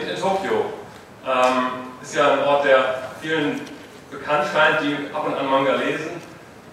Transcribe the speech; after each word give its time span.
beginnt 0.00 0.16
in 0.16 0.22
Tokio. 0.22 0.72
Ähm, 1.26 1.92
ist 2.02 2.14
ja 2.14 2.32
ein 2.32 2.44
Ort, 2.44 2.64
der 2.64 3.02
vielen 3.20 3.60
bekannt 4.10 4.46
scheint, 4.52 4.80
die 4.80 5.14
ab 5.14 5.26
und 5.26 5.34
an 5.34 5.50
Manga 5.50 5.74
lesen. 5.74 6.22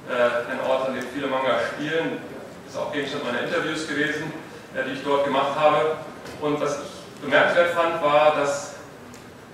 Äh, 0.09 0.51
ein 0.51 0.59
Ort, 0.67 0.87
an 0.87 0.95
dem 0.95 1.03
viele 1.13 1.27
Manga 1.27 1.59
spielen. 1.73 2.19
Ist 2.67 2.77
auch 2.77 2.91
Gegenstand 2.91 3.25
meiner 3.25 3.41
Interviews 3.41 3.87
gewesen 3.87 4.31
die 4.85 4.91
ich 4.91 5.03
dort 5.03 5.25
gemacht 5.25 5.57
habe. 5.59 5.95
Und 6.39 6.61
was 6.61 6.77
ich 6.77 7.21
bemerkenswert 7.21 7.71
fand, 7.71 7.99
war, 8.03 8.35
dass 8.35 8.75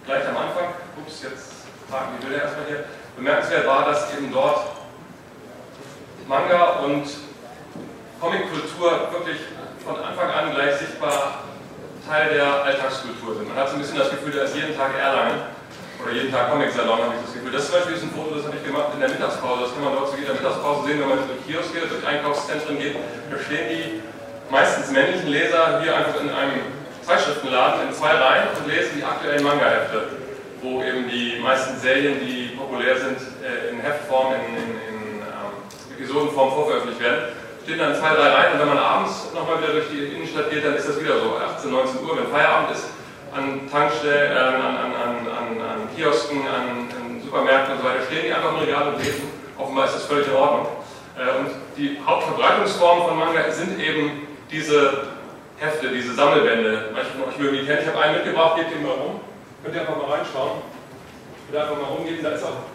gleich 0.06 0.28
am 0.28 0.36
Anfang, 0.36 0.74
ups, 0.98 1.24
jetzt 1.24 1.54
parken 1.90 2.16
die 2.20 2.26
Bilder 2.26 2.44
erstmal 2.44 2.66
hier, 2.66 2.84
bemerkenswert 3.16 3.66
war, 3.66 3.86
dass 3.86 4.12
eben 4.18 4.34
dort 4.34 4.66
Manga 6.28 6.80
und 6.80 7.06
Comickultur 8.20 9.14
wirklich 9.14 9.38
von 9.86 9.96
Anfang 9.96 10.30
an 10.30 10.54
gleich 10.54 10.76
sichtbar 10.76 11.43
Teil 12.08 12.34
der 12.34 12.64
Alltagskultur 12.64 13.36
sind. 13.36 13.48
Man 13.48 13.58
hat 13.58 13.70
so 13.70 13.76
ein 13.76 13.82
bisschen 13.82 13.98
das 13.98 14.12
Gefühl, 14.12 14.34
da 14.36 14.44
ist 14.44 14.56
jeden 14.56 14.76
Tag 14.76 14.92
Erlangen 15.00 15.40
oder 16.04 16.12
jeden 16.12 16.32
Tag 16.32 16.52
Comic-Salon, 16.52 17.00
habe 17.00 17.16
ich 17.16 17.24
das 17.24 17.34
Gefühl. 17.34 17.52
Das 17.52 17.66
zum 17.66 17.76
Beispiel 17.80 17.96
ist 17.96 18.04
ein 18.04 18.12
Foto, 18.12 18.36
das 18.36 18.46
habe 18.46 18.58
ich 18.60 18.66
gemacht 18.66 18.92
in 18.94 19.00
der 19.00 19.10
Mittagspause. 19.10 19.62
Das 19.64 19.74
kann 19.74 19.84
man 19.88 19.96
dort 19.96 20.12
zu 20.12 20.20
jeder 20.20 20.34
Mittagspause 20.36 20.88
sehen, 20.88 21.00
wenn 21.00 21.10
man 21.10 21.20
durch 21.24 21.40
Kioske, 21.48 21.80
durch 21.88 22.04
Einkaufszentren 22.04 22.76
geht. 22.76 22.96
Da 23.00 23.36
stehen 23.40 23.68
die 23.72 24.04
meistens 24.52 24.92
männlichen 24.92 25.30
Leser 25.32 25.80
hier 25.82 25.96
einfach 25.96 26.20
in 26.20 26.30
einem 26.30 26.60
Zeitschriftenladen 27.02 27.88
in 27.88 27.94
zwei 27.94 28.12
Reihen 28.12 28.48
und 28.56 28.68
lesen 28.68 29.00
die 29.00 29.04
aktuellen 29.04 29.44
Manga-Hefte, 29.44 30.20
wo 30.62 30.84
eben 30.84 31.08
die 31.08 31.40
meisten 31.40 31.80
Serien, 31.80 32.20
die 32.20 32.56
populär 32.56 32.98
sind, 33.00 33.20
äh, 33.44 33.72
in 33.72 33.80
Heftform, 33.80 34.36
in, 34.36 34.56
in, 34.56 34.70
in 34.88 35.20
ähm, 35.20 35.56
Episodenform 35.96 36.52
vorveröffentlicht 36.52 37.02
werden. 37.02 37.43
Stehen 37.64 37.80
dann 37.80 37.96
zwei, 37.96 38.14
drei 38.14 38.28
Reihen 38.28 38.54
und 38.54 38.60
wenn 38.60 38.68
man 38.68 38.78
abends 38.78 39.32
nochmal 39.34 39.64
wieder 39.64 39.72
durch 39.72 39.88
die 39.90 40.16
Innenstadt 40.16 40.50
geht, 40.52 40.66
dann 40.66 40.76
ist 40.76 40.90
das 40.90 41.00
wieder 41.00 41.20
so 41.20 41.38
18, 41.38 41.72
19 41.72 42.04
Uhr, 42.04 42.18
wenn 42.18 42.28
Feierabend 42.28 42.72
ist, 42.72 42.88
an 43.34 43.72
Tankstellen, 43.72 44.36
äh, 44.36 44.40
an, 44.40 44.56
an, 44.56 44.92
an, 44.94 45.62
an, 45.62 45.96
Kiosken, 45.96 46.42
an, 46.48 46.92
Supermärkten 47.24 47.76
und 47.76 47.82
so 47.82 47.88
weiter, 47.88 48.04
stehen 48.06 48.26
die 48.28 48.34
einfach 48.34 48.52
im 48.52 48.60
Regal 48.60 48.94
und 48.94 49.00
lesen. 49.00 49.32
Offenbar 49.58 49.86
ist 49.86 49.96
das 49.96 50.06
völlig 50.06 50.28
in 50.28 50.36
Ordnung. 50.36 50.68
Äh, 51.18 51.40
und 51.40 51.50
die 51.78 51.98
Hauptverbreitungsformen 52.06 53.08
von 53.08 53.18
Manga 53.18 53.50
sind 53.50 53.80
eben 53.80 54.28
diese 54.52 55.08
Hefte, 55.58 55.90
diese 55.90 56.14
Sammelbände. 56.14 56.90
Manche 56.94 57.12
von 57.12 57.30
euch 57.30 57.40
mögen 57.40 57.58
die 57.58 57.66
kennen. 57.66 57.80
Ich 57.82 57.88
habe 57.88 58.00
einen 58.00 58.16
mitgebracht, 58.16 58.58
gebt 58.58 58.76
den 58.76 58.84
mal 58.84 58.92
rum. 58.92 59.22
Könnt 59.64 59.74
ihr 59.76 59.82
einfach 59.82 59.98
mal 59.98 60.12
reinschauen. 60.12 60.62
Könnt 61.48 61.58
ihr 61.58 61.62
einfach 61.62 61.82
mal 61.82 61.96
rumgehen. 61.96 62.22
Da 62.22 62.30
ist 62.32 62.44
auch, 62.44 62.68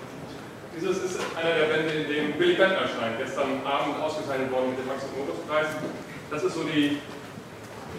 dieses 0.80 1.02
ist 1.02 1.20
einer 1.34 1.54
der 1.54 1.66
Bände, 1.66 1.92
in 1.92 2.08
dem 2.08 2.32
Billy 2.38 2.54
Band 2.54 2.74
erscheint. 2.74 3.18
Gestern 3.18 3.60
Abend 3.66 4.00
ausgezeichnet 4.00 4.50
worden 4.50 4.70
mit 4.70 4.78
dem 4.78 4.86
Max- 4.86 5.04
und 5.04 5.18
Moritz-Preis. 5.18 5.66
Das 6.30 6.44
ist 6.44 6.54
so 6.54 6.62
die 6.62 6.98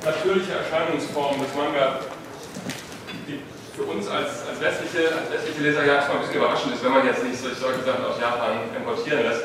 natürliche 0.03 0.53
Erscheinungsform 0.53 1.39
des 1.43 1.51
Manga, 1.55 1.99
die 3.27 3.41
für 3.75 3.83
uns 3.83 4.07
als, 4.07 4.47
als, 4.47 4.59
westliche, 4.59 5.11
als 5.11 5.31
westliche 5.31 5.61
Leser 5.61 5.85
ja 5.85 5.95
erstmal 5.95 6.17
ein 6.17 6.23
bisschen 6.23 6.41
überraschend 6.41 6.75
ist, 6.75 6.83
wenn 6.83 6.91
man 6.91 7.05
jetzt 7.05 7.23
nicht 7.23 7.39
solche 7.39 7.83
Sachen 7.83 8.05
aus 8.05 8.19
Japan 8.19 8.63
importieren 8.75 9.23
lässt, 9.23 9.43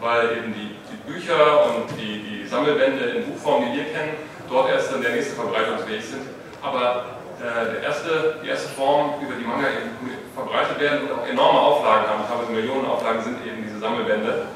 weil 0.00 0.38
eben 0.38 0.54
die 0.54 0.74
Bücher 1.06 1.74
und 1.74 1.90
die, 1.98 2.22
die 2.22 2.46
Sammelbände 2.46 3.04
in 3.04 3.24
Buchform, 3.26 3.64
die 3.66 3.78
wir 3.78 3.84
kennen, 3.84 4.14
dort 4.48 4.70
erst 4.70 4.92
dann 4.92 5.02
der 5.02 5.12
nächste 5.12 5.34
Verbreitungsweg 5.34 6.02
sind. 6.02 6.26
Aber 6.62 7.18
äh, 7.38 7.72
der 7.72 7.82
erste, 7.82 8.40
die 8.42 8.48
erste 8.48 8.68
Form, 8.70 9.20
über 9.22 9.34
die 9.34 9.44
Manga 9.44 9.68
eben 9.68 9.90
verbreitet 10.34 10.80
werden 10.80 11.08
und 11.08 11.12
auch 11.12 11.26
enorme 11.26 11.60
Auflagen 11.60 12.08
haben, 12.08 12.24
teilweise 12.28 12.52
Millionen 12.52 12.86
Auflagen, 12.86 13.22
sind 13.22 13.38
eben 13.46 13.62
diese 13.62 13.78
Sammelbände, 13.78 14.46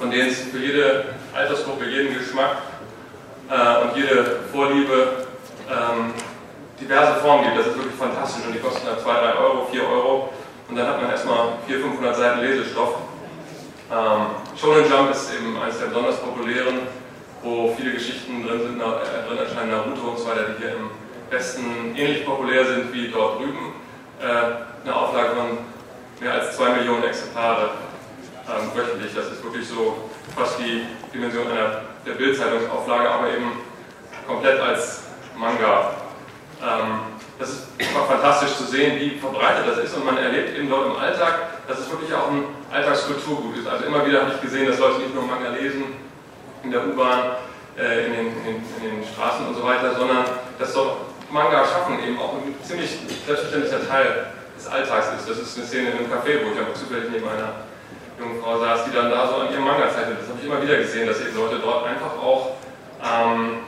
von 0.00 0.10
denen 0.10 0.28
es 0.28 0.40
für 0.42 0.58
jede 0.58 1.06
Altersgruppe, 1.34 1.86
jeden 1.86 2.16
Geschmack 2.16 2.58
äh, 3.50 3.82
und 3.82 3.96
jede 3.96 4.40
Vorliebe 4.52 5.26
ähm, 5.68 6.14
diverse 6.80 7.20
Formen 7.20 7.44
gibt. 7.44 7.58
Das 7.58 7.66
ist 7.68 7.76
wirklich 7.76 7.96
fantastisch 7.96 8.46
und 8.46 8.54
die 8.54 8.60
kosten 8.60 8.86
dann 8.86 8.98
2, 8.98 9.12
3 9.12 9.34
Euro, 9.38 9.66
4 9.70 9.82
Euro 9.82 10.32
und 10.68 10.76
dann 10.76 10.86
hat 10.86 11.00
man 11.00 11.10
erstmal 11.10 11.58
400, 11.66 11.90
500 11.90 12.16
Seiten 12.16 12.40
Lesestoff 12.40 12.94
ähm, 13.90 14.26
Shonen 14.58 14.90
Jump 14.90 15.12
ist 15.12 15.32
eben 15.32 15.56
eines 15.62 15.78
der 15.78 15.86
besonders 15.86 16.16
populären, 16.16 16.88
wo 17.42 17.72
viele 17.76 17.92
Geschichten 17.92 18.44
drin, 18.44 18.60
sind, 18.60 18.80
äh, 18.80 19.28
drin 19.28 19.38
erscheinen, 19.38 19.70
Naruto 19.70 20.10
und 20.10 20.18
so 20.18 20.26
weiter, 20.26 20.46
die 20.48 20.62
hier 20.62 20.72
im 20.74 20.90
Westen 21.30 21.94
ähnlich 21.94 22.26
populär 22.26 22.64
sind 22.64 22.92
wie 22.92 23.08
dort 23.08 23.38
drüben. 23.38 23.74
Äh, 24.20 24.75
eine 24.86 24.96
Auflage 24.96 25.30
von 25.30 25.58
mehr 26.20 26.32
als 26.32 26.56
2 26.56 26.70
Millionen 26.76 27.04
Exemplare 27.04 27.70
ähm, 28.48 28.70
wöchentlich. 28.74 29.12
Das 29.14 29.26
ist 29.26 29.42
wirklich 29.42 29.66
so 29.66 30.10
fast 30.36 30.58
die 30.60 30.86
Dimension 31.12 31.50
einer 31.50 31.82
der 32.06 32.12
Bildzeitungsauflage, 32.12 33.10
aber 33.10 33.28
eben 33.30 33.50
komplett 34.26 34.60
als 34.60 35.02
Manga. 35.36 35.96
Ähm, 36.62 37.00
das 37.38 37.50
ist 37.50 37.66
einfach 37.78 38.06
fantastisch 38.06 38.56
zu 38.56 38.64
sehen, 38.64 38.98
wie 38.98 39.18
verbreitet 39.18 39.64
das 39.66 39.78
ist 39.78 39.94
und 39.94 40.06
man 40.06 40.16
erlebt 40.16 40.56
eben 40.56 40.70
dort 40.70 40.86
im 40.86 40.96
Alltag, 40.96 41.66
dass 41.68 41.80
es 41.80 41.90
wirklich 41.90 42.14
auch 42.14 42.30
ein 42.30 42.44
Alltagskulturgut 42.72 43.58
ist. 43.58 43.66
Also 43.66 43.84
immer 43.84 44.06
wieder 44.06 44.22
habe 44.22 44.32
ich 44.34 44.40
gesehen, 44.40 44.66
dass 44.66 44.78
Leute 44.78 45.00
nicht 45.00 45.14
nur 45.14 45.24
Manga 45.24 45.50
lesen 45.50 45.84
in 46.62 46.70
der 46.70 46.86
U-Bahn, 46.86 47.32
äh, 47.76 48.06
in, 48.06 48.14
in, 48.14 48.26
in, 48.46 48.82
den 48.82 49.04
Straßen 49.12 49.46
und 49.48 49.54
so 49.54 49.64
weiter, 49.64 49.94
sondern 49.96 50.24
dass 50.58 50.72
dort 50.72 50.96
Manga 51.30 51.64
schaffen 51.66 51.98
eben 52.02 52.18
auch 52.18 52.34
ein 52.34 52.54
ziemlich 52.62 52.98
selbstverständlicher 53.26 53.86
Teil 53.86 54.26
Alltags 54.68 55.08
ist. 55.18 55.28
Das 55.28 55.38
ist 55.38 55.56
eine 55.56 55.66
Szene 55.66 55.90
in 55.90 55.98
einem 55.98 56.12
Café, 56.12 56.44
wo 56.44 56.52
ich 56.52 56.60
aber 56.60 56.74
zufällig 56.74 57.10
neben 57.10 57.28
einer 57.28 57.66
jungen 58.18 58.40
Frau 58.42 58.58
saß, 58.58 58.84
die 58.86 58.92
dann 58.92 59.10
da 59.10 59.28
so 59.28 59.36
an 59.36 59.52
ihrem 59.52 59.64
Manga 59.64 59.88
zeichnet. 59.90 60.18
Das 60.20 60.28
habe 60.28 60.38
ich 60.40 60.46
immer 60.46 60.62
wieder 60.62 60.76
gesehen, 60.76 61.06
dass 61.06 61.20
eben 61.20 61.36
Leute 61.36 61.58
dort 61.58 61.86
einfach 61.86 62.16
auch 62.16 62.56
ähm, 63.04 63.58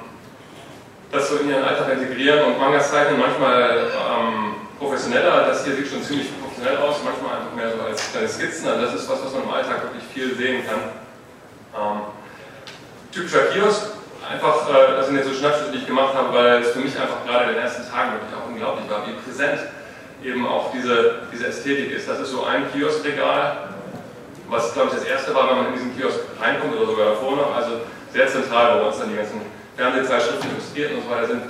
das 1.12 1.28
so 1.28 1.36
in 1.36 1.50
ihren 1.50 1.64
Alltag 1.64 1.92
integrieren 1.92 2.44
und 2.44 2.58
Mangas 2.58 2.90
zeichnen 2.90 3.18
manchmal 3.18 3.88
ähm, 3.92 4.54
professioneller, 4.78 5.46
das 5.48 5.64
hier 5.64 5.74
sieht 5.74 5.88
schon 5.88 6.02
ziemlich 6.02 6.28
professionell 6.40 6.78
aus, 6.78 6.96
manchmal 7.04 7.40
einfach 7.40 7.54
mehr 7.54 7.72
so 7.72 7.82
als 7.82 8.12
kleine 8.12 8.28
Skizzen, 8.28 8.68
also 8.68 8.82
das 8.82 8.94
ist 8.94 9.08
was, 9.08 9.24
was 9.24 9.32
man 9.32 9.42
im 9.44 9.50
Alltag 9.50 9.82
wirklich 9.84 10.04
viel 10.12 10.36
sehen 10.36 10.64
kann. 10.66 10.80
Ähm, 11.74 12.00
typischer 13.12 13.46
Kiosk, 13.52 13.98
einfach, 14.28 14.68
äh, 14.68 14.96
das 14.96 15.06
sind 15.06 15.16
jetzt 15.16 15.28
so 15.28 15.34
Schnappschüsse, 15.34 15.72
die 15.72 15.78
ich 15.78 15.86
gemacht 15.86 16.14
habe, 16.14 16.32
weil 16.32 16.62
es 16.62 16.70
für 16.70 16.80
mich 16.80 16.94
einfach 16.98 17.24
gerade 17.26 17.50
in 17.50 17.56
den 17.56 17.62
ersten 17.62 17.90
Tagen 17.90 18.12
wirklich 18.12 18.34
auch 18.36 18.46
unglaublich 18.46 18.88
war, 18.90 19.06
wie 19.06 19.12
präsent 19.24 19.60
eben 20.22 20.46
auch 20.46 20.72
diese, 20.72 21.22
diese 21.32 21.46
Ästhetik 21.46 21.92
ist. 21.92 22.08
Das 22.08 22.20
ist 22.20 22.30
so 22.30 22.44
ein 22.44 22.70
Kioskregal, 22.72 23.68
was 24.48 24.72
glaube 24.72 24.88
ich 24.90 24.94
das 24.94 25.04
erste 25.04 25.34
war, 25.34 25.50
wenn 25.50 25.56
man 25.56 25.66
in 25.68 25.72
diesen 25.74 25.96
Kiosk 25.96 26.20
reinkommt 26.40 26.76
oder 26.76 26.86
sogar 26.86 27.06
davor 27.10 27.36
noch, 27.36 27.54
also 27.54 27.80
sehr 28.12 28.26
zentral, 28.28 28.80
wo 28.80 28.88
uns 28.88 28.98
dann 28.98 29.10
die 29.10 29.16
ganzen 29.16 29.40
Fernsehzeitschriften 29.76 30.50
illustriert 30.50 30.92
und 30.92 31.04
so 31.04 31.10
weiter 31.10 31.26
sind, 31.26 31.42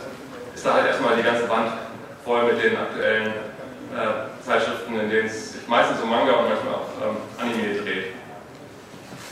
ist 0.54 0.66
da 0.66 0.74
halt 0.74 0.86
erstmal 0.86 1.16
die 1.16 1.22
ganze 1.22 1.48
Wand 1.48 1.72
voll 2.24 2.42
mit 2.44 2.62
den 2.62 2.76
aktuellen 2.76 3.28
äh, 3.28 4.44
Zeitschriften, 4.44 4.98
in 4.98 5.08
denen 5.08 5.26
es 5.28 5.52
sich 5.52 5.68
meistens 5.68 6.00
um 6.02 6.10
Manga 6.10 6.32
und 6.32 6.48
manchmal 6.48 6.74
auch 6.74 6.90
ähm, 7.00 7.16
Anime 7.38 7.80
dreht. 7.80 8.06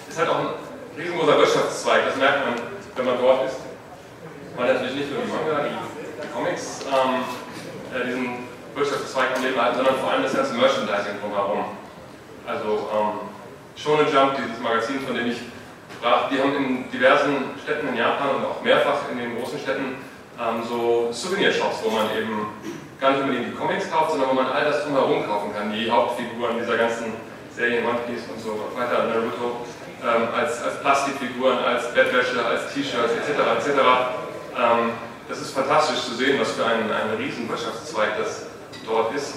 Ist 0.09 0.19
halt 0.19 0.29
auch 0.31 0.39
ein 0.39 0.47
riesengroßer 0.97 1.39
Wirtschaftszweig, 1.39 2.07
das 2.07 2.17
merkt 2.17 2.47
man, 2.47 2.55
wenn 2.95 3.05
man 3.05 3.19
dort 3.21 3.47
ist. 3.47 3.57
Weil 4.57 4.73
natürlich 4.73 4.97
nicht 4.97 5.11
nur 5.13 5.23
die 5.23 5.33
Manga, 5.33 5.69
die, 5.69 5.97
Comics 6.33 6.85
ähm, 6.89 7.25
äh, 7.93 8.07
diesen 8.07 8.47
Wirtschaftszweig 8.77 9.35
am 9.35 9.43
Leben 9.43 9.61
halten, 9.61 9.77
sondern 9.77 9.97
vor 9.97 10.11
allem 10.13 10.23
das 10.23 10.35
ganze 10.35 10.55
Merchandising 10.55 11.17
drumherum. 11.21 11.65
Also 12.47 12.89
ähm, 12.93 13.27
Shonen 13.75 14.13
Jump, 14.13 14.37
dieses 14.37 14.61
Magazin, 14.61 15.01
von 15.01 15.17
dem 15.17 15.27
ich 15.27 15.41
sprach, 15.97 16.29
die 16.29 16.39
haben 16.39 16.55
in 16.55 16.91
diversen 16.91 17.57
Städten 17.63 17.89
in 17.89 17.97
Japan 17.97 18.37
und 18.37 18.45
auch 18.45 18.63
mehrfach 18.63 19.09
in 19.11 19.19
den 19.19 19.37
großen 19.37 19.59
Städten 19.59 19.97
ähm, 20.39 20.63
so 20.69 21.09
Souvenir-Shops, 21.11 21.81
wo 21.83 21.91
man 21.91 22.07
eben 22.17 22.53
gar 23.01 23.13
nicht 23.13 23.23
unbedingt 23.23 23.53
die 23.53 23.57
Comics 23.57 23.91
kauft, 23.91 24.13
sondern 24.13 24.31
wo 24.31 24.35
man 24.35 24.47
all 24.47 24.65
das 24.65 24.85
drumherum 24.85 25.27
kaufen 25.27 25.53
kann, 25.57 25.73
die 25.73 25.91
Hauptfiguren 25.91 26.59
dieser 26.59 26.77
ganzen 26.77 27.13
Serien, 27.55 27.85
One 27.87 27.99
Piece 28.07 28.29
und 28.29 28.41
so 28.41 28.61
weiter, 28.77 29.09
Naruto, 29.09 29.65
ähm, 30.05 30.29
als, 30.37 30.63
als 30.63 30.81
Plastikfiguren, 30.81 31.59
als 31.59 31.93
Bettwäsche, 31.93 32.45
als 32.45 32.73
T-Shirts 32.73 33.13
etc. 33.13 33.41
etc. 33.59 33.81
Ähm, 34.57 34.93
das 35.29 35.41
ist 35.41 35.55
fantastisch 35.55 36.03
zu 36.05 36.15
sehen, 36.15 36.39
was 36.39 36.53
für 36.53 36.65
ein, 36.65 36.85
ein 36.91 37.17
riesen 37.19 37.49
Wirtschaftszweig 37.49 38.17
das 38.19 38.46
dort 38.87 39.15
ist. 39.15 39.35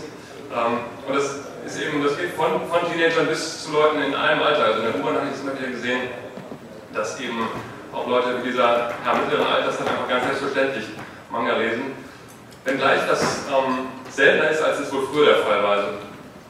Ähm, 0.53 0.79
und 1.07 1.15
das 1.15 1.39
ist 1.65 1.81
eben, 1.81 2.03
das 2.03 2.17
geht 2.17 2.33
von, 2.33 2.61
von 2.69 2.91
Teenagern 2.91 3.27
bis 3.27 3.63
zu 3.63 3.71
Leuten 3.71 4.01
in 4.01 4.15
allem 4.15 4.41
Alter. 4.41 4.65
Also 4.65 4.79
in 4.81 4.85
der 4.91 4.95
U-Bahn 4.95 5.15
habe 5.15 5.27
ich 5.27 5.35
es 5.35 5.41
immer 5.41 5.57
wieder 5.57 5.69
gesehen, 5.69 6.01
dass 6.93 7.19
eben 7.19 7.47
auch 7.93 8.07
Leute 8.07 8.33
mit 8.33 8.45
dieser 8.45 8.91
ja, 9.05 9.13
mittleren 9.13 9.45
Alters 9.45 9.77
dann 9.77 9.87
einfach 9.87 10.07
ganz 10.07 10.25
selbstverständlich 10.25 10.85
Manga 11.31 11.57
lesen. 11.57 11.93
Wenngleich 12.65 13.01
das 13.07 13.45
ähm, 13.49 13.87
seltener 14.09 14.49
ist, 14.51 14.61
als 14.61 14.79
es 14.79 14.91
wohl 14.91 15.07
früher 15.11 15.25
der 15.25 15.43
Fall 15.43 15.63
war. 15.63 15.71
Also 15.71 15.87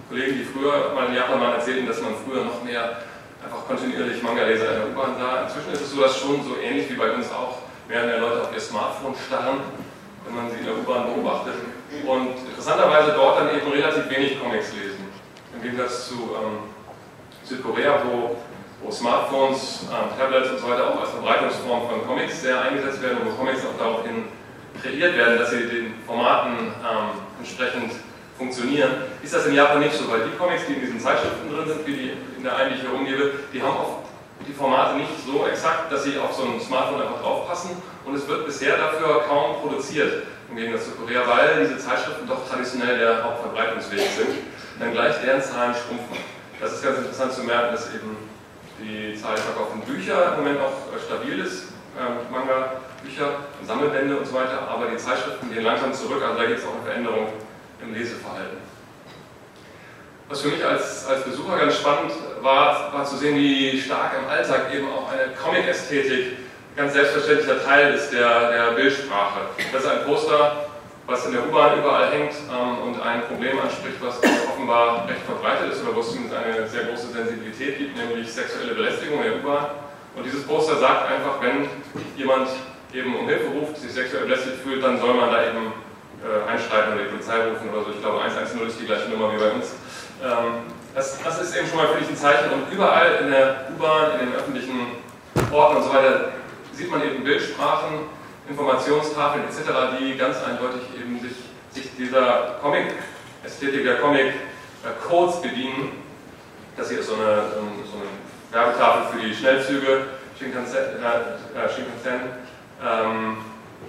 Kollegen, 0.10 0.40
die 0.40 0.46
früher 0.46 0.94
mal 0.96 1.08
in 1.08 1.16
Japan 1.16 1.40
waren, 1.40 1.54
erzählten, 1.54 1.88
dass 1.88 2.02
man 2.02 2.14
früher 2.26 2.44
noch 2.44 2.64
mehr 2.64 2.98
einfach 3.44 3.66
kontinuierlich 3.68 4.22
Manga-Leser 4.24 4.68
in 4.74 4.80
der 4.82 4.88
U-Bahn 4.90 5.16
sah. 5.20 5.44
Inzwischen 5.44 5.74
ist 5.74 5.82
es 5.82 5.92
so, 5.92 6.02
dass 6.02 6.18
schon 6.18 6.44
so 6.44 6.58
ähnlich 6.62 6.90
wie 6.90 6.96
bei 6.96 7.12
uns 7.12 7.32
auch 7.32 7.60
mehr 7.88 8.02
und 8.02 8.08
mehr 8.08 8.20
Leute 8.20 8.42
auf 8.42 8.54
ihr 8.54 8.60
Smartphone 8.60 9.16
starren, 9.28 9.60
wenn 10.26 10.36
man 10.36 10.52
sie 10.52 10.58
in 10.60 10.66
der 10.66 10.76
U-Bahn 10.76 11.14
beobachtet. 11.14 11.56
Und 12.06 12.38
interessanterweise 12.48 13.14
dort 13.14 13.40
dann 13.40 13.56
eben 13.56 13.72
relativ 13.72 14.10
wenig 14.10 14.40
Comics 14.42 14.74
lesen. 14.74 15.10
Im 15.56 15.62
Gegensatz 15.62 16.10
zu 16.10 16.16
ähm, 16.16 16.70
Südkorea, 17.44 18.02
wo, 18.06 18.38
wo 18.84 18.92
Smartphones, 18.92 19.88
ähm, 19.90 20.18
Tablets 20.18 20.52
und 20.52 20.60
so 20.60 20.70
weiter 20.70 20.90
auch 20.90 21.02
als 21.02 21.10
Verbreitungsform 21.10 21.90
von 21.90 22.08
Comics 22.08 22.42
sehr 22.42 22.62
eingesetzt 22.62 23.02
werden 23.02 23.20
und 23.20 23.32
wo 23.32 23.36
Comics 23.36 23.62
auch 23.66 23.78
daraufhin 23.78 24.26
kreiert 24.82 25.18
werden, 25.18 25.40
dass 25.40 25.50
sie 25.50 25.68
den 25.68 25.94
Formaten 26.06 26.54
ähm, 26.58 27.20
entsprechend 27.40 27.92
funktionieren, 28.38 28.92
ist 29.22 29.34
das 29.34 29.48
in 29.48 29.56
Japan 29.56 29.80
nicht 29.80 29.94
so, 29.94 30.10
weil 30.10 30.22
die 30.22 30.38
Comics, 30.38 30.66
die 30.68 30.74
in 30.74 30.82
diesen 30.82 31.00
Zeitschriften 31.00 31.50
drin 31.50 31.68
sind, 31.68 31.86
wie 31.86 31.94
die 31.94 32.14
in 32.38 32.44
der 32.44 32.56
eigentlich 32.56 32.82
hier 32.82 32.94
umgebe, 32.94 33.32
die 33.52 33.62
haben 33.62 33.76
oft 33.76 34.10
die 34.48 34.54
Formate 34.54 34.96
nicht 34.96 35.12
so 35.26 35.46
exakt, 35.46 35.92
dass 35.92 36.04
sie 36.04 36.18
auf 36.18 36.34
so 36.34 36.44
ein 36.44 36.60
Smartphone 36.60 37.02
einfach 37.02 37.22
draufpassen. 37.22 37.72
Und 38.06 38.16
es 38.16 38.28
wird 38.28 38.46
bisher 38.46 38.78
dafür 38.78 39.24
kaum 39.28 39.58
produziert, 39.62 40.24
im 40.50 40.58
Gegensatz 40.58 40.86
zu 40.86 40.92
Korea, 40.92 41.22
weil 41.28 41.66
diese 41.66 41.78
Zeitschriften 41.78 42.28
doch 42.28 42.48
traditionell 42.48 42.98
der 42.98 43.24
Hauptverbreitungsweg 43.24 44.00
sind, 44.00 44.30
dann 44.80 44.92
gleich 44.92 45.22
deren 45.22 45.42
Zahlen 45.42 45.74
schrumpfen. 45.74 46.18
Das 46.60 46.74
ist 46.74 46.84
ganz 46.84 46.98
interessant 46.98 47.34
zu 47.34 47.44
merken, 47.44 47.74
dass 47.74 47.94
eben 47.94 48.18
die 48.80 49.16
Zahl 49.20 49.36
der 49.36 49.44
verkauften 49.44 49.82
Bücher 49.82 50.34
im 50.34 50.44
Moment 50.44 50.60
auch 50.60 50.96
äh, 50.96 51.00
stabil 51.00 51.40
ist, 51.40 51.74
äh, 51.98 52.32
Manga, 52.32 52.82
Bücher, 53.04 53.46
Sammelbände 53.66 54.18
und 54.18 54.26
so 54.26 54.34
weiter, 54.34 54.68
aber 54.68 54.88
die 54.88 54.98
Zeitschriften 54.98 55.54
gehen 55.54 55.64
langsam 55.64 55.94
zurück, 55.94 56.22
also 56.24 56.38
da 56.38 56.46
gibt 56.46 56.60
es 56.60 56.66
auch 56.66 56.76
eine 56.76 56.84
Veränderung 56.84 57.28
im 57.82 57.94
Leseverhalten. 57.94 58.58
Was 60.30 60.42
für 60.42 60.50
mich 60.50 60.64
als, 60.64 61.08
als 61.08 61.24
Besucher 61.24 61.58
ganz 61.58 61.76
spannend 61.76 62.12
war, 62.42 62.94
war 62.94 63.04
zu 63.04 63.18
sehen, 63.18 63.36
wie 63.36 63.80
stark 63.82 64.12
im 64.22 64.30
Alltag 64.30 64.74
eben 64.74 64.88
auch 64.88 65.12
eine 65.12 65.34
Comic-Ästhetik 65.34 66.38
ganz 66.80 66.94
selbstverständlicher 66.94 67.62
Teil 67.62 67.94
ist 67.94 68.10
der, 68.14 68.52
der 68.52 68.72
Bildsprache. 68.72 69.52
Das 69.74 69.84
ist 69.84 69.90
ein 69.90 70.06
Poster, 70.06 70.64
was 71.08 71.26
in 71.26 71.34
der 71.34 71.46
U-Bahn 71.46 71.78
überall 71.78 72.10
hängt 72.10 72.32
ähm, 72.48 72.88
und 72.88 73.02
ein 73.02 73.22
Problem 73.28 73.60
anspricht, 73.60 74.00
was 74.00 74.16
offenbar 74.48 75.04
recht 75.06 75.20
verbreitet 75.28 75.74
ist 75.74 75.84
oder 75.84 75.94
wo 75.94 76.00
es 76.00 76.16
eine 76.16 76.66
sehr 76.70 76.86
große 76.86 77.12
Sensibilität 77.12 77.80
gibt, 77.80 77.98
nämlich 77.98 78.32
sexuelle 78.32 78.76
Belästigung 78.76 79.18
in 79.18 79.24
der 79.24 79.36
U-Bahn. 79.44 79.66
Und 80.16 80.24
dieses 80.24 80.48
Poster 80.48 80.78
sagt 80.78 81.12
einfach, 81.12 81.42
wenn 81.42 81.68
jemand 82.16 82.48
eben 82.94 83.14
um 83.14 83.28
Hilfe 83.28 83.52
ruft, 83.60 83.76
sich 83.76 83.92
sexuell 83.92 84.24
belästigt 84.24 84.64
fühlt, 84.64 84.82
dann 84.82 85.02
soll 85.02 85.16
man 85.16 85.32
da 85.32 85.44
eben 85.44 85.74
äh, 86.24 86.50
einschreiten 86.50 86.94
oder 86.94 87.04
die 87.04 87.10
Polizei 87.10 87.44
rufen 87.44 87.68
oder 87.76 87.84
so. 87.84 87.92
Ich 87.92 88.00
glaube, 88.00 88.24
110 88.24 88.56
ist 88.66 88.80
die 88.80 88.86
gleiche 88.86 89.10
Nummer 89.10 89.34
wie 89.34 89.38
bei 89.38 89.52
uns. 89.52 89.76
Ähm, 90.24 90.64
das, 90.96 91.20
das, 91.22 91.42
ist 91.42 91.58
eben 91.58 91.68
schon 91.68 91.76
mal 91.76 91.88
für 91.88 92.00
mich 92.00 92.08
ein 92.08 92.16
Zeichen. 92.16 92.48
Und 92.56 92.72
überall 92.72 93.20
in 93.20 93.32
der 93.32 93.68
U-Bahn, 93.76 94.16
in 94.22 94.32
den 94.32 94.36
öffentlichen 94.36 94.96
Orten 95.52 95.76
und 95.76 95.84
so 95.84 95.94
weiter 95.94 96.40
sieht 96.80 96.90
man 96.90 97.04
eben 97.04 97.24
Bildsprachen, 97.26 98.08
Informationstafeln 98.48 99.44
etc., 99.44 100.00
die 100.00 100.18
ganz 100.18 100.38
eindeutig 100.42 100.84
eben 100.98 101.20
sich, 101.20 101.36
sich 101.72 101.92
dieser 101.98 102.56
Comic-Ästhetik, 102.62 103.84
der 103.84 103.98
Comic-Codes 103.98 105.42
bedienen. 105.42 105.92
Das 106.78 106.90
hier 106.90 107.00
ist 107.00 107.08
so 107.08 107.16
eine, 107.16 107.44
so 107.52 107.98
eine 108.00 108.10
Werbetafel 108.52 109.12
für 109.12 109.28
die 109.28 109.36
Schnellzüge, 109.36 110.06
Shinkansen. 110.40 110.78
Äh, 110.78 111.70
Shinkansen. 111.70 112.30
Ähm, 112.82 113.38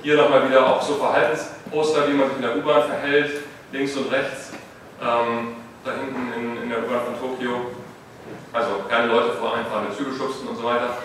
hier 0.02 0.16
nochmal 0.16 0.48
wieder 0.48 0.66
auch 0.66 0.82
so 0.82 0.96
Verhaltensposter, 0.96 2.08
wie 2.08 2.14
man 2.14 2.26
sich 2.28 2.36
in 2.36 2.43
der 2.43 2.56
U-Bahn 2.56 2.88
verhält, 2.88 3.43
links 3.70 3.96
und 3.96 4.10
rechts. 4.10 4.52
Ähm, 5.00 5.54
da 5.84 5.93
hinten 5.93 6.32
in, 6.36 6.62
in 6.64 6.69
der 6.69 6.78
U-Bahn 6.81 7.02
von 7.04 7.20
Tokio. 7.20 7.70
Also 8.52 8.82
keine 8.88 9.06
Leute 9.06 9.34
vor 9.34 9.54
einfahrende 9.54 9.96
Züge 9.96 10.10
schubsen 10.12 10.48
und 10.48 10.56
so 10.56 10.64
weiter. 10.64 10.98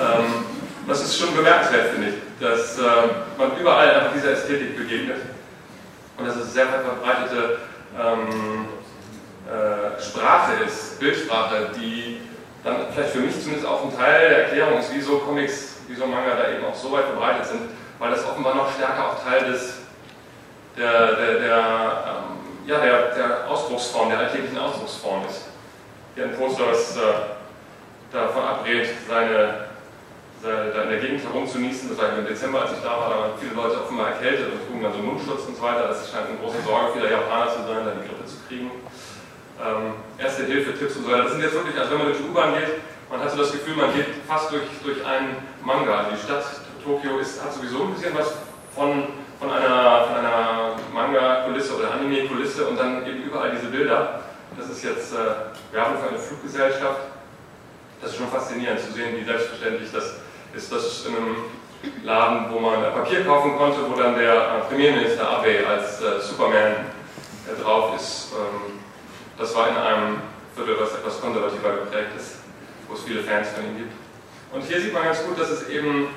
Ähm, 0.00 0.53
das 0.86 1.02
ist 1.02 1.18
schon 1.18 1.34
bemerkenswert, 1.34 1.90
finde 1.92 2.08
ich, 2.08 2.14
dass 2.40 2.78
äh, 2.78 2.82
man 3.38 3.56
überall 3.58 3.90
einfach 3.90 4.12
dieser 4.12 4.32
Ästhetik 4.32 4.76
begegnet. 4.76 5.18
Und 6.16 6.28
dass 6.28 6.36
es 6.36 6.52
sehr 6.52 6.66
weit 6.66 6.82
verbreitete 6.82 7.58
ähm, 7.98 8.66
äh, 9.46 10.00
Sprache 10.00 10.64
ist, 10.64 11.00
Bildsprache, 11.00 11.70
die 11.76 12.20
dann 12.62 12.76
vielleicht 12.92 13.10
für 13.10 13.20
mich 13.20 13.40
zumindest 13.40 13.66
auch 13.66 13.84
ein 13.84 13.96
Teil 13.96 14.28
der 14.28 14.44
Erklärung 14.44 14.78
ist, 14.78 14.90
wieso 14.92 15.18
Comics, 15.18 15.76
wieso 15.88 16.06
Manga 16.06 16.34
da 16.36 16.50
eben 16.50 16.64
auch 16.64 16.74
so 16.74 16.92
weit 16.92 17.04
verbreitet 17.04 17.46
sind, 17.46 17.60
weil 17.98 18.10
das 18.10 18.24
offenbar 18.24 18.54
noch 18.54 18.72
stärker 18.74 19.08
auch 19.08 19.24
Teil 19.24 19.50
des, 19.50 19.74
der, 20.76 21.14
der, 21.14 21.38
der 21.40 21.58
ähm, 21.58 22.34
ja, 22.66 22.78
der, 22.78 23.14
der 23.14 23.50
Ausdrucksform, 23.50 24.10
der 24.10 24.20
alltäglichen 24.20 24.58
Ausdrucksform 24.58 25.26
ist. 25.28 25.42
Hier 26.14 26.24
ein 26.24 26.36
Poster, 26.36 26.66
das 26.70 26.96
äh, 26.96 27.00
davon 28.12 28.42
seine, 28.64 28.88
seine, 29.08 29.63
da 30.44 30.82
in 30.82 30.90
der 30.90 31.00
Gegend 31.00 31.24
herumzunießen. 31.24 31.88
Das 31.88 31.98
war 31.98 32.18
im 32.18 32.26
Dezember, 32.26 32.62
als 32.62 32.72
ich 32.72 32.82
da 32.84 32.92
war, 32.92 33.08
da 33.10 33.16
waren 33.20 33.34
viele 33.40 33.54
Leute 33.54 33.80
offenbar 33.80 34.12
erkältet 34.12 34.52
und 34.52 34.60
trugen 34.66 34.82
dann 34.82 34.92
so 34.92 34.98
Mundschutz 35.00 35.48
und 35.48 35.56
so 35.56 35.62
weiter. 35.62 35.88
Das 35.88 36.10
scheint 36.10 36.28
eine 36.28 36.38
große 36.38 36.60
Sorge 36.62 36.92
vieler 36.94 37.10
Japaner 37.10 37.50
zu 37.50 37.64
sein, 37.64 37.84
da 37.84 37.92
die 37.96 38.04
Grippe 38.06 38.24
zu 38.28 38.36
kriegen. 38.46 38.70
Ähm, 39.58 39.98
erste 40.18 40.44
Hilfe, 40.44 40.76
Tipps 40.76 40.96
und 40.96 41.04
so 41.04 41.10
weiter. 41.10 41.24
Das 41.24 41.32
sind 41.32 41.42
jetzt 41.42 41.54
wirklich, 41.54 41.78
also 41.78 41.90
wenn 41.92 41.98
man 41.98 42.06
durch 42.08 42.18
die 42.18 42.28
U-Bahn 42.28 42.54
geht, 42.54 42.84
man 43.10 43.20
hat 43.20 43.30
so 43.30 43.38
das 43.38 43.52
Gefühl, 43.52 43.76
man 43.76 43.94
geht 43.94 44.22
fast 44.28 44.52
durch, 44.52 44.68
durch 44.82 45.00
einen 45.06 45.36
Manga. 45.64 46.10
Die 46.12 46.20
Stadt 46.20 46.44
Tokio 46.84 47.18
ist, 47.18 47.42
hat 47.42 47.52
sowieso 47.52 47.84
ein 47.84 47.94
bisschen 47.94 48.12
was 48.14 48.34
von 48.74 49.08
von 49.38 49.50
einer, 49.50 50.06
von 50.06 50.16
einer 50.16 50.76
Manga-Kulisse 50.92 51.76
oder 51.76 51.92
Anime-Kulisse 51.92 52.66
und 52.66 52.78
dann 52.78 53.06
eben 53.06 53.24
überall 53.24 53.50
diese 53.50 53.66
Bilder. 53.66 54.20
Das 54.56 54.70
ist 54.70 54.82
jetzt 54.84 55.12
äh, 55.12 55.74
Werbung 55.74 55.98
für 55.98 56.08
eine 56.08 56.18
Fluggesellschaft. 56.18 57.00
Das 58.00 58.12
ist 58.12 58.16
schon 58.16 58.28
faszinierend 58.28 58.80
zu 58.80 58.92
sehen, 58.92 59.16
wie 59.18 59.24
selbstverständlich 59.24 59.90
das 59.92 60.16
ist. 60.56 60.72
Das 60.72 61.06
in 61.06 61.16
einem 61.16 61.36
Laden, 62.02 62.46
wo 62.50 62.60
man 62.60 62.82
Papier 62.92 63.24
kaufen 63.24 63.56
konnte, 63.56 63.78
wo 63.88 64.00
dann 64.00 64.16
der 64.16 64.34
äh, 64.34 64.60
Premierminister 64.68 65.28
Abe 65.28 65.66
als 65.68 66.00
äh, 66.00 66.20
Superman 66.20 66.72
äh, 67.46 67.62
drauf 67.62 67.94
ist. 67.96 68.32
Ähm, 68.32 68.78
das 69.38 69.54
war 69.54 69.68
in 69.68 69.76
einem 69.76 70.22
Viertel, 70.54 70.76
was 70.80 70.94
etwas 70.94 71.20
konservativer 71.20 71.70
geprägt 71.84 72.12
ist, 72.16 72.36
wo 72.88 72.94
es 72.94 73.02
viele 73.02 73.22
Fans 73.22 73.48
von 73.50 73.64
ihm 73.64 73.76
gibt. 73.78 73.92
Und 74.52 74.62
hier 74.62 74.80
sieht 74.80 74.92
man 74.92 75.04
ganz 75.04 75.24
gut, 75.24 75.38
dass 75.38 75.50
es 75.50 75.68
eben 75.68 76.08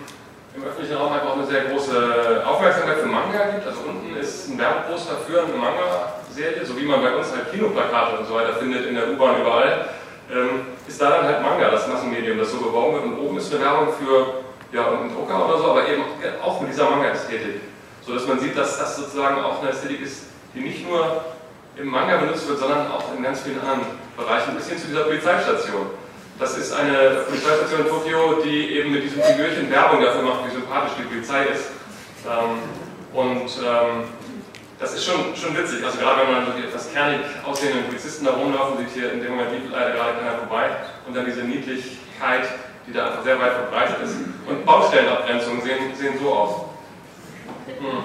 im 0.55 0.63
öffentlichen 0.63 0.97
Raum 0.97 1.13
einfach 1.13 1.29
auch 1.29 1.37
eine 1.37 1.47
sehr 1.47 1.65
große 1.65 2.43
Aufmerksamkeit 2.45 2.97
für 2.97 3.07
Manga 3.07 3.45
gibt. 3.55 3.65
Also 3.65 3.81
unten 3.87 4.15
ist 4.15 4.49
ein 4.49 4.57
Werbeposter 4.59 5.17
für 5.27 5.43
eine 5.43 5.53
Manga-Serie, 5.53 6.65
so 6.65 6.77
wie 6.77 6.85
man 6.85 7.01
bei 7.01 7.15
uns 7.15 7.31
halt 7.31 7.51
Kinoplakate 7.51 8.19
und 8.19 8.27
so 8.27 8.35
weiter 8.35 8.53
findet 8.53 8.85
in 8.85 8.95
der 8.95 9.09
U-Bahn 9.09 9.41
überall. 9.41 9.89
Ähm, 10.29 10.67
ist 10.87 11.01
da 11.01 11.09
dann 11.09 11.25
halt 11.25 11.41
Manga, 11.41 11.69
das 11.69 11.87
Massenmedium, 11.87 12.37
das 12.37 12.51
so 12.51 12.57
beworben 12.57 12.93
wird. 12.93 13.05
Und 13.05 13.19
oben 13.19 13.37
ist 13.37 13.53
eine 13.53 13.63
Werbung 13.63 13.87
für 13.93 14.43
ja, 14.73 14.87
einen 14.87 15.13
Drucker 15.13 15.45
oder 15.47 15.57
so, 15.57 15.71
aber 15.71 15.87
eben 15.87 16.03
auch 16.43 16.59
mit 16.61 16.71
dieser 16.71 16.89
Manga-Ästhetik. 16.89 17.61
So 18.05 18.13
dass 18.13 18.27
man 18.27 18.39
sieht, 18.39 18.57
dass 18.57 18.77
das 18.77 18.97
sozusagen 18.97 19.41
auch 19.41 19.61
eine 19.61 19.71
Ästhetik 19.71 20.01
ist, 20.01 20.23
die 20.53 20.59
nicht 20.61 20.87
nur 20.87 21.23
im 21.77 21.87
Manga 21.87 22.17
benutzt 22.17 22.47
wird, 22.47 22.59
sondern 22.59 22.91
auch 22.91 23.03
in 23.15 23.23
ganz 23.23 23.41
vielen 23.41 23.59
anderen 23.59 23.81
Bereichen, 24.17 24.55
bis 24.55 24.67
hin 24.67 24.77
zu 24.77 24.87
dieser 24.87 25.03
Polizeistation. 25.03 25.87
Das 26.39 26.57
ist 26.57 26.71
eine 26.73 27.23
Polizeistation 27.27 27.81
in 27.81 27.87
Tokio, 27.87 28.41
die 28.43 28.77
eben 28.77 28.91
mit 28.91 29.03
diesem 29.03 29.21
Figürchen 29.21 29.71
Werbung 29.71 30.01
dafür 30.01 30.21
macht, 30.21 30.45
wie 30.45 30.51
sympathisch 30.51 30.93
die 30.99 31.03
Polizei 31.03 31.45
ist. 31.45 31.69
Ähm, 32.25 32.59
und 33.13 33.49
ähm, 33.63 34.03
das 34.79 34.93
ist 34.93 35.05
schon, 35.05 35.35
schon 35.35 35.57
witzig. 35.57 35.83
Also 35.83 35.97
gerade 35.97 36.21
wenn 36.21 36.31
man 36.33 36.45
so 36.45 36.51
die 36.53 36.67
etwas 36.67 36.91
kernig 36.93 37.19
aussehenden 37.45 37.85
Polizisten 37.85 38.25
da 38.25 38.31
rumlaufen 38.31 38.77
sieht, 38.77 38.89
hier 38.93 39.13
in 39.13 39.21
dem 39.21 39.31
Moment 39.31 39.51
lief 39.51 39.71
leider 39.71 39.91
gerade 39.91 40.19
keiner 40.19 40.37
vorbei. 40.37 40.69
Und 41.07 41.15
dann 41.15 41.25
diese 41.25 41.41
Niedlichkeit, 41.41 42.47
die 42.85 42.93
da 42.93 43.07
einfach 43.07 43.23
sehr 43.23 43.39
weit 43.39 43.53
verbreitet 43.53 43.97
ist. 44.03 44.15
Und 44.47 44.65
Baustellenabgrenzungen 44.65 45.61
sehen, 45.61 45.95
sehen 45.95 46.13
so 46.21 46.31
aus. 46.31 46.55
Hm. 47.67 48.03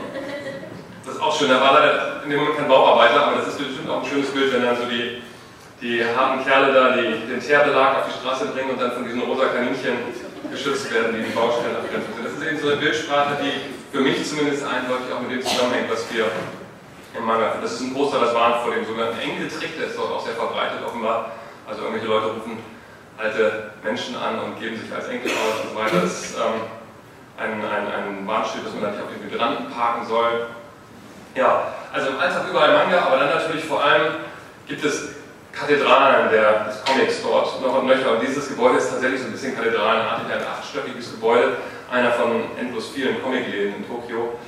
Das 1.04 1.14
ist 1.14 1.20
auch 1.20 1.36
schön. 1.36 1.48
Da 1.48 1.60
war 1.60 1.74
leider 1.74 2.22
in 2.24 2.30
dem 2.30 2.38
Moment 2.38 2.56
kein 2.56 2.68
Bauarbeiter, 2.68 3.26
aber 3.26 3.36
das 3.36 3.48
ist 3.48 3.58
bestimmt 3.58 3.90
auch 3.90 4.02
ein 4.02 4.08
schönes 4.08 4.30
Bild, 4.30 4.52
wenn 4.52 4.62
dann 4.62 4.76
so 4.76 4.84
die 4.84 5.22
die 5.82 6.00
harten 6.04 6.44
Kerle 6.46 6.72
da, 6.72 6.94
die 6.94 7.26
den 7.26 7.40
Teerbelag 7.40 7.98
auf 7.98 8.04
die 8.06 8.14
Straße 8.14 8.46
bringen 8.54 8.70
und 8.70 8.80
dann 8.80 8.92
von 8.92 9.04
diesen 9.04 9.20
rosa 9.22 9.46
Kaninchen 9.46 9.98
geschützt 10.50 10.94
werden, 10.94 11.16
die 11.16 11.26
die 11.26 11.34
Baustellen 11.34 11.74
abgrenzen. 11.74 12.14
Das 12.22 12.32
ist 12.32 12.42
eben 12.46 12.58
so 12.60 12.68
eine 12.68 12.76
Bildsprache, 12.76 13.42
die 13.42 13.52
für 13.90 14.00
mich 14.00 14.24
zumindest 14.24 14.62
eindeutig 14.62 15.12
auch 15.12 15.20
mit 15.20 15.32
dem 15.32 15.42
zusammenhängt, 15.42 15.90
was 15.90 16.06
wir 16.14 16.26
im 17.16 17.25
Manga 17.25 17.57
Das 17.61 17.73
ist 17.73 17.81
ein 17.81 17.95
Poster, 17.95 18.21
das 18.21 18.35
warnt 18.35 18.62
vor 18.62 18.75
dem 18.75 18.85
sogenannten 18.85 19.19
Enkeltrick, 19.19 19.78
der 19.78 19.88
ist 19.88 19.99
dort 19.99 20.12
auch 20.12 20.25
sehr 20.25 20.35
verbreitet 20.35 20.81
offenbar. 20.85 21.33
Also 21.66 21.83
irgendwelche 21.83 22.09
Leute 22.09 22.26
rufen 22.28 22.59
alte 23.19 23.71
Menschen 23.85 24.16
an 24.16 24.38
und 24.40 24.61
geben 24.61 24.76
sich 24.76 24.92
als 24.92 25.09
Enkel 25.09 25.31
aus 25.31 25.62
und 25.62 25.71
so 25.71 25.76
weiter. 25.76 26.00
Das 26.02 26.25
ist 26.25 26.37
ähm, 26.37 26.61
ein, 27.38 27.52
ein, 27.64 27.87
ein 27.92 28.26
Warnschild, 28.26 28.66
dass 28.66 28.73
man 28.73 28.83
da 28.83 28.90
nicht 28.90 29.02
auf 29.02 29.09
den 29.12 29.31
Hydranten 29.31 29.71
parken 29.71 30.07
soll. 30.07 30.47
Ja, 31.35 31.73
also 31.92 32.11
im 32.11 32.19
Alltag 32.19 32.49
überall 32.49 32.73
Manga, 32.73 33.07
aber 33.07 33.19
dann 33.19 33.31
natürlich 33.31 33.64
vor 33.64 33.83
allem 33.83 34.14
gibt 34.66 34.85
es 34.85 35.14
Kathedralen 35.52 36.31
der, 36.31 36.64
des 36.64 36.85
Comics 36.85 37.23
dort 37.23 37.61
noch 37.61 37.78
und 37.78 37.87
nöcher. 37.87 38.12
Und 38.12 38.23
dieses 38.23 38.49
Gebäude 38.49 38.78
ist 38.78 38.90
tatsächlich 38.90 39.21
so 39.21 39.26
ein 39.26 39.33
bisschen 39.33 39.54
kathedralenartig, 39.54 40.33
ein 40.33 40.42
achtstöckiges 40.42 41.12
Gebäude, 41.12 41.57
einer 41.90 42.12
von 42.12 42.45
endlos 42.59 42.88
vielen 42.88 43.23
Comicläden 43.23 43.76
in 43.76 43.87
Tokio, 43.87 44.38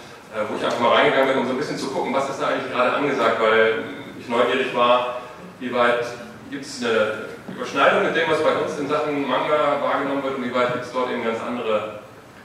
wo 0.48 0.56
ich 0.56 0.64
einfach 0.64 0.80
mal 0.80 0.94
reingegangen 0.94 1.28
bin, 1.28 1.38
um 1.38 1.46
so 1.46 1.52
ein 1.52 1.58
bisschen 1.58 1.78
zu 1.78 1.88
gucken, 1.88 2.12
was 2.12 2.28
ist 2.28 2.42
da 2.42 2.48
eigentlich 2.48 2.72
gerade 2.72 2.92
angesagt, 2.92 3.40
weil 3.40 3.84
ich 4.18 4.28
neugierig 4.28 4.74
war, 4.74 5.20
wie 5.60 5.72
weit 5.72 6.04
gibt 6.50 6.64
es 6.64 6.84
eine 6.84 7.28
Überschneidung 7.54 8.02
mit 8.02 8.16
dem, 8.16 8.30
was 8.30 8.42
bei 8.42 8.54
uns 8.56 8.78
in 8.78 8.88
Sachen 8.88 9.28
Manga 9.28 9.78
wahrgenommen 9.82 10.22
wird 10.22 10.36
und 10.36 10.44
wie 10.44 10.54
weit 10.54 10.72
gibt 10.72 10.84
es 10.84 10.92
dort 10.92 11.10
eben 11.10 11.24
ganz 11.24 11.38
andere 11.40 12.00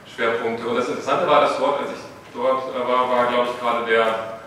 Schwerpunkte. 0.06 0.66
Und 0.66 0.76
das 0.76 0.88
Interessante 0.88 1.26
war, 1.26 1.42
dass 1.42 1.58
dort, 1.58 1.80
als 1.80 1.90
ich 1.90 2.34
dort 2.34 2.74
äh, 2.74 2.78
war, 2.78 3.10
war 3.10 3.26
glaube 3.26 3.48
ich 3.50 3.60
gerade 3.60 3.86
der 3.86 4.40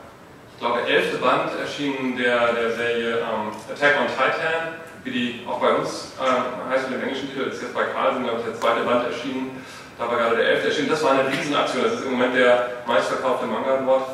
ich 0.54 0.60
glaube, 0.60 0.88
elfte 0.88 1.18
Band 1.18 1.52
erschienen 1.60 2.16
der, 2.16 2.54
der 2.54 2.72
Serie 2.72 3.18
ähm, 3.18 3.52
Attack 3.70 4.00
on 4.00 4.08
Titan, 4.08 4.80
wie 5.04 5.12
die 5.12 5.46
auch 5.46 5.60
bei 5.60 5.74
uns 5.74 6.14
äh, 6.22 6.72
heißt 6.72 6.90
mit 6.90 7.00
dem 7.02 7.10
englischen 7.10 7.30
Titel, 7.30 7.50
ist 7.50 7.62
jetzt 7.62 7.74
bei 7.74 7.84
Carlsen, 7.86 8.24
glaube 8.24 8.40
ich, 8.40 8.46
der 8.46 8.56
zweite 8.56 8.84
Band 8.84 9.06
erschienen. 9.06 9.62
Da 9.98 10.08
war 10.08 10.18
gerade 10.18 10.38
der 10.38 10.50
elfte 10.50 10.70
erschienen. 10.70 10.90
Das 10.90 11.04
war 11.04 11.12
eine 11.12 11.28
Riesenaktion. 11.30 11.84
Das 11.84 11.94
ist 11.94 12.06
im 12.06 12.12
Moment 12.12 12.36
der 12.36 12.84
meistverkaufte 12.88 13.46
Manga 13.46 13.78
dort. 13.86 14.08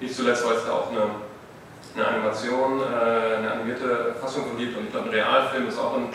Nicht 0.00 0.14
zuletzt, 0.14 0.46
weil 0.46 0.56
es 0.56 0.64
da 0.64 0.72
auch 0.72 0.90
eine, 0.90 1.06
eine 1.94 2.06
Animation, 2.06 2.80
äh, 2.80 3.36
eine 3.36 3.52
animierte 3.52 4.14
Fassung 4.20 4.46
von 4.46 4.58
gibt. 4.58 4.76
Und 4.76 4.86
ich 4.86 4.92
glaube, 4.92 5.08
ein 5.08 5.14
Realfilm 5.14 5.68
ist 5.68 5.78
auch 5.78 5.96
in, 5.96 6.08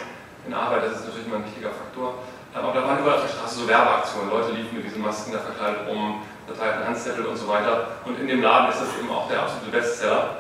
in 0.48 0.54
Arbeit. 0.54 0.84
Das 0.84 1.00
ist 1.00 1.06
natürlich 1.06 1.28
immer 1.28 1.38
ein 1.38 1.46
wichtiger 1.46 1.70
Faktor. 1.70 2.16
Aber 2.54 2.74
da 2.74 2.84
waren 2.84 3.00
überall 3.00 3.18
auf 3.18 3.24
der 3.24 3.34
Straße 3.34 3.60
so 3.62 3.68
Werbeaktionen. 3.68 4.30
Leute 4.30 4.52
liefen 4.52 4.76
mit 4.76 4.86
diesen 4.86 5.02
Masken 5.02 5.32
da 5.32 5.40
verkleidet 5.40 5.88
rum 5.88 6.22
verteilten 6.48 6.88
Handzettel 6.88 7.26
und 7.26 7.38
so 7.38 7.48
weiter. 7.48 7.88
Und 8.06 8.20
in 8.20 8.28
dem 8.28 8.42
Laden 8.42 8.72
ist 8.72 8.82
das 8.82 8.90
eben 9.00 9.10
auch 9.10 9.28
der 9.30 9.42
absolute 9.42 9.72
Bestseller. 9.72 10.38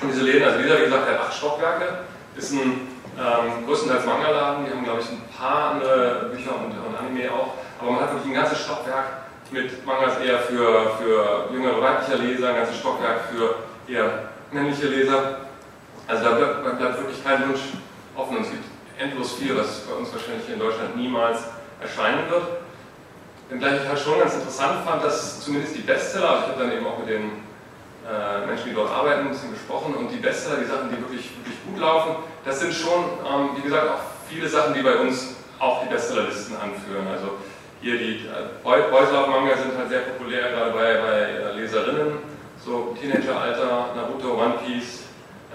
Und 0.00 0.12
diese 0.12 0.22
Läden, 0.22 0.44
also 0.44 0.58
dieser, 0.58 0.78
wie 0.78 0.84
gesagt, 0.84 1.08
der 1.08 1.20
acht 1.20 1.34
Stockwerke, 1.34 1.98
ist 2.36 2.52
ein 2.52 2.88
ähm, 3.18 3.66
größtenteils 3.66 4.06
Manga-Laden. 4.06 4.64
Die 4.64 4.70
haben, 4.70 4.84
glaube 4.84 5.00
ich, 5.00 5.08
ein 5.10 5.22
paar 5.36 5.72
andere 5.72 6.30
Bücher 6.32 6.54
und, 6.56 6.72
und, 6.72 6.96
Anime 6.96 7.32
auch. 7.32 7.54
Aber 7.80 7.92
man 7.92 8.00
hat 8.00 8.12
wirklich 8.12 8.32
ein 8.32 8.42
ganzes 8.42 8.60
Stockwerk 8.60 9.06
mit 9.50 9.84
Mangas 9.84 10.18
eher 10.18 10.38
für, 10.38 10.92
für 10.98 11.48
jüngere 11.52 11.80
weibliche 11.80 12.22
Leser, 12.22 12.50
ein 12.50 12.56
ganzes 12.56 12.78
Stockwerk 12.78 13.22
für 13.32 13.54
eher 13.92 14.30
männliche 14.52 14.86
Leser. 14.86 15.38
Also 16.06 16.24
da 16.24 16.30
bleibt, 16.32 16.78
bleibt 16.78 16.98
wirklich 16.98 17.24
kein 17.24 17.48
Wunsch 17.48 17.60
offen. 18.16 18.36
Und 18.36 18.42
es 18.44 18.50
gibt 18.50 18.64
endlos 18.98 19.34
viel, 19.34 19.56
was 19.56 19.80
bei 19.80 19.94
uns 19.94 20.12
wahrscheinlich 20.12 20.48
in 20.48 20.58
Deutschland 20.58 20.96
niemals 20.96 21.38
erscheinen 21.80 22.28
wird. 22.30 22.42
Wenngleich 23.48 23.82
ich 23.82 23.88
halt 23.88 23.98
schon 23.98 24.18
ganz 24.18 24.34
interessant 24.34 24.84
fand, 24.84 25.02
dass 25.02 25.40
zumindest 25.40 25.74
die 25.74 25.80
Bestseller, 25.80 26.30
also 26.30 26.42
ich 26.44 26.48
habe 26.52 26.64
dann 26.64 26.72
eben 26.72 26.86
auch 26.86 26.98
mit 26.98 27.08
den 27.08 27.49
äh, 28.10 28.46
Menschen, 28.46 28.70
die 28.70 28.74
dort 28.74 28.90
arbeiten, 28.90 29.20
ein 29.20 29.30
bisschen 29.30 29.52
gesprochen 29.52 29.94
und 29.94 30.10
die 30.10 30.16
Bestseller, 30.16 30.56
die 30.56 30.66
Sachen, 30.66 30.90
die 30.90 30.98
wirklich, 30.98 31.30
wirklich 31.38 31.58
gut 31.64 31.78
laufen, 31.78 32.16
das 32.44 32.58
sind 32.58 32.74
schon, 32.74 33.04
ähm, 33.22 33.50
wie 33.56 33.62
gesagt, 33.62 33.88
auch 33.88 34.02
viele 34.28 34.48
Sachen, 34.48 34.74
die 34.74 34.82
bei 34.82 34.96
uns 34.96 35.36
auch 35.60 35.82
die 35.84 35.88
Bestsellerlisten 35.88 36.56
anführen. 36.56 37.06
Also 37.06 37.38
hier 37.80 37.98
die 37.98 38.26
äh, 38.26 38.64
Boys 38.64 39.10
Love 39.12 39.30
Manga 39.30 39.56
sind 39.56 39.76
halt 39.78 39.88
sehr 39.88 40.00
populär, 40.00 40.50
gerade 40.50 40.72
bei, 40.72 41.00
bei 41.00 41.18
äh, 41.20 41.52
Leserinnen, 41.54 42.18
so 42.64 42.96
Teenageralter, 43.00 43.94
Naruto, 43.94 44.34
One 44.34 44.54
Piece, 44.64 45.04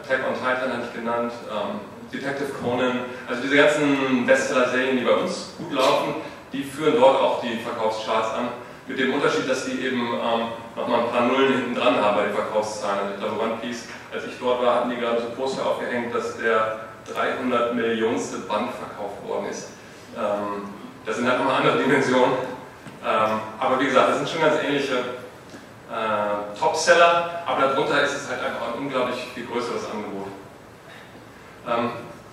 Attack 0.01 0.21
on 0.27 0.35
Titan 0.35 0.71
hatte 0.73 0.87
ich 0.87 0.93
genannt, 0.93 1.33
ähm, 1.51 1.79
Detective 2.11 2.49
Conan, 2.61 3.01
also 3.27 3.41
diese 3.41 3.55
ganzen 3.57 4.25
Bestseller-Serien, 4.25 4.97
die 4.97 5.03
bei 5.03 5.13
uns 5.13 5.53
gut 5.57 5.73
laufen, 5.73 6.15
die 6.53 6.63
führen 6.63 6.95
dort 6.95 7.19
auch 7.19 7.41
die 7.41 7.57
Verkaufscharts 7.57 8.33
an, 8.33 8.47
mit 8.87 8.99
dem 8.99 9.13
Unterschied, 9.13 9.49
dass 9.49 9.65
die 9.65 9.85
eben 9.85 9.99
ähm, 9.99 10.47
nochmal 10.75 11.01
ein 11.01 11.09
paar 11.09 11.21
Nullen 11.27 11.53
hinten 11.53 11.75
dran 11.75 11.95
haben 11.99 12.17
bei 12.17 12.23
den 12.25 12.33
Verkaufszahlen. 12.35 12.99
Also 12.99 13.13
ich 13.13 13.19
glaube, 13.19 13.41
One 13.41 13.57
Piece, 13.61 13.85
als 14.13 14.25
ich 14.25 14.37
dort 14.39 14.61
war, 14.61 14.75
hatten 14.75 14.89
die 14.91 14.97
gerade 14.97 15.21
so 15.21 15.29
Poster 15.29 15.65
aufgehängt, 15.65 16.13
dass 16.13 16.37
der 16.37 16.81
300 17.13 17.73
Millionste 17.73 18.39
Band 18.39 18.69
verkauft 18.71 19.25
worden 19.27 19.47
ist. 19.49 19.69
Ähm, 20.15 20.69
das 21.05 21.17
sind 21.17 21.27
halt 21.27 21.39
nochmal 21.39 21.61
andere 21.61 21.77
Dimensionen. 21.77 22.33
Ähm, 23.03 23.39
aber 23.59 23.79
wie 23.79 23.85
gesagt, 23.85 24.09
das 24.09 24.17
sind 24.17 24.29
schon 24.29 24.41
ganz 24.41 24.63
ähnliche 24.63 24.97
äh, 24.97 26.59
Topseller, 26.59 27.43
aber 27.45 27.67
darunter 27.67 28.01
ist 28.01 28.15
es 28.15 28.29
halt 28.29 28.43
einfach 28.43 28.73
ein 28.73 28.79
unglaublich 28.79 29.27
viel 29.33 29.45
größeres 29.45 29.89
Angebot. 29.91 30.27
Ähm, 31.67 31.91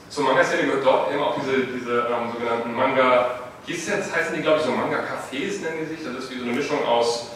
zur 0.08 0.24
Manga-Szene 0.24 0.64
gehört 0.64 0.84
dort 0.84 1.12
eben 1.12 1.22
auch 1.22 1.34
diese, 1.34 1.66
diese 1.66 2.00
ähm, 2.00 2.32
sogenannten 2.32 2.74
Manga- 2.74 3.41
hieß 3.66 3.88
jetzt, 3.88 4.14
heißen 4.14 4.34
die, 4.34 4.42
glaube 4.42 4.58
ich, 4.58 4.64
so 4.64 4.72
Manga-Cafés 4.72 5.62
nennen 5.62 5.78
die 5.82 5.94
sich. 5.94 6.04
Das 6.04 6.24
ist 6.24 6.30
wie 6.30 6.38
so 6.38 6.44
eine 6.44 6.54
Mischung 6.54 6.84
aus, 6.86 7.30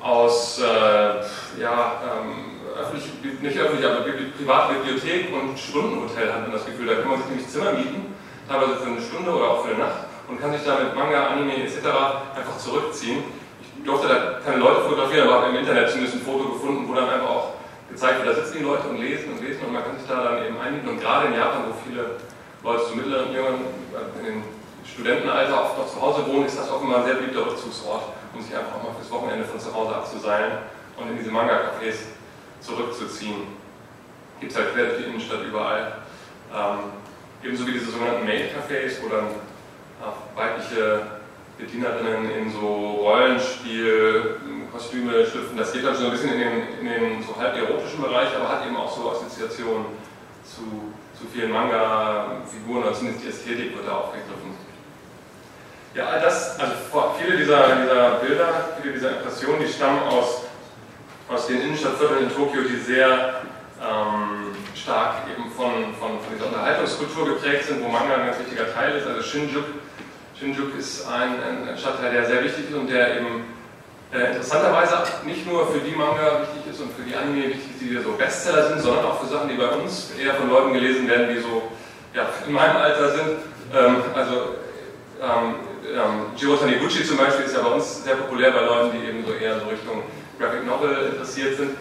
aus 0.00 0.60
äh, 0.60 1.60
ja, 1.60 2.02
ähm, 2.04 2.60
öffentlich, 2.78 3.40
nicht 3.40 3.58
öffentlich, 3.58 3.86
aber 3.86 4.04
Privatbibliothek 4.36 5.32
und 5.32 5.58
Stundenhotel 5.58 6.32
hat 6.32 6.42
man 6.42 6.52
das 6.52 6.66
Gefühl. 6.66 6.86
Da 6.86 6.94
kann 6.96 7.10
man 7.10 7.18
sich 7.18 7.28
nämlich 7.28 7.48
Zimmer 7.48 7.72
mieten, 7.72 8.14
teilweise 8.48 8.76
für 8.76 8.86
eine 8.86 9.00
Stunde 9.00 9.30
oder 9.30 9.50
auch 9.50 9.64
für 9.64 9.74
eine 9.74 9.84
Nacht 9.84 10.04
und 10.28 10.40
kann 10.40 10.52
sich 10.52 10.64
da 10.64 10.78
mit 10.78 10.94
Manga, 10.94 11.28
Anime 11.28 11.64
etc. 11.64 11.84
einfach 12.34 12.58
zurückziehen. 12.58 13.24
Ich 13.60 13.84
durfte 13.84 14.08
da 14.08 14.40
keine 14.44 14.58
Leute 14.58 14.82
fotografieren, 14.82 15.28
aber 15.28 15.42
habe 15.42 15.50
im 15.50 15.56
Internet 15.56 15.90
zumindest 15.90 16.16
ein 16.16 16.22
Foto 16.22 16.48
gefunden, 16.52 16.88
wo 16.88 16.94
dann 16.94 17.08
einfach 17.08 17.28
auch 17.28 17.52
gezeigt 17.90 18.24
wird, 18.24 18.36
da 18.36 18.40
sitzen 18.40 18.58
die 18.58 18.64
Leute 18.64 18.88
und 18.88 18.98
lesen 18.98 19.32
und 19.32 19.44
lesen 19.44 19.60
und 19.66 19.72
man 19.72 19.84
kann 19.84 19.98
sich 19.98 20.08
da 20.08 20.24
dann 20.24 20.44
eben 20.44 20.58
einmieten. 20.58 20.88
Und 20.88 21.00
gerade 21.00 21.28
in 21.28 21.34
Japan, 21.34 21.64
wo 21.68 21.74
viele 21.86 22.16
Leute 22.62 22.84
zu 22.86 22.96
mittleren 22.96 23.32
Jüngern 23.32 23.60
in 24.20 24.24
den 24.24 24.42
Studentenalter 24.84 25.62
oft 25.62 25.78
noch 25.78 25.88
zu 25.88 26.00
Hause 26.00 26.26
wohnen, 26.26 26.46
ist 26.46 26.58
das 26.58 26.70
offenbar 26.70 27.00
ein 27.00 27.04
sehr 27.06 27.14
beliebter 27.14 27.46
Rückzugsort, 27.46 28.04
um 28.34 28.42
sich 28.42 28.54
einfach 28.56 28.76
auch 28.76 28.82
mal 28.82 28.94
fürs 28.98 29.10
Wochenende 29.10 29.44
von 29.44 29.58
zu 29.58 29.74
Hause 29.74 29.96
abzuseilen 29.96 30.52
und 30.96 31.10
in 31.10 31.18
diese 31.18 31.30
Manga-Cafés 31.30 32.14
zurückzuziehen. 32.60 33.48
Gibt 34.40 34.52
es 34.52 34.58
halt 34.58 34.74
quer 34.74 34.86
durch 34.86 34.98
die 34.98 35.04
Innenstadt 35.04 35.42
überall. 35.44 35.98
Ähm, 36.54 36.78
ebenso 37.42 37.66
wie 37.66 37.72
diese 37.72 37.90
sogenannten 37.90 38.26
Maid-Cafés, 38.26 39.02
wo 39.02 39.08
dann 39.08 39.26
äh, 39.26 40.36
weibliche 40.36 41.06
Bedienerinnen 41.58 42.30
in 42.30 42.50
so 42.50 42.98
Rollenspiel, 43.00 44.36
Kostüme 44.74 45.24
schlüpfen. 45.24 45.56
Das 45.56 45.72
geht 45.72 45.84
dann 45.84 45.94
schon 45.94 46.06
ein 46.06 46.10
bisschen 46.10 46.32
in 46.32 46.40
den, 46.40 46.78
in 46.80 46.86
den 46.86 47.22
so 47.22 47.36
halb 47.38 47.56
erotischen 47.56 48.02
Bereich, 48.02 48.34
aber 48.34 48.48
hat 48.48 48.66
eben 48.66 48.76
auch 48.76 48.90
so 48.90 49.08
Assoziationen 49.12 49.86
zu, 50.42 50.92
zu 51.16 51.30
vielen 51.32 51.52
Manga-Figuren, 51.52 52.82
also 52.82 52.98
zumindest 52.98 53.24
die 53.24 53.28
Ästhetik 53.28 53.76
wird 53.76 53.86
da 53.86 53.98
aufgegriffen. 53.98 54.53
Ja, 55.94 56.06
all 56.08 56.20
das, 56.20 56.58
also 56.58 56.72
viele 57.16 57.36
dieser, 57.36 57.76
dieser 57.76 58.10
Bilder, 58.16 58.68
viele 58.82 58.94
dieser 58.94 59.10
Impressionen, 59.10 59.60
die 59.60 59.72
stammen 59.72 60.02
aus, 60.02 60.42
aus 61.28 61.46
den 61.46 61.60
Innenstadtvierteln 61.60 62.24
in 62.24 62.34
Tokio, 62.34 62.62
die 62.62 62.76
sehr 62.78 63.42
ähm, 63.80 64.56
stark 64.74 65.22
eben 65.30 65.48
von, 65.52 65.94
von, 66.00 66.18
von, 66.18 66.34
dieser 66.34 66.46
Unterhaltungskultur 66.46 67.26
geprägt 67.26 67.66
sind, 67.66 67.80
wo 67.84 67.88
Manga 67.88 68.16
ein 68.16 68.26
ganz 68.26 68.40
wichtiger 68.40 68.74
Teil 68.74 68.96
ist. 68.96 69.06
Also 69.06 69.22
Shinjuku, 69.22 69.70
Shinjuku 70.36 70.76
ist 70.78 71.06
ein, 71.06 71.38
ein 71.68 71.78
Stadtteil, 71.78 72.10
der 72.10 72.26
sehr 72.26 72.42
wichtig 72.42 72.70
ist 72.70 72.76
und 72.76 72.90
der 72.90 73.20
eben 73.20 73.44
äh, 74.12 74.32
interessanterweise 74.32 74.98
nicht 75.24 75.46
nur 75.46 75.68
für 75.68 75.78
die 75.78 75.94
Manga 75.94 76.40
wichtig 76.42 76.74
ist 76.74 76.80
und 76.80 76.90
für 76.92 77.02
die 77.02 77.14
Anime 77.14 77.54
wichtig 77.54 77.70
ist, 77.70 77.80
die 77.80 77.96
so 78.02 78.12
Bestseller 78.18 78.66
sind, 78.68 78.80
sondern 78.80 79.04
auch 79.04 79.20
für 79.20 79.28
Sachen, 79.28 79.48
die 79.48 79.54
bei 79.54 79.68
uns 79.68 80.10
eher 80.18 80.34
von 80.34 80.50
Leuten 80.50 80.72
gelesen 80.72 81.06
werden, 81.08 81.28
die 81.32 81.40
so 81.40 81.70
ja, 82.14 82.26
in 82.44 82.52
meinem 82.52 82.78
Alter 82.78 83.10
sind. 83.10 83.38
Ähm, 83.72 83.96
also 84.12 84.56
ähm, 85.22 85.54
ähm, 85.84 86.32
Jiro 86.36 86.56
Taniguchi 86.56 87.04
zum 87.04 87.18
Beispiel 87.18 87.44
ist 87.44 87.54
ja 87.54 87.62
bei 87.62 87.74
uns 87.74 88.04
sehr 88.04 88.16
populär 88.16 88.50
bei 88.52 88.60
Leuten, 88.60 88.96
die 88.96 89.06
eben 89.06 89.24
so 89.24 89.32
eher 89.32 89.60
so 89.60 89.66
Richtung 89.66 90.02
Graphic 90.38 90.64
Novel 90.66 91.12
interessiert 91.12 91.56
sind. 91.56 91.72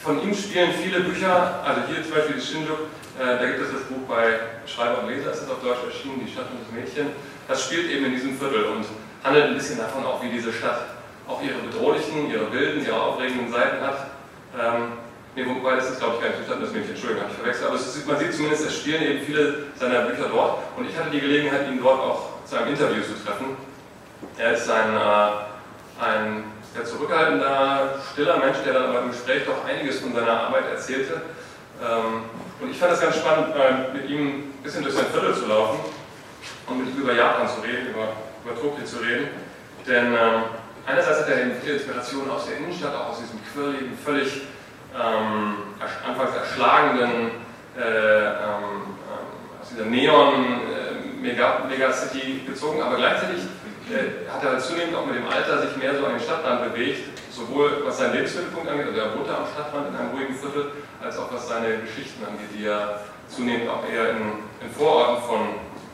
Von 0.00 0.20
ihm 0.22 0.34
spielen 0.34 0.70
viele 0.72 1.00
Bücher, 1.00 1.62
also 1.64 1.80
hier 1.88 2.02
zum 2.02 2.12
Beispiel 2.12 2.36
die 2.36 2.44
Shinjuku, 2.44 2.74
äh, 3.18 3.38
da 3.38 3.46
gibt 3.46 3.60
es 3.60 3.72
das 3.72 3.82
Buch 3.88 4.04
bei 4.08 4.36
Schreiber 4.66 5.02
und 5.02 5.08
Leser, 5.08 5.32
ist 5.32 5.42
es 5.42 5.50
auf 5.50 5.62
Deutsch 5.62 5.86
erschienen, 5.86 6.20
Die 6.26 6.30
Stadt 6.30 6.50
und 6.50 6.60
das 6.60 6.70
Mädchen. 6.74 7.14
Das 7.48 7.64
spielt 7.64 7.90
eben 7.90 8.04
in 8.06 8.12
diesem 8.12 8.36
Viertel 8.36 8.64
und 8.64 8.84
handelt 9.22 9.46
ein 9.46 9.54
bisschen 9.54 9.78
davon 9.78 10.04
auch, 10.04 10.22
wie 10.22 10.28
diese 10.28 10.52
Stadt 10.52 10.98
auch 11.26 11.40
ihre 11.42 11.58
bedrohlichen, 11.58 12.30
ihre 12.30 12.52
wilden, 12.52 12.84
ihre 12.84 13.00
aufregenden 13.00 13.50
Seiten 13.50 13.80
hat. 13.80 14.10
Ähm, 14.58 14.98
nee, 15.34 15.46
wobei 15.46 15.76
das 15.76 15.90
ist, 15.90 16.00
glaube 16.00 16.16
ich, 16.16 16.20
gar 16.20 16.36
nicht 16.36 16.44
das 16.44 16.72
Mädchen, 16.72 16.90
Entschuldigung, 16.90 17.22
habe 17.22 17.32
ich 17.32 17.38
verwechselt, 17.38 17.66
aber 17.68 17.76
ist, 17.76 18.06
man 18.06 18.18
sieht 18.18 18.34
zumindest, 18.34 18.66
es 18.66 18.76
spielen 18.76 19.02
eben 19.02 19.24
viele 19.24 19.72
seiner 19.76 20.02
Bücher 20.02 20.28
dort 20.28 20.58
und 20.76 20.88
ich 20.88 20.96
hatte 20.98 21.10
die 21.10 21.20
Gelegenheit, 21.20 21.68
ihn 21.68 21.80
dort 21.80 22.00
auch 22.00 22.33
zu 22.44 22.56
einem 22.56 22.68
Interview 22.68 23.02
zu 23.02 23.14
treffen. 23.24 23.56
Er 24.38 24.52
ist 24.52 24.68
ein, 24.70 24.96
äh, 24.96 26.04
ein 26.04 26.44
sehr 26.74 26.84
zurückhaltender, 26.84 28.00
stiller 28.12 28.38
Mensch, 28.38 28.58
der 28.64 28.74
dann 28.74 28.86
aber 28.86 29.02
im 29.02 29.10
Gespräch 29.10 29.44
doch 29.46 29.64
einiges 29.64 30.00
von 30.00 30.14
seiner 30.14 30.48
Arbeit 30.48 30.64
erzählte. 30.72 31.22
Ähm, 31.82 32.24
und 32.60 32.70
ich 32.70 32.78
fand 32.78 32.92
es 32.92 33.00
ganz 33.00 33.16
spannend, 33.16 33.54
äh, 33.54 33.96
mit 33.96 34.08
ihm 34.08 34.26
ein 34.26 34.62
bisschen 34.62 34.82
durch 34.82 34.94
sein 34.94 35.06
Viertel 35.06 35.34
zu 35.34 35.46
laufen 35.46 35.80
und 36.66 36.84
mit 36.84 36.94
ihm 36.94 37.02
über 37.02 37.12
Japan 37.12 37.48
zu 37.48 37.60
reden, 37.60 37.88
über, 37.90 38.08
über 38.44 38.60
Tokio 38.60 38.84
zu 38.84 38.96
reden. 38.98 39.28
Denn 39.86 40.14
ähm, 40.14 40.44
einerseits 40.86 41.20
hat 41.20 41.28
er 41.28 41.42
eben 41.42 41.52
viele 41.60 41.74
Inspirationen 41.74 42.30
aus 42.30 42.46
der 42.46 42.58
Innenstadt, 42.58 42.94
auch 42.94 43.10
aus 43.10 43.18
diesem 43.20 43.38
quirligen, 43.52 43.96
völlig 44.04 44.42
ähm, 44.94 45.56
anfangs 46.06 46.36
erschlagenden, 46.36 47.30
äh, 47.76 47.80
ähm, 47.80 48.96
ähm, 49.04 49.60
aus 49.60 49.68
dieser 49.70 49.86
Neon- 49.86 50.73
Megacity 51.24 52.42
gezogen, 52.46 52.82
aber 52.82 52.96
gleichzeitig 52.96 53.40
äh, 53.88 54.30
hat 54.30 54.44
er 54.44 54.58
zunehmend 54.58 54.94
auch 54.96 55.06
mit 55.06 55.16
dem 55.16 55.26
Alter 55.26 55.66
sich 55.66 55.76
mehr 55.76 55.96
so 55.98 56.04
an 56.06 56.12
den 56.12 56.20
Stadtrand 56.20 56.72
bewegt, 56.72 57.08
sowohl 57.30 57.82
was 57.84 57.98
seinen 57.98 58.14
Lebensmittelpunkt 58.14 58.68
angeht, 58.68 58.86
also 58.88 59.00
er 59.00 59.16
wohnte 59.16 59.36
am 59.36 59.46
Stadtrand 59.46 59.88
in 59.88 59.96
einem 59.96 60.10
ruhigen 60.10 60.34
Viertel, 60.34 60.72
als 61.02 61.18
auch 61.18 61.32
was 61.32 61.48
seine 61.48 61.78
Geschichten 61.78 62.24
angeht, 62.24 62.48
die 62.56 62.64
ja 62.64 63.00
zunehmend 63.28 63.68
auch 63.68 63.82
eher 63.88 64.10
in, 64.10 64.44
in 64.60 64.70
Vororten 64.76 65.24
von, 65.24 65.40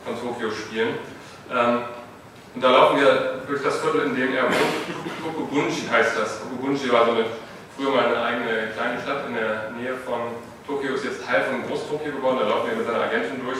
von 0.05 0.13
Tokio 0.19 0.51
spielen. 0.51 0.95
Ähm, 1.49 1.83
und 2.53 2.61
da 2.61 2.69
laufen 2.69 2.99
wir 2.99 3.41
durch 3.47 3.63
das 3.63 3.79
Viertel, 3.79 4.07
in 4.07 4.15
dem 4.15 4.35
er 4.35 4.43
wohnt. 4.43 4.75
Kokubunji 5.23 5.87
heißt 5.89 6.19
das. 6.19 6.41
Kokubunji 6.41 6.91
war 6.91 7.05
so 7.05 7.11
eine, 7.11 7.25
früher 7.77 7.91
mal 7.91 8.05
eine 8.05 8.21
eigene 8.21 8.67
kleine 8.75 8.99
Stadt 8.99 9.27
in 9.27 9.35
der 9.35 9.71
Nähe 9.71 9.95
von 9.95 10.35
Tokio, 10.67 10.95
ist 10.95 11.05
jetzt 11.05 11.25
Teil 11.25 11.43
von 11.43 11.63
Groß-Tokio 11.65 12.11
geworden. 12.11 12.39
Da 12.41 12.49
laufen 12.49 12.69
wir 12.69 12.77
mit 12.77 12.85
seiner 12.85 13.03
Agentin 13.03 13.39
durch 13.43 13.59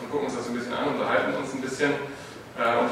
und 0.00 0.10
gucken 0.10 0.26
uns 0.26 0.36
das 0.36 0.48
ein 0.48 0.54
bisschen 0.54 0.72
an, 0.72 0.88
unterhalten 0.88 1.34
uns 1.36 1.52
ein 1.52 1.60
bisschen. 1.60 1.90
Äh, 1.90 2.88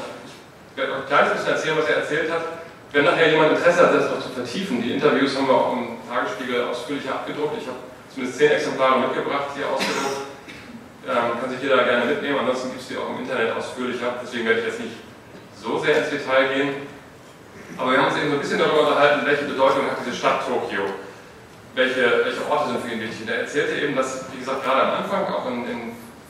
ich 0.71 0.77
werde 0.77 0.93
auch 0.93 1.01
ein 1.01 1.07
kleines 1.07 1.33
bisschen 1.33 1.53
erzählen, 1.53 1.77
was 1.77 1.89
er 1.89 1.97
erzählt 1.97 2.31
hat. 2.31 2.43
Wenn 2.91 3.05
nachher 3.05 3.29
jemand 3.29 3.51
Interesse 3.51 3.85
hat, 3.85 3.93
das 3.93 4.09
noch 4.09 4.21
zu 4.21 4.29
vertiefen, 4.29 4.81
die 4.81 4.93
Interviews 4.93 5.35
haben 5.35 5.47
wir 5.47 5.53
auch 5.53 5.73
im 5.73 5.97
Tagesspiegel 6.09 6.63
ausführlicher 6.63 7.21
abgedruckt. 7.21 7.61
Ich 7.61 7.67
habe 7.67 7.77
zumindest 8.09 8.39
zehn 8.39 8.51
Exemplare 8.51 8.99
mitgebracht, 8.99 9.53
hier 9.55 9.67
ausgedruckt. 9.69 10.29
Ähm, 11.07 11.39
kann 11.39 11.49
sich 11.49 11.61
jeder 11.61 11.83
gerne 11.83 12.05
mitnehmen, 12.05 12.39
ansonsten 12.39 12.69
gibt 12.69 12.81
es 12.81 12.87
die 12.87 12.97
auch 12.97 13.09
im 13.09 13.19
Internet 13.19 13.55
ausführlicher. 13.55 14.19
Deswegen 14.21 14.45
werde 14.45 14.59
ich 14.61 14.65
jetzt 14.67 14.79
nicht 14.79 14.97
so 15.55 15.77
sehr 15.79 15.97
ins 15.99 16.09
Detail 16.09 16.53
gehen. 16.53 16.69
Aber 17.77 17.91
wir 17.91 17.99
haben 17.99 18.07
uns 18.07 18.17
eben 18.17 18.29
so 18.29 18.35
ein 18.35 18.41
bisschen 18.41 18.59
darüber 18.59 18.87
unterhalten, 18.89 19.25
welche 19.25 19.45
Bedeutung 19.45 19.85
hat 19.85 19.97
diese 20.05 20.15
Stadt 20.15 20.45
Tokio, 20.45 20.85
welche, 21.75 22.25
welche 22.25 22.41
Orte 22.49 22.69
sind 22.69 22.81
für 22.81 22.91
ihn 22.91 23.01
wichtig. 23.01 23.21
Und 23.21 23.29
er 23.29 23.41
erzählte 23.41 23.79
eben, 23.79 23.95
dass, 23.95 24.25
wie 24.33 24.39
gesagt, 24.39 24.63
gerade 24.63 24.81
am 24.81 25.03
Anfang, 25.03 25.25
auch 25.33 25.45
in, 25.47 25.69
in 25.69 25.79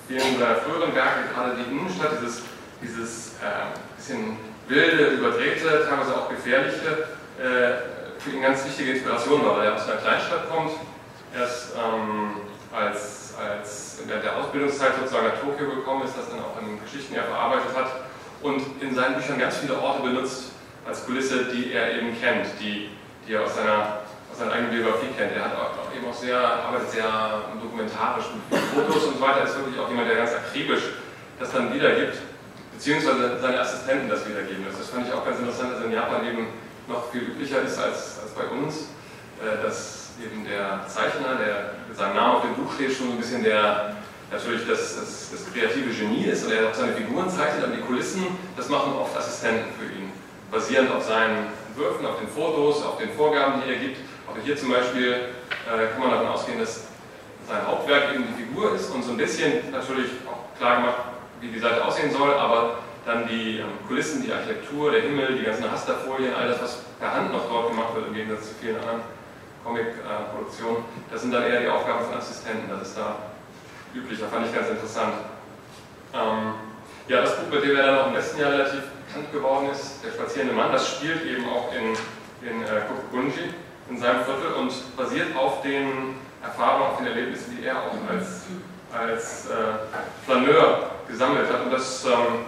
vielen 0.10 0.40
seiner 0.40 0.56
früheren 0.56 0.94
Werke, 0.96 1.30
gerade 1.32 1.56
die 1.56 1.72
Innenstadt, 1.72 2.18
dieses, 2.20 2.42
dieses 2.82 3.34
äh, 3.46 3.70
bisschen 3.96 4.38
wilde, 4.68 5.10
überdrehte, 5.10 5.86
teilweise 5.88 6.18
auch 6.18 6.30
gefährliche, 6.30 7.06
äh, 7.38 8.20
für 8.20 8.32
ihn 8.32 8.42
ganz 8.42 8.66
wichtige 8.66 8.94
Inspiration 8.94 9.46
war, 9.46 9.58
weil 9.58 9.68
er 9.68 9.76
aus 9.76 9.88
einer 9.88 10.02
Kleinstadt 10.02 10.50
kommt, 10.50 10.72
erst 11.38 11.74
ähm, 11.78 12.42
als, 12.74 13.36
als 13.38 14.00
während 14.06 14.26
der 14.26 14.36
Ausbildungszeit 14.36 14.96
sozusagen 15.00 15.28
nach 15.28 15.40
Tokio 15.40 15.70
gekommen 15.76 16.04
ist, 16.04 16.18
das 16.18 16.30
dann 16.30 16.40
auch 16.40 16.60
in 16.60 16.82
Geschichten 16.84 17.14
ja 17.14 17.24
verarbeitet 17.24 17.76
hat 17.76 17.92
und 18.42 18.62
in 18.82 18.96
seinen 18.96 19.16
Büchern 19.16 19.40
ganz 19.40 19.58
viele 19.58 19.78
Orte 19.80 20.02
benutzt 20.02 20.52
als 20.88 21.06
Kulisse, 21.06 21.46
die 21.46 21.72
er 21.72 21.94
eben 21.96 22.20
kennt, 22.20 22.48
die, 22.60 22.90
die 23.28 23.34
er 23.34 23.44
aus 23.44 23.56
seiner, 23.56 24.00
aus 24.40 24.48
seiner 24.48 24.54
eigenen 24.56 24.72
Biografie 24.72 25.12
kennt. 25.18 25.36
Er 25.36 25.52
hat 25.52 25.56
auch, 25.56 25.92
eben 25.92 26.08
auch 26.08 26.16
sehr, 26.16 26.40
arbeitet 26.40 26.92
sehr 26.92 27.12
dokumentarisch 27.60 28.32
mit 28.50 28.60
Fotos 28.72 29.12
und 29.12 29.20
so 29.20 29.22
weiter, 29.22 29.44
ist 29.44 29.58
wirklich 29.58 29.78
auch 29.78 29.90
jemand, 29.90 30.08
der 30.08 30.16
ganz 30.16 30.32
akribisch 30.32 30.96
das 31.40 31.52
dann 31.52 31.74
wiedergibt, 31.74 32.16
beziehungsweise 32.72 33.40
seine 33.40 33.60
Assistenten 33.60 34.08
das 34.08 34.28
wiedergeben. 34.28 34.66
Das 34.66 34.88
fand 34.88 35.08
ich 35.08 35.14
auch 35.14 35.26
ganz 35.26 35.40
interessant, 35.40 35.76
dass 35.76 35.84
in 35.84 35.92
Japan 35.92 36.26
eben 36.26 36.48
noch 36.88 37.12
viel 37.12 37.24
üblicher 37.24 37.62
ist 37.64 37.78
als, 37.78 38.20
als 38.24 38.32
bei 38.32 38.48
uns, 38.48 38.88
äh, 39.44 39.62
dass 39.62 40.12
eben 40.24 40.46
der 40.48 40.88
Zeichner, 40.88 41.36
der 41.36 41.76
mit 41.88 41.98
seinem 41.98 42.16
Namen 42.16 42.36
auf 42.38 42.44
dem 42.44 42.56
Buch 42.56 42.74
steht, 42.74 42.96
schon 42.96 43.08
so 43.08 43.14
ein 43.14 43.20
bisschen 43.20 43.44
der 43.44 43.96
natürlich 44.32 44.68
das, 44.68 44.96
das, 44.96 45.32
das, 45.32 45.52
kreative 45.52 45.90
Genie 45.90 46.26
ist 46.26 46.46
und 46.46 46.54
er 46.54 46.70
auch 46.70 46.74
seine 46.74 46.94
Figuren 46.94 47.30
zeichnet, 47.30 47.64
aber 47.64 47.76
die 47.76 47.82
Kulissen, 47.82 48.28
das 48.56 48.70
machen 48.70 48.94
oft 48.94 49.18
Assistenten 49.18 49.74
für 49.74 49.86
ihn. 49.86 50.12
Basierend 50.52 50.92
auf 50.92 51.04
seinen 51.04 51.48
Entwürfen, 51.70 52.06
auf 52.06 52.20
den 52.20 52.28
Fotos, 52.28 52.84
auf 52.84 52.98
den 52.98 53.10
Vorgaben, 53.12 53.64
die 53.66 53.74
er 53.74 53.80
gibt. 53.80 53.98
Auch 54.30 54.44
hier 54.44 54.56
zum 54.56 54.70
Beispiel 54.72 55.14
äh, 55.14 55.88
kann 55.94 56.02
man 56.02 56.12
davon 56.12 56.28
ausgehen, 56.28 56.60
dass 56.60 56.88
sein 57.48 57.66
Hauptwerk 57.66 58.14
eben 58.14 58.26
die 58.28 58.44
Figur 58.44 58.76
ist 58.76 58.90
und 58.92 59.04
so 59.04 59.12
ein 59.12 59.18
bisschen 59.18 59.72
natürlich 59.72 60.12
auch 60.28 60.56
klar 60.58 60.78
gemacht, 60.78 60.98
wie 61.42 61.48
die 61.48 61.60
Seite 61.60 61.84
aussehen 61.84 62.12
soll, 62.12 62.34
aber 62.34 62.80
dann 63.06 63.28
die 63.28 63.60
ähm, 63.60 63.66
Kulissen, 63.88 64.24
die 64.24 64.32
Architektur, 64.32 64.92
der 64.92 65.02
Himmel, 65.02 65.38
die 65.38 65.44
ganzen 65.46 65.66
Rasterfolien, 65.66 66.34
all 66.36 66.48
das, 66.48 66.62
was 66.62 66.84
per 67.00 67.14
Hand 67.14 67.34
noch 67.34 67.50
dort 67.50 67.70
gemacht 67.70 67.96
wird, 67.96 68.08
im 68.08 68.14
Gegensatz 68.14 68.50
zu 68.50 68.56
vielen 68.62 68.76
anderen 68.76 69.02
Comic-Produktionen, 69.64 70.78
äh, 70.78 71.12
das 71.12 71.22
sind 71.22 71.34
dann 71.34 71.44
eher 71.44 71.62
die 71.62 71.68
Aufgaben 71.68 72.06
von 72.06 72.18
Assistenten. 72.18 72.70
Das 72.70 72.90
ist 72.90 72.98
da 72.98 73.16
üblicher, 73.96 74.28
fand 74.28 74.46
ich 74.46 74.54
ganz 74.54 74.70
interessant. 74.70 75.14
Ähm, 76.14 76.54
ja, 77.08 77.22
das 77.22 77.36
Buch, 77.38 77.50
mit 77.52 77.64
dem 77.64 77.76
er 77.76 77.86
dann 77.88 78.00
auch 78.00 78.08
im 78.08 78.14
letzten 78.14 78.40
Jahr 78.40 78.52
relativ 78.52 78.82
bekannt 79.08 79.32
geworden 79.32 79.70
ist, 79.72 80.04
Der 80.04 80.12
spazierende 80.12 80.54
Mann, 80.54 80.72
das 80.72 80.88
spielt 80.88 81.26
eben 81.26 81.50
auch 81.50 81.74
in, 81.74 81.94
in 82.48 82.62
äh, 82.62 82.82
Kokugunji, 82.88 83.54
in 83.90 83.98
seinem 83.98 84.24
Viertel 84.24 84.54
und 84.54 84.98
basiert 84.98 85.36
auf 85.36 85.62
den 85.62 86.16
Erfahrungen, 86.42 86.92
auf 86.92 86.98
den 86.98 87.08
Erlebnissen, 87.08 87.58
die 87.58 87.66
er 87.66 87.78
auch 87.78 87.94
als, 88.10 88.44
als 88.94 89.50
äh, 89.50 90.26
Flaneur 90.26 90.92
gesammelt 91.08 91.52
hat. 91.52 91.64
Und 91.66 91.72
das, 91.72 92.06
ähm, 92.06 92.46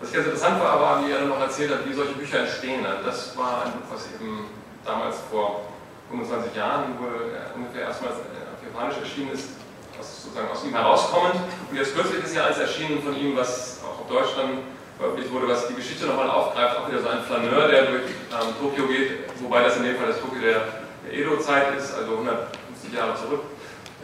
was 0.00 0.12
ganz 0.12 0.26
interessant 0.26 0.60
war, 0.60 0.80
war, 0.80 1.04
wie 1.04 1.10
er 1.10 1.20
dann 1.20 1.28
noch 1.28 1.40
erzählt 1.40 1.72
hat, 1.72 1.88
wie 1.88 1.92
solche 1.92 2.14
Bücher 2.14 2.40
entstehen. 2.40 2.86
Also 2.86 3.04
das 3.04 3.36
war 3.36 3.64
ein 3.66 3.72
Buch, 3.72 3.94
was 3.94 4.06
eben 4.14 4.46
damals 4.84 5.16
vor 5.30 5.62
25 6.08 6.56
Jahren 6.56 6.98
wohl 6.98 7.34
äh, 7.34 7.56
ungefähr 7.56 7.82
erstmals 7.82 8.14
auf 8.16 8.64
Japanisch 8.64 8.98
erschienen 8.98 9.32
ist, 9.32 9.50
aus, 9.98 10.22
sozusagen 10.22 10.48
aus 10.50 10.64
ihm 10.64 10.72
herauskommend. 10.72 11.34
Und 11.70 11.76
jetzt 11.76 11.94
kürzlich 11.94 12.24
ist 12.24 12.34
ja 12.34 12.46
eins 12.46 12.58
erschienen 12.58 13.02
von 13.02 13.16
ihm, 13.16 13.36
was 13.36 13.80
auch 13.84 14.00
auf 14.00 14.08
Deutsch 14.08 14.34
dann 14.36 14.58
veröffentlicht 15.00 15.32
wurde, 15.32 15.48
was 15.48 15.66
die 15.66 15.74
Geschichte 15.74 16.04
nochmal 16.04 16.28
aufgreift, 16.28 16.76
auch 16.76 16.88
wieder 16.88 17.00
so 17.00 17.08
ein 17.08 17.24
Flaneur, 17.24 17.68
der 17.68 17.86
durch 17.88 18.04
ähm, 18.04 18.52
Tokio 18.60 18.86
geht, 18.86 19.24
wobei 19.40 19.64
das 19.64 19.78
in 19.78 19.84
dem 19.84 19.96
Fall 19.96 20.08
das 20.08 20.20
Tokio 20.20 20.40
der, 20.40 20.60
der 21.08 21.12
Edo-Zeit 21.16 21.74
ist, 21.74 21.96
also 21.96 22.20
150 22.20 22.92
Jahre 22.92 23.16
zurück 23.16 23.40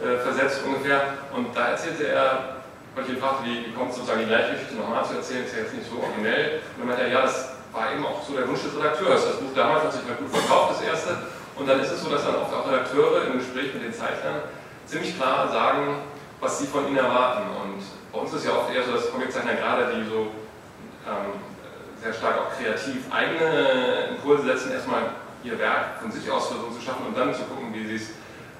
äh, 0.01 0.17
versetzt 0.17 0.65
ungefähr. 0.65 1.21
Und 1.37 1.55
da 1.55 1.77
erzählte 1.77 2.09
er, 2.09 2.65
weil 2.95 3.05
ich 3.05 3.11
ihn 3.13 3.21
fragte, 3.21 3.45
wie, 3.45 3.69
kommt 3.77 3.93
sozusagen 3.93 4.25
die 4.25 4.25
gleiche 4.25 4.57
Geschichte 4.57 4.73
nochmal 4.73 5.05
zu 5.05 5.13
erzählen, 5.13 5.45
ist 5.45 5.53
ja 5.53 5.61
jetzt 5.69 5.77
nicht 5.77 5.85
so 5.85 6.01
originell. 6.01 6.65
Und 6.73 6.81
dann 6.81 6.87
meinte 6.89 7.03
er, 7.05 7.13
ja, 7.13 7.21
das 7.21 7.53
war 7.69 7.93
eben 7.93 8.01
auch 8.01 8.25
so 8.25 8.33
der 8.33 8.49
Wunsch 8.49 8.65
des 8.65 8.73
Redakteurs. 8.73 9.21
Das 9.21 9.37
Buch 9.37 9.53
damals 9.53 9.85
hat 9.85 9.93
sich 9.93 10.01
mal 10.01 10.17
gut 10.17 10.33
verkauft, 10.33 10.81
das 10.81 10.81
erste. 10.81 11.29
Und 11.53 11.69
dann 11.69 11.77
ist 11.77 11.93
es 11.93 12.01
so, 12.01 12.09
dass 12.09 12.25
dann 12.25 12.41
oft 12.41 12.49
auch 12.49 12.65
Redakteure 12.65 13.29
im 13.29 13.37
Gespräch 13.37 13.69
mit 13.73 13.85
den 13.85 13.93
Zeichnern 13.93 14.41
ziemlich 14.89 15.13
klar 15.13 15.45
sagen, 15.53 16.01
was 16.41 16.57
sie 16.57 16.65
von 16.65 16.89
ihnen 16.89 16.97
erwarten. 16.97 17.45
Und 17.61 17.85
bei 18.09 18.17
uns 18.17 18.33
ist 18.33 18.45
ja 18.45 18.57
oft 18.57 18.73
eher 18.73 18.81
so, 18.81 18.93
dass 18.93 19.11
Comiczeichner 19.11 19.53
gerade, 19.61 19.93
die 19.93 20.09
so 20.09 20.33
ähm, 21.07 21.39
sehr 22.01 22.13
stark 22.13 22.37
auch 22.37 22.57
kreativ 22.57 23.11
eigene 23.11 24.15
Impulse 24.15 24.43
setzen, 24.43 24.71
erstmal 24.71 25.11
ihr 25.43 25.57
Werk 25.59 25.99
von 26.01 26.11
sich 26.11 26.29
aus 26.29 26.47
versuchen 26.47 26.75
zu 26.75 26.81
schaffen 26.81 27.07
und 27.07 27.17
dann 27.17 27.33
zu 27.33 27.43
gucken, 27.43 27.73
wie 27.73 27.87
sie 27.87 27.95
es 27.95 28.09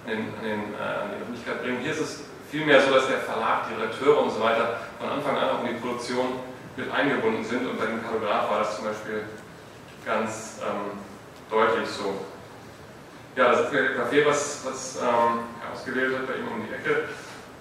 an, 0.06 0.24
den, 0.42 0.74
äh, 0.74 1.04
an 1.04 1.10
die 1.12 1.22
Öffentlichkeit 1.22 1.62
bringen. 1.62 1.80
Hier 1.82 1.92
ist 1.92 2.00
es 2.00 2.24
vielmehr 2.50 2.82
so, 2.82 2.94
dass 2.94 3.08
der 3.08 3.20
Verlag, 3.20 3.68
die 3.70 3.76
Redakteure 3.76 4.24
und 4.24 4.32
so 4.32 4.42
weiter 4.42 4.80
von 5.00 5.10
Anfang 5.10 5.38
an 5.38 5.50
auch 5.50 5.64
in 5.64 5.76
die 5.76 5.80
Produktion 5.82 6.40
mit 6.78 6.92
eingebunden 6.92 7.44
sind 7.44 7.68
und 7.68 7.78
bei 7.78 7.86
dem 7.86 8.02
Kartograf 8.02 8.50
war 8.50 8.60
das 8.60 8.76
zum 8.76 8.86
Beispiel 8.86 9.24
ganz 10.06 10.62
ähm, 10.64 10.98
deutlich 11.50 11.90
so. 11.90 12.26
Ja, 13.36 13.52
das 13.52 13.62
ist 13.62 13.68
ein 13.68 13.96
Café, 14.00 14.26
was, 14.26 14.66
was 14.66 14.98
ähm, 15.02 15.40
ausgewählt 15.74 16.18
hat, 16.18 16.28
bei 16.28 16.36
ihm 16.36 16.48
um 16.48 16.66
die 16.66 16.74
Ecke. 16.74 17.04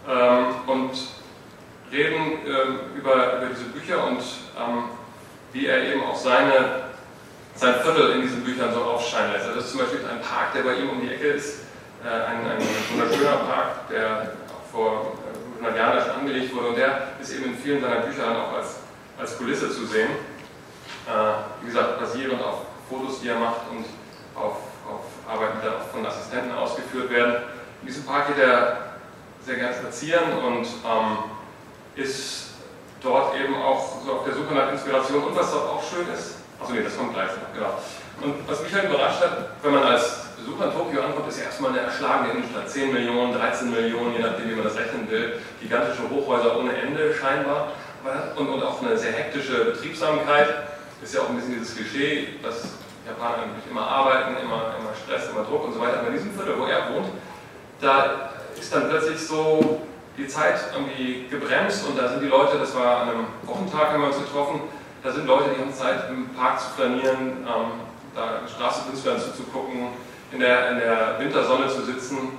Ähm, 0.08 0.54
und 0.66 0.92
reden 1.92 2.38
ähm, 2.46 2.78
über, 2.96 3.38
über 3.38 3.46
diese 3.50 3.64
Bücher 3.70 4.06
und 4.06 4.18
ähm, 4.18 4.84
wie 5.52 5.66
er 5.66 5.84
eben 5.84 6.04
auch 6.04 6.16
seine, 6.16 6.84
sein 7.54 7.74
Viertel 7.82 8.12
in 8.12 8.22
diesen 8.22 8.44
Büchern 8.44 8.72
so 8.74 8.80
aufscheinen 8.82 9.32
lässt. 9.32 9.46
Also 9.46 9.56
das 9.56 9.64
ist 9.66 9.70
zum 9.72 9.80
Beispiel 9.80 10.00
ein 10.00 10.20
Park, 10.20 10.52
der 10.54 10.62
bei 10.62 10.74
ihm 10.74 10.90
um 10.90 11.00
die 11.00 11.12
Ecke 11.12 11.28
ist, 11.28 11.62
äh, 12.04 12.08
ein, 12.08 12.44
ein 12.46 12.58
wunderschöner 12.90 13.36
Park, 13.48 13.88
der 13.90 14.32
vor 14.70 15.12
100 15.60 15.74
äh, 15.74 15.78
Jahren 15.78 16.00
schon 16.02 16.20
angelegt 16.20 16.54
wurde 16.54 16.68
und 16.68 16.78
der 16.78 17.08
ist 17.20 17.32
eben 17.32 17.46
in 17.46 17.56
vielen 17.56 17.80
seiner 17.80 18.00
Bücher 18.00 18.24
auch 18.30 18.58
als, 18.58 18.76
als 19.18 19.38
Kulisse 19.38 19.70
zu 19.70 19.86
sehen. 19.86 20.10
Äh, 21.06 21.62
wie 21.62 21.66
gesagt, 21.66 22.00
basierend 22.00 22.42
auf 22.42 22.62
Fotos, 22.90 23.20
die 23.20 23.28
er 23.28 23.38
macht 23.38 23.62
und 23.70 23.84
auf, 24.34 24.56
auf 24.86 25.04
Arbeiten, 25.28 25.58
die 25.62 25.68
auch 25.68 25.88
von 25.92 26.04
Assistenten 26.04 26.52
ausgeführt 26.52 27.10
werden. 27.10 27.36
In 27.80 27.86
diesem 27.86 28.04
Park 28.04 28.28
geht 28.28 28.38
er 28.38 28.96
sehr 29.44 29.56
gern 29.56 29.72
spazieren 29.72 30.32
und 30.44 30.66
ähm, 30.66 31.18
ist 31.96 32.50
dort 33.02 33.34
eben 33.36 33.54
auch 33.54 34.04
so 34.04 34.12
auf 34.12 34.24
der 34.24 34.34
Suche 34.34 34.54
nach 34.54 34.70
Inspiration. 34.72 35.24
Und 35.24 35.36
was 35.36 35.50
dort 35.50 35.68
auch 35.68 35.82
schön 35.82 36.06
ist, 36.12 36.36
achso 36.60 36.72
nee, 36.72 36.82
das 36.82 36.96
kommt 36.96 37.14
gleich 37.14 37.30
genau. 37.54 37.74
Und 38.22 38.48
was 38.48 38.62
mich 38.62 38.72
halt 38.72 38.84
überrascht 38.84 39.20
hat, 39.20 39.50
wenn 39.62 39.72
man 39.72 39.82
als 39.82 40.26
Besucher 40.36 40.66
in 40.66 40.72
Tokio 40.72 41.02
ankommt, 41.02 41.28
ist 41.28 41.38
ja 41.38 41.44
erstmal 41.44 41.72
eine 41.72 41.80
erschlagene 41.80 42.32
Innenstadt. 42.32 42.68
10 42.68 42.92
Millionen, 42.92 43.32
13 43.32 43.70
Millionen, 43.70 44.14
je 44.14 44.20
nachdem, 44.20 44.50
wie 44.50 44.54
man 44.54 44.64
das 44.64 44.76
rechnen 44.76 45.10
will. 45.10 45.40
Gigantische 45.60 46.08
Hochhäuser 46.08 46.58
ohne 46.58 46.76
Ende 46.76 47.14
scheinbar. 47.14 47.72
Und, 48.36 48.48
und 48.48 48.62
auch 48.62 48.80
eine 48.82 48.96
sehr 48.96 49.12
hektische 49.12 49.64
Betriebsamkeit. 49.64 50.48
Ist 51.02 51.14
ja 51.14 51.20
auch 51.22 51.28
ein 51.28 51.36
bisschen 51.36 51.58
dieses 51.58 51.76
Klischee, 51.76 52.38
dass 52.42 52.62
Japaner 53.06 53.42
eigentlich 53.42 53.70
immer 53.70 53.86
arbeiten, 53.86 54.36
immer, 54.42 54.74
immer 54.78 54.92
Stress, 55.04 55.28
immer 55.30 55.44
Druck 55.44 55.64
und 55.64 55.74
so 55.74 55.80
weiter. 55.80 55.98
Aber 55.98 56.08
in 56.08 56.14
diesem 56.14 56.32
Viertel, 56.32 56.54
wo 56.58 56.64
er 56.64 56.94
wohnt, 56.94 57.08
da 57.80 58.30
ist 58.58 58.72
dann 58.74 58.88
plötzlich 58.88 59.18
so 59.18 59.82
die 60.16 60.28
Zeit 60.28 60.58
irgendwie 60.74 61.26
gebremst 61.28 61.86
und 61.86 61.98
da 61.98 62.08
sind 62.08 62.22
die 62.22 62.28
Leute, 62.28 62.58
das 62.58 62.74
war 62.74 63.02
an 63.02 63.10
einem 63.10 63.26
Wochentag, 63.42 63.92
haben 63.92 64.00
wir 64.00 64.08
uns 64.08 64.18
getroffen, 64.18 64.60
da 65.02 65.12
sind 65.12 65.26
Leute, 65.26 65.50
die 65.54 65.60
haben 65.60 65.72
Zeit 65.72 66.10
im 66.10 66.28
Park 66.30 66.60
zu 66.60 66.70
flanieren, 66.70 67.46
ähm, 67.46 67.80
da 68.14 68.40
Straßenkünstlern 68.48 69.20
zuzugucken, 69.20 69.88
in 70.32 70.40
der, 70.40 70.70
in 70.70 70.78
der 70.78 71.16
Wintersonne 71.18 71.68
zu 71.68 71.82
sitzen. 71.82 72.38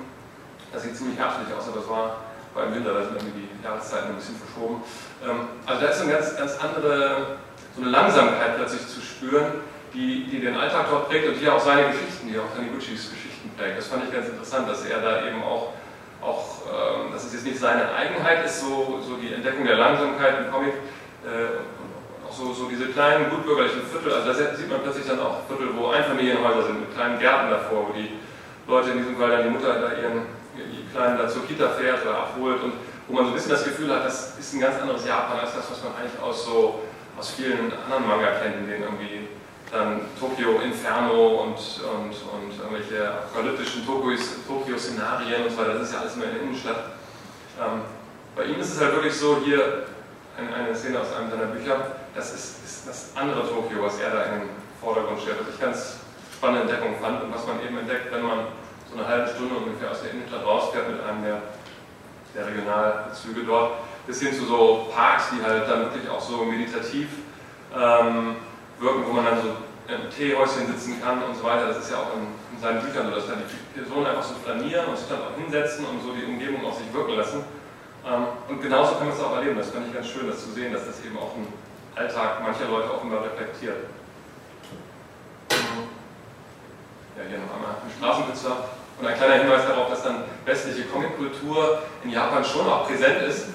Das 0.74 0.84
sieht 0.84 0.98
ziemlich 0.98 1.18
herzlich 1.18 1.48
aus, 1.58 1.68
aber 1.68 1.80
das 1.80 1.90
war 1.90 2.18
vor 2.54 2.62
allem 2.64 2.74
im 2.74 2.80
Winter, 2.80 2.94
da 2.94 3.04
sind 3.04 3.16
irgendwie 3.16 3.48
die 3.48 3.64
Jahreszeiten 3.64 4.10
ein 4.10 4.16
bisschen 4.16 4.36
verschoben. 4.36 4.84
Ähm, 5.24 5.48
also 5.66 5.82
da 5.82 5.88
ist 5.88 6.02
eine 6.02 6.12
ganz, 6.12 6.36
ganz 6.36 6.58
andere, 6.60 7.38
so 7.76 7.82
eine 7.82 7.92
Langsamkeit 7.92 8.58
plötzlich 8.58 8.88
zu 8.88 9.00
spüren, 9.02 9.62
die, 9.94 10.26
die 10.26 10.42
den 10.42 10.58
Alltag 10.58 10.88
dort 10.90 11.08
prägt 11.08 11.28
und 11.28 11.40
die 11.40 11.48
auch 11.48 11.60
seine 11.60 11.88
Geschichten, 11.88 12.28
die 12.28 12.38
auch 12.38 12.52
Taniguchis 12.56 13.12
Geschichten 13.12 13.52
prägt. 13.58 13.78
Das 13.78 13.88
fand 13.88 14.04
ich 14.06 14.12
ganz 14.12 14.28
interessant, 14.28 14.70
dass 14.70 14.84
er 14.86 15.02
da 15.02 15.28
eben 15.28 15.42
auch, 15.44 15.74
auch 16.22 16.66
ähm, 16.66 17.07
dass 17.18 17.26
es 17.26 17.34
jetzt 17.34 17.46
nicht 17.46 17.58
seine 17.58 17.92
Eigenheit 17.94 18.46
ist, 18.46 18.62
so, 18.62 19.02
so 19.02 19.18
die 19.18 19.34
Entdeckung 19.34 19.66
der 19.66 19.78
Langsamkeit 19.78 20.46
im 20.46 20.52
Comic, 20.52 20.74
äh, 21.26 21.58
auch 22.22 22.32
so, 22.32 22.54
so 22.54 22.70
diese 22.70 22.94
kleinen 22.94 23.32
gutbürgerlichen 23.32 23.82
Viertel, 23.90 24.14
also 24.14 24.28
da 24.28 24.56
sieht 24.56 24.70
man 24.70 24.82
plötzlich 24.84 25.08
dann 25.08 25.20
auch 25.20 25.42
Viertel, 25.48 25.70
wo 25.76 25.88
Einfamilienhäuser 25.88 26.68
sind, 26.68 26.82
mit 26.82 26.94
kleinen 26.94 27.18
Gärten 27.18 27.50
davor, 27.50 27.90
wo 27.90 27.94
die 27.94 28.22
Leute 28.68 28.92
in 28.92 29.00
diesem 29.00 29.18
Fall 29.18 29.32
dann 29.32 29.44
die 29.44 29.50
Mutter 29.50 29.82
da 29.82 29.98
ihren, 29.98 30.30
die 30.54 30.86
Kleinen 30.94 31.18
da 31.18 31.28
zur 31.28 31.48
Kita 31.48 31.70
fährt 31.70 32.06
oder 32.06 32.30
abholt 32.30 32.62
und 32.62 32.74
wo 33.08 33.14
man 33.16 33.26
so 33.26 33.32
ein 33.32 33.34
bisschen 33.34 33.52
das 33.52 33.64
Gefühl 33.64 33.90
hat, 33.90 34.06
das 34.06 34.38
ist 34.38 34.54
ein 34.54 34.62
ganz 34.62 34.80
anderes 34.80 35.04
Japan 35.08 35.40
als 35.40 35.56
das, 35.56 35.72
was 35.72 35.82
man 35.82 35.98
eigentlich 35.98 36.22
aus 36.22 36.46
so 36.46 36.84
aus 37.18 37.32
vielen 37.32 37.74
anderen 37.74 38.08
Manga 38.08 38.30
kennt, 38.44 38.62
in 38.62 38.68
denen 38.70 38.84
irgendwie 38.84 39.26
dann 39.72 40.02
Tokio 40.20 40.62
Inferno 40.62 41.50
und, 41.50 41.58
und, 41.58 42.14
und 42.14 42.54
irgendwelche 42.62 43.10
apokalyptischen 43.10 43.86
Tokio-Szenarien 43.88 45.44
und 45.44 45.50
so 45.50 45.58
weiter, 45.58 45.74
das 45.74 45.90
ist 45.90 45.94
ja 45.94 46.02
alles 46.02 46.16
immer 46.16 46.26
in 46.26 46.34
der 46.36 46.42
Innenstadt. 46.44 46.97
Ähm, 47.60 47.82
bei 48.36 48.46
ihm 48.46 48.60
ist 48.60 48.74
es 48.74 48.82
halt 48.82 48.94
wirklich 48.94 49.16
so, 49.16 49.42
hier 49.44 49.86
eine, 50.38 50.76
Szene 50.76 51.00
aus 51.00 51.14
einem 51.16 51.32
seiner 51.32 51.48
Bücher, 51.48 51.98
das 52.14 52.34
ist, 52.34 52.64
ist, 52.64 52.88
das 52.88 53.12
andere 53.16 53.48
Tokio, 53.48 53.84
was 53.84 54.00
er 54.00 54.12
da 54.12 54.24
in 54.24 54.32
den 54.42 54.50
Vordergrund 54.80 55.20
stellt, 55.22 55.40
was 55.42 55.54
ich 55.54 55.60
ganz 55.60 55.98
spannende 56.34 56.62
Entdeckung 56.62 56.96
fand 57.02 57.24
und 57.24 57.34
was 57.34 57.46
man 57.48 57.62
eben 57.66 57.78
entdeckt, 57.80 58.12
wenn 58.12 58.22
man 58.22 58.40
so 58.90 58.98
eine 58.98 59.08
halbe 59.08 59.28
Stunde 59.28 59.56
ungefähr 59.56 59.92
aus 59.92 60.02
der 60.04 60.12
Innenstadt 60.12 60.46
rausfährt 60.46 60.90
mit 60.90 61.02
einem 61.02 61.24
der, 61.24 61.42
der 62.36 62.48
Regionalzüge 62.48 63.44
dort, 63.44 63.72
bis 64.06 64.22
hin 64.22 64.34
zu 64.34 64.46
so 64.46 64.88
Parks, 64.96 65.32
die 65.32 65.44
halt 65.44 65.68
dann 65.68 65.82
wirklich 65.82 66.08
auch 66.10 66.22
so 66.22 66.46
meditativ 66.46 67.08
ähm, 67.76 68.36
wirken, 68.80 69.04
wo 69.08 69.14
man 69.14 69.26
dann 69.26 69.42
so 69.42 69.50
im 69.88 70.10
Teehäuschen 70.10 70.68
sitzen 70.68 71.02
kann 71.02 71.24
und 71.24 71.36
so 71.36 71.44
weiter. 71.44 71.68
Das 71.68 71.80
ist 71.80 71.92
ja 71.92 71.98
auch 71.98 72.14
in, 72.14 72.28
in 72.58 72.62
seinen 72.62 72.82
Büchern 72.82 73.06
so, 73.06 73.16
dass 73.16 73.28
dann 73.28 73.44
die 73.46 73.80
Personen 73.80 74.08
einfach 74.08 74.24
so 74.24 74.34
flanieren 74.44 74.88
und 74.88 74.98
sich 74.98 75.08
dann 75.08 75.22
auch 75.22 75.38
hinsetzen 75.38 75.86
und 75.86 76.02
so 76.02 76.12
die 76.12 76.26
Umgebung 76.26 76.66
auf 76.66 76.78
sich 76.78 76.92
wirken 76.92 77.14
lassen. 77.14 77.46
Ähm, 78.02 78.26
und 78.50 78.62
genauso 78.62 78.96
kann 78.96 79.08
man 79.08 79.16
es 79.16 79.24
auch 79.24 79.36
erleben. 79.38 79.58
Das 79.58 79.70
fand 79.70 79.88
ich 79.88 79.94
ganz 79.94 80.08
schön, 80.10 80.28
das 80.28 80.42
zu 80.42 80.50
sehen, 80.52 80.74
dass 80.74 80.88
das 80.88 81.06
eben 81.06 81.18
auch 81.18 81.38
im 81.38 81.48
Alltag 81.96 82.42
mancher 82.42 82.66
Leute 82.66 82.92
offenbar 82.94 83.24
reflektiert. 83.24 83.78
Ja, 87.14 87.24
hier 87.30 87.38
noch 87.38 87.54
einmal 87.54 87.78
ein 87.78 87.94
Straßenpizza. 87.98 88.74
Und 89.00 89.06
ein 89.06 89.16
kleiner 89.16 89.36
Hinweis 89.36 89.62
darauf, 89.68 89.90
dass 89.90 90.02
dann 90.02 90.24
westliche 90.46 90.86
Comickultur 90.90 91.84
in 92.04 92.10
Japan 92.10 92.44
schon 92.44 92.66
auch 92.66 92.88
präsent 92.88 93.22
ist. 93.22 93.50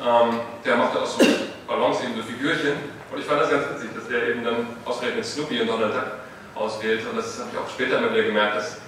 Ähm, 0.00 0.40
der 0.64 0.76
machte 0.76 1.00
auch 1.00 1.06
so 1.06 1.20
Ballons, 1.66 2.00
eben 2.02 2.16
so 2.16 2.22
Figürchen. 2.22 2.72
Und 3.12 3.18
ich 3.18 3.26
fand 3.26 3.42
das 3.42 3.50
ganz 3.50 3.64
witzig, 3.74 3.90
dass 3.94 4.08
der 4.08 4.28
eben 4.28 4.44
dann 4.44 4.66
ausgerechnet 4.86 5.26
Snoopy 5.26 5.60
und 5.60 5.68
Donald 5.68 5.94
Duck 5.94 6.25
auswählt. 6.56 7.06
Und 7.08 7.16
das 7.16 7.38
habe 7.38 7.50
ich 7.52 7.58
auch 7.58 7.68
später 7.68 7.98
immer 7.98 8.12
wieder 8.12 8.24
gemerkt, 8.24 8.56
dass 8.56 8.78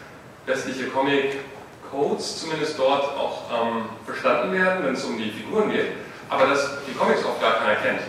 westliche 0.46 0.86
Comic-Codes 0.88 2.40
zumindest 2.40 2.78
dort 2.78 3.04
auch 3.16 3.44
ähm, 3.52 3.84
verstanden 4.04 4.52
werden, 4.52 4.84
wenn 4.84 4.94
es 4.94 5.04
um 5.04 5.18
die 5.18 5.30
Figuren 5.30 5.70
geht, 5.70 5.92
aber 6.28 6.46
dass 6.46 6.78
die 6.86 6.94
Comics 6.94 7.24
auch 7.24 7.40
gar 7.40 7.58
keiner 7.58 7.76
kennt. 7.76 8.00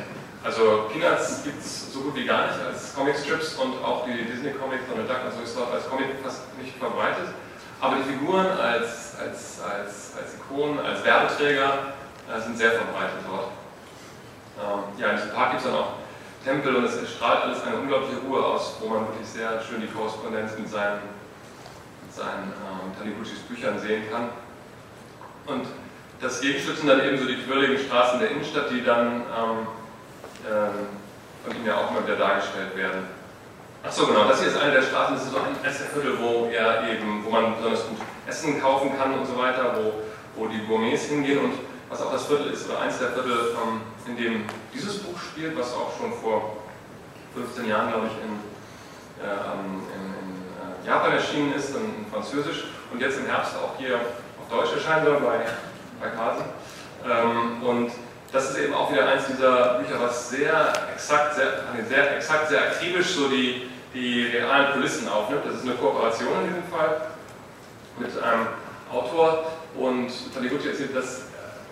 Also 0.41 0.89
Peanuts 0.91 1.43
gibt 1.43 1.59
es 1.59 1.91
so 1.91 1.99
gut 1.99 2.15
wie 2.15 2.25
gar 2.25 2.47
nicht 2.47 2.59
als 2.65 2.95
Comicstrips 2.95 3.55
und 3.55 3.83
auch 3.83 4.05
die 4.05 4.23
Disney-Comics, 4.23 4.83
Donald 4.89 5.09
Duck 5.09 5.17
und 5.25 5.35
so 5.35 5.43
ist 5.43 5.57
dort 5.57 5.73
als 5.73 5.89
Comic 5.89 6.07
fast 6.23 6.43
nicht 6.57 6.77
verbreitet. 6.77 7.27
Aber 7.81 7.97
die 7.97 8.03
Figuren 8.03 8.47
als, 8.47 9.15
als, 9.19 9.59
als, 9.61 10.13
als 10.15 10.35
Ikonen, 10.35 10.79
als 10.79 11.03
Werbeträger 11.03 11.93
äh, 12.27 12.41
sind 12.41 12.57
sehr 12.57 12.71
verbreitet 12.71 13.19
dort. 13.27 13.51
Ähm, 14.59 14.99
ja, 14.99 15.09
in 15.11 15.15
diesem 15.17 15.31
Park 15.31 15.51
gibt 15.51 15.63
es 15.63 15.67
dann 15.67 15.79
auch 15.79 15.93
Tempel 16.43 16.75
und 16.75 16.85
es 16.85 16.95
strahlt 17.11 17.43
alles 17.43 17.63
eine 17.63 17.77
unglaubliche 17.77 18.21
Ruhe 18.21 18.43
aus, 18.43 18.77
wo 18.79 18.89
man 18.89 19.07
wirklich 19.07 19.27
sehr 19.27 19.61
schön 19.61 19.81
die 19.81 19.87
Korrespondenz 19.87 20.57
mit 20.57 20.69
seinen, 20.69 21.01
mit 22.05 22.13
seinen 22.15 22.53
ähm, 22.53 22.95
Taniguchis 22.97 23.39
Büchern 23.39 23.77
sehen 23.79 24.03
kann. 24.11 24.29
Und 25.45 25.67
das 26.21 26.41
Gegenstück 26.41 26.77
sind 26.77 26.87
dann 26.87 27.03
eben 27.03 27.17
so 27.17 27.25
die 27.25 27.37
quirligen 27.43 27.77
Straßen 27.77 28.19
der 28.19 28.31
Innenstadt, 28.31 28.71
die 28.71 28.83
dann 28.83 29.21
ähm, 29.21 29.67
ähm, 30.47 30.87
von 31.43 31.55
ihm 31.55 31.65
ja 31.65 31.75
auch 31.77 31.91
immer 31.91 32.03
wieder 32.05 32.17
dargestellt 32.17 32.75
werden. 32.75 33.07
Achso, 33.83 34.05
genau, 34.07 34.27
das 34.27 34.39
hier 34.39 34.49
ist 34.49 34.57
eine 34.57 34.73
der 34.73 34.81
Straßen, 34.81 35.15
das 35.15 35.23
ist 35.23 35.31
so 35.31 35.37
ein 35.37 35.55
Viertel, 35.63 36.19
wo 36.19 36.49
wo 37.23 37.29
man 37.29 37.55
besonders 37.55 37.87
gut 37.87 37.97
Essen 38.27 38.61
kaufen 38.61 38.91
kann 38.97 39.17
und 39.17 39.25
so 39.25 39.37
weiter, 39.37 39.73
wo, 39.75 39.93
wo 40.35 40.47
die 40.47 40.59
Gourmets 40.67 41.03
hingehen 41.03 41.39
und 41.39 41.53
was 41.89 42.01
auch 42.01 42.11
das 42.11 42.27
Viertel 42.27 42.51
ist, 42.51 42.69
oder 42.69 42.81
eins 42.81 42.99
der 42.99 43.09
Viertel, 43.09 43.55
ähm, 43.55 43.81
in 44.09 44.17
dem 44.17 44.45
dieses 44.73 44.99
Buch 44.99 45.17
spielt, 45.19 45.57
was 45.57 45.73
auch 45.73 45.91
schon 45.97 46.11
vor 46.13 46.57
15 47.35 47.67
Jahren, 47.67 47.89
glaube 47.91 48.07
ich, 48.07 48.13
in, 48.23 48.33
äh, 49.23 49.33
in, 49.53 49.75
in 49.95 50.85
äh, 50.85 50.87
Japan 50.87 51.13
erschienen 51.13 51.53
ist, 51.53 51.69
in, 51.75 51.83
in, 51.83 52.11
Französisch 52.11 52.65
und 52.91 52.99
jetzt 52.99 53.19
im 53.19 53.27
Herbst 53.27 53.53
auch 53.55 53.77
hier 53.77 53.95
auf 53.95 54.49
Deutsch 54.49 54.73
erscheinen 54.73 55.05
soll 55.05 55.19
bei, 55.19 55.45
bei 56.01 56.09
Carlsen. 56.09 56.45
Ähm, 57.05 57.63
und 57.63 57.91
das 58.31 58.51
ist 58.51 58.59
eben 58.59 58.73
auch 58.73 58.91
wieder 58.91 59.07
eins 59.07 59.25
dieser 59.27 59.79
Bücher, 59.79 59.99
was 59.99 60.29
sehr 60.29 60.73
exakt, 60.93 61.35
sehr, 61.35 61.63
sehr 61.87 62.17
exakt, 62.17 62.49
sehr 62.49 62.61
akribisch 62.61 63.15
so 63.15 63.27
die, 63.27 63.69
die 63.93 64.25
realen 64.25 64.73
Kulissen 64.73 65.07
aufnimmt. 65.07 65.45
Das 65.45 65.55
ist 65.55 65.63
eine 65.63 65.75
Kooperation 65.75 66.41
in 66.41 66.47
diesem 66.47 66.63
Fall 66.63 67.01
mit 67.97 68.11
einem 68.21 68.47
Autor 68.91 69.51
und 69.75 70.11
Taniguchi 70.33 70.69
erzählt, 70.69 70.95
dass 70.95 71.21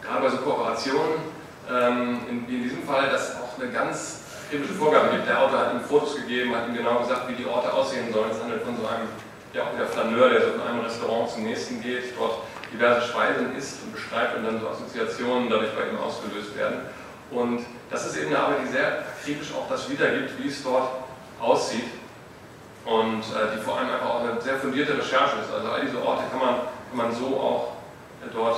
gerade 0.01 0.21
bei 0.21 0.29
so 0.29 0.37
Kooperationen, 0.37 1.36
ähm, 1.69 2.19
in, 2.29 2.47
in 2.47 2.63
diesem 2.63 2.83
Fall, 2.83 3.09
dass 3.09 3.35
auch 3.35 3.59
eine 3.59 3.71
ganz 3.71 4.21
kritische 4.49 4.73
Vorgabe 4.73 5.09
gibt. 5.09 5.27
Der 5.27 5.41
Autor 5.41 5.59
hat 5.59 5.73
ihm 5.73 5.81
Fotos 5.81 6.15
gegeben, 6.15 6.55
hat 6.55 6.67
ihm 6.67 6.75
genau 6.75 6.99
gesagt, 6.99 7.27
wie 7.29 7.33
die 7.33 7.45
Orte 7.45 7.71
aussehen 7.71 8.11
sollen. 8.13 8.31
Es 8.31 8.41
handelt 8.41 8.63
von 8.63 8.77
so 8.77 8.87
einem, 8.87 9.07
ja 9.53 9.63
auch 9.63 9.73
wieder 9.73 9.87
Flaneur, 9.87 10.29
der 10.29 10.41
so 10.41 10.51
von 10.51 10.67
einem 10.67 10.79
Restaurant 10.81 11.29
zum 11.29 11.43
nächsten 11.43 11.81
geht, 11.81 12.17
dort 12.17 12.39
diverse 12.71 13.07
Speisen 13.07 13.55
isst 13.55 13.83
und 13.83 13.93
beschreibt 13.93 14.37
und 14.37 14.45
dann 14.45 14.59
so 14.59 14.69
Assoziationen 14.69 15.49
dadurch 15.49 15.71
bei 15.75 15.89
ihm 15.89 15.97
ausgelöst 15.99 16.55
werden. 16.57 16.81
Und 17.31 17.65
das 17.89 18.05
ist 18.05 18.17
eben 18.17 18.27
eine 18.27 18.39
Arbeit, 18.39 18.59
die 18.63 18.71
sehr 18.71 19.03
kritisch 19.23 19.53
auch 19.53 19.67
das 19.69 19.89
wiedergibt, 19.89 20.31
wie 20.41 20.47
es 20.47 20.63
dort 20.63 20.89
aussieht 21.39 21.91
und 22.85 23.19
äh, 23.19 23.55
die 23.55 23.61
vor 23.61 23.77
allem 23.77 23.89
einfach 23.89 24.09
auch 24.09 24.21
eine 24.21 24.41
sehr 24.41 24.55
fundierte 24.55 24.97
Recherche 24.97 25.37
ist. 25.43 25.53
Also 25.53 25.69
all 25.69 25.81
diese 25.81 26.01
Orte 26.01 26.23
kann 26.31 26.39
man, 26.39 26.55
kann 26.55 26.97
man 26.97 27.13
so 27.13 27.37
auch 27.37 27.73
äh, 28.23 28.33
dort 28.33 28.57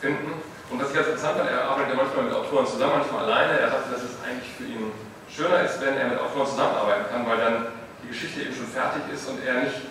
finden. 0.00 0.32
Und 0.70 0.80
was 0.80 0.90
ich 0.90 0.94
ganz 0.94 1.08
interessant 1.08 1.36
fand, 1.36 1.50
er 1.50 1.66
arbeitet 1.66 1.90
ja 1.90 2.02
manchmal 2.02 2.24
mit 2.24 2.34
Autoren 2.34 2.66
zusammen, 2.66 3.02
manchmal 3.02 3.24
alleine. 3.26 3.58
Er 3.58 3.70
sagte, 3.70 3.90
dass 3.90 4.02
es 4.06 4.14
eigentlich 4.22 4.54
für 4.54 4.64
ihn 4.64 4.92
schöner 5.26 5.66
ist, 5.66 5.80
wenn 5.82 5.98
er 5.98 6.08
mit 6.08 6.18
Autoren 6.20 6.46
zusammenarbeiten 6.46 7.10
kann, 7.10 7.26
weil 7.26 7.38
dann 7.38 7.66
die 8.02 8.08
Geschichte 8.08 8.42
eben 8.42 8.54
schon 8.54 8.70
fertig 8.70 9.02
ist 9.12 9.28
und 9.28 9.42
er 9.42 9.66
nicht 9.66 9.82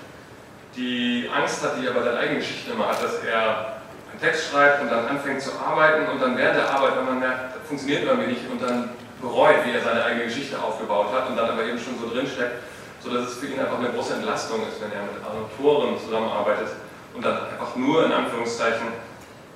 die 0.75 1.29
Angst 1.35 1.63
hat, 1.63 1.75
die 1.77 1.85
er 1.85 1.93
bei 1.93 2.03
seiner 2.03 2.19
eigenen 2.19 2.39
Geschichte 2.39 2.71
immer 2.71 2.87
hat, 2.87 3.03
dass 3.03 3.19
er 3.23 3.83
einen 4.11 4.19
Text 4.21 4.51
schreibt 4.51 4.81
und 4.81 4.89
dann 4.89 5.07
anfängt 5.07 5.41
zu 5.41 5.51
arbeiten 5.59 6.07
und 6.07 6.21
dann 6.21 6.37
während 6.37 6.57
der 6.57 6.69
Arbeit, 6.71 6.95
wenn 6.95 7.05
man 7.05 7.19
merkt, 7.19 7.55
das 7.59 7.67
funktioniert 7.67 8.03
irgendwie 8.03 8.31
nicht 8.31 8.49
und 8.49 8.61
dann 8.61 8.89
bereut, 9.21 9.65
wie 9.65 9.71
er 9.75 9.81
seine 9.83 10.03
eigene 10.03 10.25
Geschichte 10.25 10.55
aufgebaut 10.61 11.11
hat 11.11 11.29
und 11.29 11.35
dann 11.35 11.49
aber 11.49 11.63
eben 11.63 11.79
schon 11.79 11.99
so 11.99 12.07
drinsteckt, 12.07 12.63
sodass 13.03 13.27
es 13.27 13.37
für 13.37 13.47
ihn 13.47 13.59
einfach 13.59 13.79
eine 13.79 13.89
große 13.89 14.13
Entlastung 14.13 14.63
ist, 14.67 14.79
wenn 14.79 14.91
er 14.91 15.03
mit 15.03 15.19
Autoren 15.27 15.99
zusammenarbeitet 15.99 16.69
und 17.13 17.25
dann 17.25 17.47
einfach 17.51 17.75
nur 17.75 18.05
in 18.05 18.11
Anführungszeichen 18.11 18.87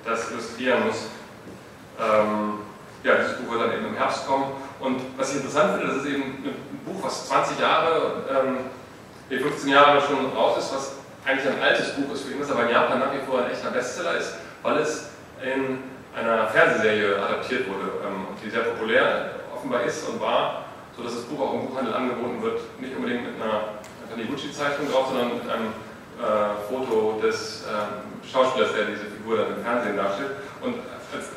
das 0.04 0.30
illustrieren 0.30 0.86
muss. 0.86 1.08
Ähm, 2.00 2.58
ja, 3.02 3.16
dieses 3.16 3.36
Buch 3.38 3.52
wird 3.52 3.62
dann 3.62 3.72
eben 3.72 3.86
im 3.86 3.94
Herbst 3.94 4.26
kommen. 4.26 4.44
Und 4.80 5.00
was 5.16 5.30
ich 5.30 5.36
interessant 5.36 5.74
finde, 5.78 5.94
das 5.94 6.04
ist 6.04 6.06
eben 6.06 6.22
ein 6.22 6.80
Buch, 6.84 7.04
was 7.04 7.28
20 7.28 7.60
Jahre, 7.60 8.24
ähm, 8.30 8.58
15 9.28 9.70
Jahre 9.70 10.00
schon 10.00 10.32
raus 10.36 10.58
ist, 10.58 10.74
was 10.74 10.92
eigentlich 11.24 11.48
ein 11.48 11.62
altes 11.62 11.92
Buch 11.92 12.12
ist 12.12 12.24
für 12.24 12.32
ihn, 12.32 12.40
das 12.40 12.50
aber 12.50 12.64
in 12.64 12.70
Japan 12.70 13.00
nach 13.00 13.12
wie 13.12 13.24
vor 13.26 13.44
ein 13.44 13.50
echter 13.50 13.70
Bestseller 13.70 14.16
ist, 14.16 14.34
weil 14.62 14.78
es 14.78 15.10
in 15.42 15.78
einer 16.14 16.46
Fernsehserie 16.48 17.16
adaptiert 17.16 17.66
wurde, 17.68 17.90
ähm, 18.06 18.26
die 18.42 18.50
sehr 18.50 18.60
populär 18.60 19.30
offenbar 19.54 19.82
ist 19.82 20.08
und 20.08 20.20
war, 20.20 20.64
sodass 20.96 21.14
das 21.14 21.24
Buch 21.24 21.40
auch 21.40 21.54
im 21.54 21.68
Buchhandel 21.68 21.94
angeboten 21.94 22.42
wird, 22.42 22.60
nicht 22.80 22.94
unbedingt 22.96 23.24
mit 23.24 23.42
einer 23.42 23.80
Taniguchi-Zeichnung 24.10 24.90
drauf, 24.90 25.08
sondern 25.08 25.34
mit 25.34 25.48
einem 25.50 25.72
äh, 26.20 26.54
Foto 26.68 27.20
des 27.20 27.64
ähm, 27.66 28.22
Schauspielers, 28.30 28.72
der 28.74 28.84
diese 28.86 29.06
Figur 29.06 29.38
dann 29.38 29.56
im 29.56 29.64
Fernsehen 29.64 29.96
darstellt. 29.96 30.30
Und 30.60 30.76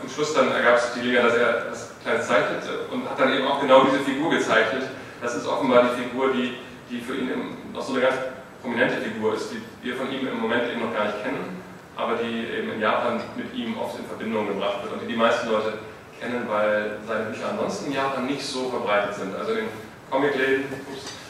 am 0.02 0.10
Schluss 0.10 0.34
dann 0.34 0.52
ergab 0.52 0.80
sich 0.80 0.94
die 0.96 1.00
Gelegenheit, 1.02 1.32
dass 1.32 1.38
er 1.38 1.54
das 1.70 1.92
Kleine 2.04 2.22
zeichnete 2.22 2.88
und 2.92 3.10
hat 3.10 3.20
dann 3.20 3.34
eben 3.34 3.48
auch 3.48 3.60
genau 3.62 3.84
diese 3.84 4.00
Figur 4.00 4.32
gezeichnet. 4.32 4.84
Das 5.22 5.36
ist 5.36 5.48
offenbar 5.48 5.90
die 5.90 6.04
Figur, 6.04 6.34
die, 6.34 6.58
die 6.90 7.02
für 7.02 7.16
ihn 7.16 7.30
noch 7.74 7.82
so 7.82 7.94
eine 7.94 8.02
ganz 8.02 8.16
prominente 8.62 9.02
Figur 9.02 9.36
ist, 9.36 9.52
die 9.52 9.62
wir 9.86 9.96
von 9.96 10.12
ihm 10.12 10.28
im 10.28 10.40
Moment 10.40 10.64
eben 10.72 10.82
noch 10.82 10.94
gar 10.94 11.06
nicht 11.06 11.24
kennen, 11.24 11.62
aber 11.96 12.16
die 12.16 12.48
eben 12.48 12.74
in 12.74 12.82
Japan 12.82 13.20
mit 13.36 13.54
ihm 13.54 13.78
oft 13.78 13.98
in 14.00 14.06
Verbindung 14.06 14.48
gebracht 14.48 14.84
wird 14.84 14.94
und 14.94 15.02
die 15.02 15.08
die 15.08 15.18
meisten 15.18 15.50
Leute 15.50 15.80
kennen, 16.20 16.48
weil 16.48 16.98
seine 17.08 17.26
Bücher 17.26 17.50
ansonsten 17.50 17.88
in 17.88 17.94
Japan 17.94 18.26
nicht 18.26 18.44
so 18.44 18.70
verbreitet 18.70 19.16
sind. 19.16 19.36
Also 19.36 19.52
in 19.52 19.58
den 19.58 19.70
Comicläden, 20.10 20.66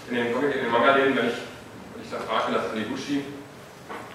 in 0.09 0.15
den, 0.15 0.33
Comic, 0.33 0.53
den 0.53 0.71
Manga-Läden, 0.71 1.15
wenn 1.15 1.27
ich, 1.27 1.39
wenn 1.93 2.03
ich 2.03 2.11
da 2.11 2.17
frage 2.17 2.53
nach 2.53 2.69
Taniguchi, 2.69 3.23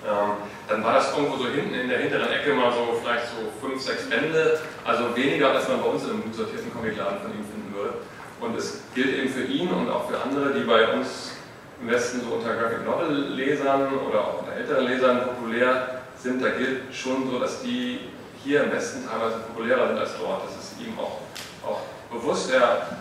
ähm, 0.03 0.42
dann 0.73 0.83
war 0.83 0.95
das 0.95 1.13
irgendwo 1.13 1.37
so 1.37 1.49
hinten 1.49 1.75
in 1.75 1.89
der 1.89 1.99
hinteren 1.99 2.33
Ecke 2.33 2.55
mal 2.55 2.73
so 2.73 2.99
vielleicht 3.03 3.27
so 3.29 3.53
fünf, 3.61 3.81
sechs 3.81 4.09
Bände, 4.09 4.59
also 4.85 5.15
weniger, 5.15 5.53
als 5.53 5.69
man 5.69 5.83
bei 5.83 5.89
uns 5.89 6.05
im 6.05 6.33
sortierten 6.33 6.73
Comicladen 6.73 7.21
von 7.21 7.31
ihm 7.31 7.45
finden 7.45 7.75
würde. 7.77 7.95
Und 8.41 8.57
es 8.57 8.81
gilt 8.95 9.19
eben 9.19 9.29
für 9.29 9.45
ihn 9.45 9.69
und 9.69 9.91
auch 9.91 10.09
für 10.09 10.19
andere, 10.19 10.55
die 10.55 10.65
bei 10.65 10.89
uns 10.95 11.33
im 11.81 11.91
Westen 11.91 12.23
so 12.23 12.37
unter 12.37 12.55
Graphic 12.55 12.87
Novel 12.87 13.35
Lesern 13.35 13.93
oder 14.09 14.21
auch 14.21 14.41
unter 14.41 14.53
älteren 14.55 14.87
Lesern 14.87 15.21
populär 15.25 16.01
sind, 16.17 16.43
da 16.43 16.49
gilt 16.49 16.95
schon 16.95 17.31
so, 17.31 17.39
dass 17.39 17.61
die 17.61 18.09
hier 18.43 18.65
im 18.65 18.73
Westen 18.73 19.07
teilweise 19.07 19.41
populärer 19.41 19.89
sind 19.89 19.99
als 19.99 20.13
dort. 20.19 20.43
Das 20.47 20.57
ist 20.57 20.81
ihm 20.81 20.99
auch, 20.99 21.21
auch 21.69 21.83
bewusst. 22.11 22.51
Er 22.51 22.97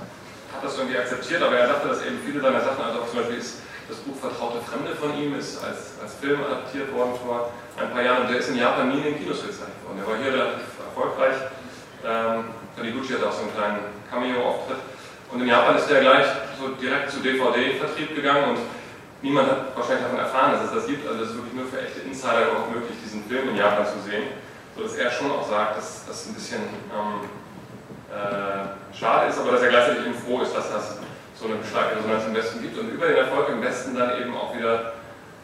hat 0.53 0.61
das 0.61 0.77
irgendwie 0.77 0.97
akzeptiert, 0.97 1.41
aber 1.41 1.55
er 1.55 1.67
dachte, 1.67 1.87
dass 1.87 2.05
eben 2.05 2.19
viele 2.25 2.41
seiner 2.41 2.59
Sachen, 2.59 2.83
also 2.83 2.99
auch 2.99 3.07
zum 3.07 3.19
Beispiel 3.19 3.37
ist 3.37 3.59
das 3.87 3.97
Buch 3.99 4.15
Vertraute 4.19 4.59
Fremde 4.61 4.93
von 4.95 5.17
ihm, 5.17 5.39
ist 5.39 5.63
als, 5.63 5.95
als 6.01 6.15
Film 6.15 6.43
adaptiert 6.43 6.93
worden 6.93 7.13
vor 7.23 7.51
ein 7.77 7.91
paar 7.91 8.01
Jahren 8.01 8.23
und 8.23 8.29
der 8.31 8.39
ist 8.39 8.49
in 8.49 8.57
Japan 8.57 8.89
nie 8.89 8.97
in 8.97 9.03
den 9.03 9.17
Kinos 9.17 9.41
gezeigt 9.41 9.79
worden. 9.85 9.97
Der 9.99 10.07
war 10.07 10.17
hier 10.17 10.33
relativ 10.33 10.67
erfolgreich. 10.79 11.37
Ähm, 12.03 12.45
Taniguchi 12.75 13.13
hat 13.13 13.23
auch 13.23 13.31
so 13.31 13.43
einen 13.43 13.55
kleinen 13.55 13.79
Cameo-Auftritt. 14.09 14.81
Und 15.31 15.41
in 15.41 15.47
Japan 15.47 15.77
ist 15.77 15.87
der 15.89 16.01
gleich 16.01 16.25
so 16.59 16.69
direkt 16.75 17.11
zu 17.11 17.19
DVD-Vertrieb 17.19 18.15
gegangen 18.15 18.49
und 18.51 18.59
niemand 19.21 19.49
hat 19.49 19.75
wahrscheinlich 19.75 20.03
davon 20.03 20.19
erfahren, 20.19 20.53
dass 20.53 20.65
es 20.65 20.73
das 20.73 20.87
gibt. 20.87 21.07
Also 21.07 21.23
es 21.23 21.29
ist 21.29 21.35
wirklich 21.37 21.53
nur 21.53 21.65
für 21.65 21.79
echte 21.79 22.01
Insider 22.01 22.51
überhaupt 22.51 22.75
möglich, 22.75 22.97
diesen 23.03 23.23
Film 23.25 23.49
in 23.49 23.55
Japan 23.55 23.85
zu 23.85 23.99
sehen. 24.03 24.35
So 24.75 24.83
dass 24.83 24.95
er 24.95 25.11
schon 25.11 25.31
auch 25.31 25.47
sagt, 25.47 25.77
dass 25.77 26.05
das 26.05 26.27
ein 26.27 26.33
bisschen 26.33 26.61
ähm, 26.91 27.27
äh, 28.11 28.95
schade 28.95 29.29
ist, 29.29 29.39
aber 29.39 29.51
dass 29.51 29.61
er 29.61 29.69
gleichzeitig 29.69 30.05
eben 30.05 30.15
froh 30.15 30.41
ist, 30.41 30.55
dass 30.55 30.71
das 30.71 30.97
so 31.35 31.45
eine 31.47 31.55
starke 31.63 31.97
Resonanz 31.97 32.25
im 32.27 32.35
Westen 32.35 32.61
gibt 32.61 32.77
und 32.77 32.89
über 32.89 33.07
den 33.07 33.17
Erfolg 33.17 33.49
im 33.49 33.61
Westen 33.61 33.95
dann 33.95 34.21
eben 34.21 34.35
auch 34.35 34.55
wieder 34.55 34.93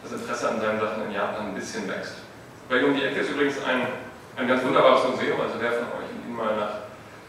das 0.10 0.22
Interesse 0.22 0.50
an 0.50 0.62
seinen 0.62 0.80
Sachen 0.80 1.04
in 1.06 1.12
Japan 1.12 1.48
ein 1.48 1.56
bisschen 1.56 1.88
wächst. 1.88 2.16
Ihm 2.70 2.86
um 2.86 2.96
die 2.96 3.04
Ecke 3.04 3.22
ist 3.22 3.32
übrigens 3.32 3.56
ein, 3.64 3.88
ein 4.36 4.48
ganz 4.48 4.64
wunderbares 4.64 5.08
Museum, 5.10 5.40
also 5.40 5.56
wer 5.60 5.72
von 5.72 5.88
euch 6.00 6.12
mal 6.36 6.56
nach, 6.56 6.74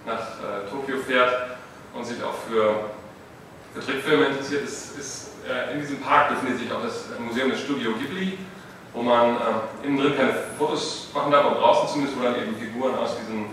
nach 0.07 0.27
äh, 0.39 0.69
Tokio 0.71 0.99
fährt, 0.99 1.59
und 1.95 2.05
sich 2.05 2.23
auch 2.23 2.35
für, 2.49 2.91
für 3.75 3.81
Trickfilme 3.81 4.27
interessiert, 4.27 4.65
ist, 4.65 4.99
ist 4.99 5.31
äh, 5.49 5.75
in 5.75 5.81
diesem 5.81 6.01
Park 6.01 6.31
befindet 6.31 6.59
sich 6.59 6.73
auch 6.73 6.83
das 6.83 7.07
Museum 7.19 7.51
des 7.51 7.61
Studio 7.61 7.93
Ghibli, 7.93 8.39
wo 8.93 9.03
man 9.03 9.37
äh, 9.37 9.87
innen 9.87 9.99
drin 9.99 10.17
keine 10.17 10.35
Fotos 10.59 11.09
machen 11.15 11.33
darf, 11.33 11.47
aber 11.47 11.61
draußen 11.61 11.89
zumindest, 11.89 12.19
wo 12.19 12.25
dann 12.25 12.37
eben 12.37 12.57
Figuren 12.57 12.95
aus 12.95 13.17
diesen 13.19 13.47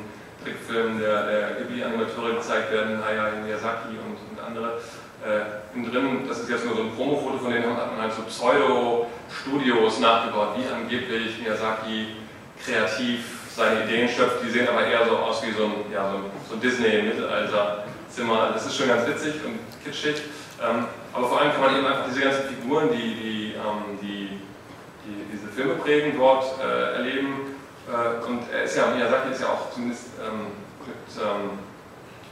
Trickfilmen 0.44 1.00
der, 1.00 1.26
der 1.26 1.52
Ghibli-Animateure 1.56 2.36
gezeigt 2.36 2.72
werden, 2.72 3.04
Hayao 3.04 3.42
Miyazaki 3.44 3.98
und, 3.98 4.18
und 4.30 4.46
andere. 4.46 4.80
Äh, 5.26 5.90
drin, 5.90 6.28
das 6.28 6.40
ist 6.42 6.50
jetzt 6.50 6.66
nur 6.66 6.76
so 6.76 6.84
ein 6.84 6.96
Promo-Foto, 6.96 7.40
von 7.40 7.52
denen 7.52 7.76
hat 7.76 7.92
man 7.92 8.02
halt 8.02 8.14
so 8.14 8.22
Pseudo-Studios 8.22 10.00
nachgebaut, 10.00 10.50
wie 10.56 10.72
angeblich 10.72 11.40
Miyazaki 11.42 12.16
kreativ 12.64 13.22
seine 13.56 13.86
Ideen 13.86 14.08
schöpft. 14.08 14.44
Die 14.46 14.52
sehen 14.52 14.68
aber 14.68 14.86
eher 14.86 15.04
so 15.08 15.18
aus 15.18 15.42
wie 15.44 15.52
so 15.52 15.66
ein, 15.66 15.74
ja, 15.92 16.12
so 16.12 16.20
so 16.48 16.56
ein 16.56 16.62
Disney-Mittelalter 16.62 17.86
Zimmer. 18.08 18.52
Das 18.54 18.68
ist 18.68 18.78
schon 18.78 18.88
ganz 18.88 19.08
witzig 19.08 19.34
und 19.44 19.60
kitschig. 19.84 20.22
Ähm, 20.62 20.86
aber 21.12 21.28
vor 21.28 21.42
allem 21.42 21.52
kann 21.54 21.62
man 21.62 21.76
eben 21.76 21.88
einfach 21.88 22.06
diese 22.08 22.22
ganzen 22.22 22.44
Figuren, 22.46 22.90
die, 22.92 23.16
die, 23.16 23.54
ähm, 23.56 23.98
die, 24.02 24.30
die 25.06 25.26
diese 25.34 25.48
Filme 25.48 25.74
prägen, 25.76 26.18
dort 26.18 26.46
äh, 26.60 26.98
erleben. 26.98 27.56
Äh, 27.90 28.26
und 28.28 28.42
er 28.54 28.64
ist 28.64 28.78
ja, 28.78 28.88
Miyazaki 28.88 29.32
ist 29.32 29.42
ja 29.42 29.48
auch 29.48 29.72
zumindest 29.74 30.06
ähm, 30.22 30.54
mit 30.86 30.96
ähm, 31.18 31.58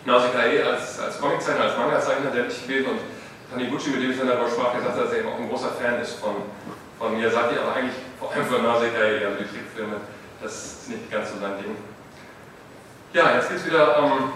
Nausicaa 0.06 0.42
als, 0.42 1.00
als 1.00 1.20
Comiczeichner, 1.20 1.66
als 1.66 1.78
Manga-Zeichner 1.78 2.32
der 2.32 2.46
nicht 2.46 2.68
gewählt 2.68 2.88
und 2.88 3.00
Taniguchi, 3.52 3.92
mit 3.92 4.04
dem 4.04 4.12
ich 4.12 4.18
dann 4.18 4.28
darüber 4.28 4.50
sprach, 4.50 4.74
gesagt 4.74 4.98
hat, 4.98 5.06
dass 5.06 5.12
er 5.14 5.20
eben 5.20 5.30
auch 5.30 5.40
ein 5.40 5.50
großer 5.50 5.72
Fan 5.80 6.02
ist 6.02 6.20
von, 6.20 6.36
von 7.00 7.16
Miyazaki, 7.16 7.56
aber 7.58 7.76
eigentlich 7.76 7.96
vor 8.20 8.32
allem 8.32 8.46
von 8.46 8.64
Nausicaa, 8.64 9.00
also 9.00 9.38
die 9.40 9.48
Trickfilme, 9.48 9.98
das 10.42 10.54
ist 10.54 10.90
nicht 10.90 11.12
ganz 11.12 11.30
so 11.32 11.40
sein 11.40 11.58
Ding. 11.58 11.76
Ja, 13.14 13.36
jetzt 13.36 13.50
geht 13.50 13.60
es 13.60 13.66
wieder 13.66 13.98
ähm, 14.00 14.34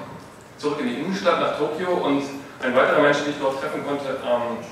zurück 0.57 0.79
in 0.79 0.87
die 0.87 0.99
Innenstadt 1.01 1.39
nach 1.39 1.57
Tokio 1.57 1.93
und 1.93 2.23
ein 2.61 2.75
weiterer 2.75 3.01
Mensch, 3.01 3.17
den 3.19 3.31
ich 3.31 3.39
dort 3.39 3.59
treffen 3.59 3.85
konnte, 3.85 4.17
ähm, 4.23 4.63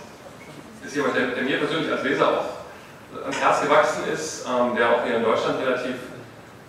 ist 0.86 0.96
jemand, 0.96 1.16
der, 1.16 1.28
der, 1.28 1.44
mir 1.44 1.58
persönlich 1.58 1.92
als 1.92 2.04
Leser 2.04 2.28
auch 2.30 3.24
ans 3.24 3.42
Herz 3.42 3.62
gewachsen 3.62 4.04
ist, 4.14 4.46
ähm, 4.46 4.76
der 4.76 4.90
auch 4.90 5.04
hier 5.04 5.18
in 5.18 5.24
Deutschland 5.24 5.60
relativ 5.60 5.96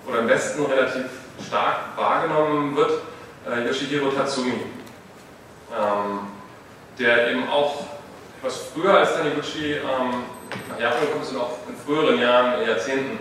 oder 0.07 0.21
im 0.21 0.29
Westen 0.29 0.65
relativ 0.65 1.05
stark 1.47 1.97
wahrgenommen 1.97 2.75
wird, 2.77 2.93
äh, 3.47 3.67
Yoshihiro 3.67 4.11
Tatsumi, 4.11 4.53
ähm, 4.53 6.21
der 6.99 7.31
eben 7.31 7.49
auch 7.49 7.85
etwas 8.39 8.69
früher 8.75 8.99
als 8.99 9.15
Taniguchi 9.15 9.75
ähm, 9.75 10.25
nach 10.69 10.81
Japan 10.81 11.01
gekommen 11.01 11.23
ist 11.23 11.33
und 11.33 11.41
auch 11.41 11.59
in 11.69 11.77
früheren 11.77 12.21
Jahren, 12.21 12.67
Jahrzehnten, 12.67 13.19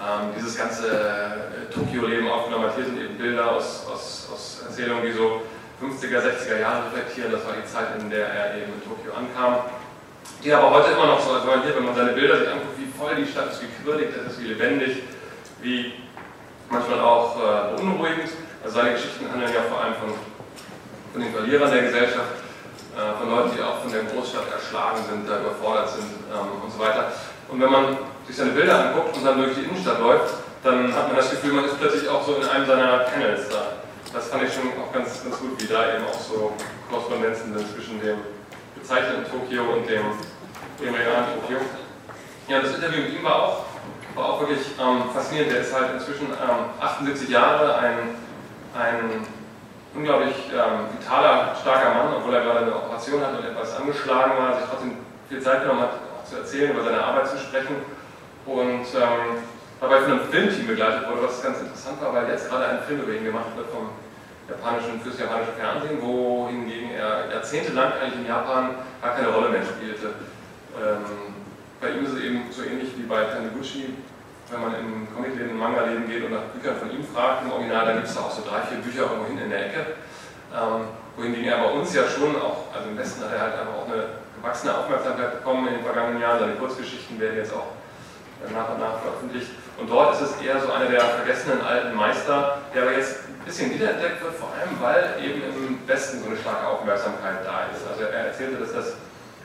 ähm, 0.00 0.30
dieses 0.36 0.56
ganze 0.56 0.88
äh, 0.88 1.72
Tokio-Leben 1.72 2.28
aufgenommen 2.28 2.66
hat. 2.66 2.76
Hier 2.76 2.84
sind 2.84 3.00
eben 3.00 3.18
Bilder 3.18 3.52
aus, 3.52 3.86
aus, 3.92 4.28
aus 4.32 4.62
Erzählungen, 4.68 5.02
die 5.04 5.12
so 5.12 5.42
50er, 5.82 6.20
60er 6.20 6.60
Jahre 6.60 6.86
reflektieren. 6.86 7.32
Das 7.32 7.44
war 7.44 7.54
die 7.54 7.66
Zeit, 7.66 8.00
in 8.00 8.10
der 8.10 8.26
er 8.28 8.56
eben 8.56 8.72
in 8.74 8.82
Tokio 8.82 9.12
ankam. 9.12 9.64
Die 10.42 10.52
aber 10.52 10.70
heute 10.70 10.92
immer 10.92 11.06
noch 11.06 11.20
so, 11.20 11.32
also 11.32 11.48
hier, 11.62 11.74
wenn 11.74 11.84
man 11.84 11.94
seine 11.94 12.12
Bilder 12.12 12.38
sich 12.38 12.48
anguckt, 12.48 12.78
wie 12.78 12.98
voll 12.98 13.16
die 13.16 13.26
Stadt 13.26 13.52
ist, 13.52 13.62
wie 13.62 13.82
quirlig 13.82 14.08
das 14.14 14.32
ist, 14.32 14.40
wie 14.40 14.48
lebendig, 14.48 15.02
wie 15.62 15.94
manchmal 16.70 17.00
auch 17.00 17.36
äh, 17.36 17.76
beunruhigend. 17.76 18.30
Also 18.64 18.76
seine 18.76 18.92
Geschichten 18.92 19.30
handeln 19.30 19.52
ja 19.52 19.62
vor 19.70 19.80
allem 19.80 19.94
von, 19.94 20.10
von 21.12 21.20
den 21.22 21.32
Verlierern 21.32 21.70
der 21.70 21.82
Gesellschaft, 21.82 22.42
äh, 22.96 23.14
von 23.18 23.30
Leuten, 23.30 23.50
die 23.56 23.62
auch 23.62 23.78
von 23.80 23.92
der 23.92 24.02
Großstadt 24.04 24.50
erschlagen 24.50 24.98
sind, 25.08 25.28
da 25.28 25.40
überfordert 25.40 25.90
sind 25.90 26.10
ähm, 26.34 26.62
und 26.62 26.70
so 26.72 26.78
weiter. 26.78 27.12
Und 27.48 27.60
wenn 27.60 27.70
man 27.70 27.96
sich 28.26 28.36
seine 28.36 28.50
Bilder 28.52 28.90
anguckt 28.90 29.16
und 29.16 29.24
dann 29.24 29.38
durch 29.38 29.54
die 29.54 29.64
Innenstadt 29.64 30.00
läuft, 30.00 30.34
dann 30.62 30.94
hat 30.94 31.08
man 31.08 31.16
das 31.16 31.30
Gefühl, 31.30 31.52
man 31.52 31.64
ist 31.64 31.78
plötzlich 31.78 32.08
auch 32.08 32.26
so 32.26 32.36
in 32.36 32.44
einem 32.44 32.66
seiner 32.66 32.98
Panels 33.06 33.48
da. 33.48 33.78
Das 34.12 34.28
fand 34.28 34.42
ich 34.42 34.52
schon 34.52 34.68
auch 34.80 34.92
ganz, 34.92 35.22
ganz 35.22 35.38
gut, 35.38 35.60
wie 35.62 35.66
da 35.66 35.94
eben 35.94 36.04
auch 36.04 36.18
so 36.18 36.52
Korrespondenzen 36.90 37.54
sind 37.54 37.66
zwischen 37.74 38.00
dem 38.00 38.18
gezeichneten 38.74 39.24
Tokio 39.30 39.62
und 39.62 39.88
dem, 39.88 40.04
dem 40.80 40.94
realen 40.94 41.26
Tokio. 41.40 41.58
Ja, 42.48 42.60
das 42.60 42.74
Interview 42.74 43.02
mit 43.02 43.12
ihm 43.14 43.24
war 43.24 43.42
auch, 43.42 43.64
war 44.14 44.24
auch 44.30 44.40
wirklich 44.40 44.66
ähm, 44.80 45.02
faszinierend. 45.12 45.52
Der 45.52 45.60
ist 45.60 45.74
halt 45.74 45.94
inzwischen 45.94 46.26
ähm, 46.26 46.72
78 46.80 47.28
Jahre, 47.28 47.76
ein, 47.76 48.16
ein 48.78 49.26
unglaublich 49.94 50.34
ähm, 50.54 50.86
vitaler, 50.98 51.54
starker 51.60 51.94
Mann, 51.94 52.14
obwohl 52.16 52.34
er 52.34 52.42
gerade 52.42 52.60
eine 52.60 52.76
Operation 52.76 53.20
hat 53.20 53.38
und 53.38 53.44
etwas 53.44 53.76
angeschlagen 53.76 54.32
war, 54.38 54.54
sich 54.54 54.68
trotzdem 54.70 54.92
viel 55.28 55.42
Zeit 55.42 55.62
genommen 55.62 55.82
hat, 55.82 55.92
auch 56.14 56.24
zu 56.24 56.36
erzählen, 56.36 56.70
über 56.70 56.84
seine 56.84 57.02
Arbeit 57.02 57.28
zu 57.28 57.38
sprechen 57.38 57.76
und 58.46 58.86
ähm, 58.94 59.42
dabei 59.80 60.00
von 60.00 60.12
einem 60.12 60.28
Filmteam 60.30 60.66
begleitet 60.66 61.08
wurde, 61.08 61.24
was 61.24 61.42
ganz 61.42 61.60
interessant 61.60 62.00
war, 62.00 62.14
weil 62.14 62.28
jetzt 62.28 62.48
gerade 62.48 62.66
ein 62.66 62.82
Film 62.86 63.02
über 63.02 63.12
ihn 63.12 63.24
gemacht 63.24 63.56
wird 63.56 63.68
vom 63.70 63.90
japanischen, 64.48 65.00
fürs 65.00 65.18
japanische 65.18 65.52
Fernsehen, 65.52 66.00
wohingegen 66.00 66.92
er 66.92 67.30
jahrzehntelang 67.30 67.92
eigentlich 68.00 68.20
in 68.20 68.26
Japan 68.26 68.70
gar 69.02 69.14
keine 69.14 69.28
Rolle 69.28 69.50
mehr 69.50 69.62
spielte. 69.62 70.14
Ähm, 70.78 71.34
bei 71.80 71.90
ihm 71.90 72.04
ist 72.04 72.12
es 72.14 72.20
eben 72.20 72.42
so 72.50 72.62
ähnlich 72.62 72.90
wie 72.96 73.02
bei 73.02 73.24
Taniguchi, 73.24 73.94
wenn 74.50 74.60
man 74.60 74.74
in 74.74 75.06
Comicläden, 75.14 75.58
Manga-Läden 75.58 76.08
geht 76.08 76.24
und 76.24 76.32
nach 76.32 76.48
Büchern 76.54 76.76
von 76.76 76.90
ihm 76.90 77.04
fragt, 77.04 77.44
im 77.44 77.52
Original, 77.52 77.86
dann 77.86 77.96
gibt 77.96 78.08
es 78.08 78.14
da 78.14 78.20
auch 78.20 78.30
so 78.30 78.42
drei, 78.42 78.60
vier 78.62 78.78
Bücher 78.78 79.02
irgendwo 79.02 79.26
hin 79.26 79.38
in 79.38 79.50
der 79.50 79.66
Ecke. 79.66 79.80
Ähm, 80.54 80.88
wohingegen 81.16 81.48
er 81.48 81.58
bei 81.58 81.70
uns 81.72 81.92
ja 81.94 82.04
schon 82.08 82.34
auch, 82.36 82.72
also 82.72 82.88
im 82.88 82.96
Westen 82.96 83.24
hat 83.24 83.32
er 83.32 83.40
halt 83.40 83.54
einfach 83.60 83.74
auch 83.74 83.88
eine 83.92 84.04
gewachsene 84.40 84.76
Aufmerksamkeit 84.78 85.32
bekommen 85.38 85.68
in 85.68 85.74
den 85.74 85.84
vergangenen 85.84 86.20
Jahren. 86.20 86.38
Seine 86.38 86.54
Kurzgeschichten 86.54 87.20
werden 87.20 87.36
jetzt 87.36 87.52
auch 87.52 87.76
nach 88.52 88.70
und 88.70 88.80
nach 88.80 89.00
veröffentlicht. 89.00 89.50
Und 89.76 89.90
dort 89.90 90.14
ist 90.14 90.22
es 90.22 90.40
eher 90.40 90.60
so 90.60 90.72
einer 90.72 90.86
der 90.86 91.00
vergessenen 91.00 91.60
alten 91.60 91.94
Meister, 91.94 92.58
der 92.74 92.82
aber 92.82 92.92
jetzt 92.92 93.28
ein 93.28 93.44
bisschen 93.44 93.74
wiederentdeckt 93.74 94.22
wird, 94.22 94.34
vor 94.34 94.50
allem 94.54 94.80
weil 94.80 95.22
eben 95.22 95.42
im 95.42 95.86
Westen 95.86 96.22
so 96.22 96.30
eine 96.30 96.38
starke 96.38 96.66
Aufmerksamkeit 96.66 97.44
da 97.44 97.66
ist. 97.74 97.86
Also 97.86 98.04
er 98.04 98.26
erzählte, 98.28 98.56
dass 98.56 98.72
das 98.72 98.94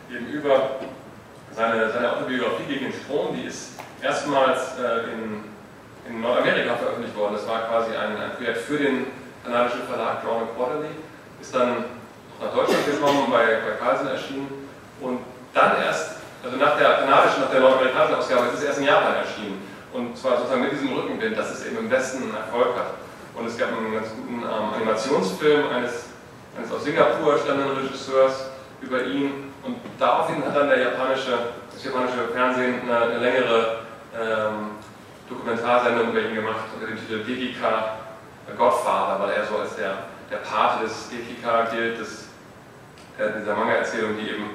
eben 0.10 0.28
über 0.28 0.80
seine, 1.52 1.92
seine 1.92 2.13
Autobiografie 2.13 2.66
gegen 2.68 2.86
den 2.86 2.94
Strom, 2.94 3.36
die 3.36 3.48
ist 3.48 3.74
erstmals 4.04 4.78
äh, 4.78 5.12
in, 5.13 5.44
in 6.10 6.22
Nordamerika 6.22 6.76
veröffentlicht 6.76 7.16
worden. 7.16 7.36
Das 7.36 7.48
war 7.48 7.68
quasi 7.68 7.96
ein, 7.96 8.18
ein 8.18 8.36
Projekt 8.36 8.58
für 8.60 8.78
den 8.78 9.08
kanadischen 9.44 9.84
Verlag 9.88 10.24
Drawn 10.24 10.48
Quarterly, 10.56 10.94
ist 11.42 11.56
dann 11.56 11.86
nach 12.42 12.54
Deutschland 12.54 12.86
gekommen, 12.86 13.28
bei, 13.32 13.60
bei 13.63 13.76
Carlsen 13.80 14.08
erschienen 14.08 14.68
und 15.02 15.20
dann 15.54 15.82
erst 15.84 16.24
also 16.44 16.58
nach 16.58 16.78
der 16.78 17.08
kanadischen, 17.08 17.42
nach 17.42 17.52
der 17.52 17.62
nordamerikanischen 17.62 18.16
Ausgabe 18.16 18.48
ist 18.48 18.60
es 18.60 18.63
erst 18.66 18.80
in 18.80 18.86
Japan 18.86 19.16
erschienen. 19.16 19.63
Und 19.94 20.18
zwar 20.18 20.38
sozusagen 20.38 20.62
mit 20.62 20.74
diesem 20.74 20.92
Rückenwind, 20.92 21.38
dass 21.38 21.52
es 21.52 21.66
eben 21.66 21.78
im 21.78 21.89
Westen 21.89 22.24
einen 22.24 22.36
Erfolg 22.36 22.76
hat. 22.76 23.00
Und 23.34 23.48
es 23.48 23.58
gab 23.58 23.70
einen 23.70 23.94
ganz 23.94 24.10
guten 24.10 24.44
ähm, 24.44 24.74
Animationsfilm 24.76 25.70
eines, 25.70 26.12
eines 26.58 26.72
aus 26.72 26.84
Singapur 26.84 27.38
stammenden 27.38 27.78
Regisseurs 27.78 28.50
über 28.82 29.06
ihn. 29.06 29.54
Und 29.63 29.78
daraufhin 29.98 30.44
hat 30.44 30.54
dann 30.54 30.68
der 30.68 30.80
japanische, 30.80 31.56
das 31.74 31.84
japanische 31.84 32.28
Fernsehen 32.34 32.82
eine, 32.82 33.06
eine 33.06 33.20
längere 33.20 33.83
ähm, 34.19 34.71
Dokumentarsendung 35.30 36.10
über 36.10 36.21
ihn 36.21 36.36
gemacht 36.36 36.65
unter 36.73 36.88
dem 36.88 36.97
Titel 36.97 37.23
Gekika 37.23 37.97
Godfather, 38.58 39.19
weil 39.19 39.32
er 39.32 39.45
so 39.45 39.58
als 39.58 39.76
der, 39.76 40.06
der 40.30 40.38
Pate 40.38 40.84
des 40.84 41.10
Gekika 41.10 41.65
gilt, 41.71 41.99
des, 41.99 42.28
äh, 43.17 43.39
dieser 43.39 43.56
Manga-Erzählung, 43.56 44.17
die 44.17 44.30
eben 44.30 44.49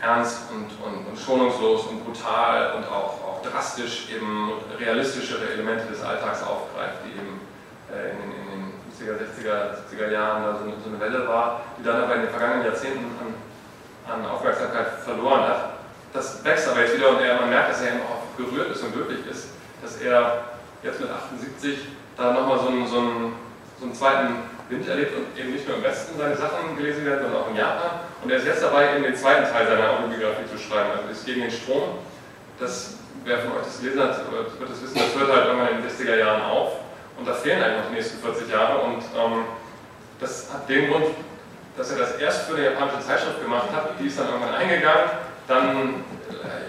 ernst 0.00 0.50
und, 0.50 0.68
und, 0.84 1.06
und, 1.06 1.18
schonungslos 1.18 1.86
und 1.86 2.04
brutal 2.04 2.74
und 2.76 2.84
auch, 2.86 3.16
auch 3.24 3.42
drastisch 3.42 4.08
eben 4.14 4.52
realistischere 4.78 5.52
Elemente 5.52 5.86
des 5.86 6.02
Alltags 6.02 6.42
aufgreift, 6.42 6.98
die 7.06 7.12
eben 7.16 7.40
äh, 7.90 8.10
in, 8.12 8.32
in, 8.32 8.46
den 8.52 8.72
50er, 8.92 9.16
60er, 9.16 10.06
70er 10.06 10.10
Jahren 10.10 10.42
da 10.44 10.58
so 10.58 10.64
eine, 10.64 10.74
so 10.82 10.90
eine, 10.90 11.00
Welle 11.00 11.26
war, 11.26 11.62
die 11.78 11.82
dann 11.82 12.02
aber 12.02 12.16
in 12.16 12.22
den 12.22 12.30
vergangenen 12.30 12.66
Jahrzehnten 12.66 13.06
an, 13.18 13.34
an 14.12 14.30
Aufmerksamkeit 14.30 14.88
verloren 15.02 15.48
hat. 15.48 15.70
Das 16.12 16.44
wächst 16.44 16.68
aber 16.68 16.80
jetzt 16.80 16.96
wieder 16.96 17.10
und 17.10 17.20
er, 17.20 17.40
man 17.40 17.50
merkt, 17.50 17.70
dass 17.70 17.82
er 17.82 17.94
eben 17.94 18.02
auch 18.02 18.15
gerührt 18.36 18.70
ist 18.70 18.82
und 18.82 18.92
glücklich 18.92 19.26
ist, 19.30 19.48
dass 19.82 20.00
er 20.00 20.44
jetzt 20.82 21.00
mit 21.00 21.10
78 21.10 21.78
da 22.16 22.32
nochmal 22.32 22.58
so 22.58 22.68
einen, 22.68 22.86
so, 22.86 23.00
so 23.78 23.84
einen 23.84 23.94
zweiten 23.94 24.34
Wind 24.68 24.88
erlebt 24.88 25.12
und 25.16 25.38
eben 25.38 25.52
nicht 25.52 25.66
nur 25.68 25.76
im 25.76 25.82
Westen 25.82 26.18
seine 26.18 26.36
Sachen 26.36 26.76
gelesen 26.76 27.04
werden, 27.04 27.22
sondern 27.22 27.42
auch 27.42 27.50
in 27.50 27.56
Japan. 27.56 28.00
Und 28.22 28.30
er 28.30 28.38
ist 28.38 28.46
jetzt 28.46 28.62
dabei, 28.62 28.94
eben 28.94 29.04
den 29.04 29.16
zweiten 29.16 29.44
Teil 29.50 29.66
seiner 29.66 29.90
Autobiografie 29.90 30.48
zu 30.50 30.58
schreiben, 30.58 30.90
also 30.90 31.08
ist 31.10 31.24
gegen 31.24 31.42
den 31.42 31.50
Strom. 31.50 31.98
Das, 32.58 32.96
wer 33.24 33.38
von 33.38 33.52
euch 33.52 33.64
das 33.64 33.80
gelesen 33.80 34.00
hat, 34.00 34.18
wird 34.32 34.70
das 34.70 34.82
wissen, 34.82 34.96
das 34.96 35.14
hört 35.14 35.30
halt 35.30 35.46
irgendwann 35.46 35.76
in 35.76 35.82
den 35.82 35.90
60er 35.90 36.16
Jahren 36.16 36.42
auf. 36.42 36.72
Und 37.18 37.26
da 37.28 37.32
fehlen 37.34 37.60
noch 37.60 37.88
die 37.88 37.94
nächsten 37.94 38.18
40 38.18 38.50
Jahre. 38.50 38.80
Und 38.80 39.02
ähm, 39.16 39.44
das 40.20 40.52
hat 40.52 40.68
den 40.68 40.90
Grund, 40.90 41.06
dass 41.76 41.90
er 41.90 41.98
das 41.98 42.16
erst 42.16 42.48
für 42.48 42.56
eine 42.56 42.64
japanische 42.64 43.00
Zeitschrift 43.00 43.42
gemacht 43.42 43.68
hat. 43.74 43.90
Die 44.00 44.06
ist 44.06 44.18
dann 44.18 44.28
irgendwann 44.28 44.54
eingegangen. 44.54 45.10
Dann 45.46 46.04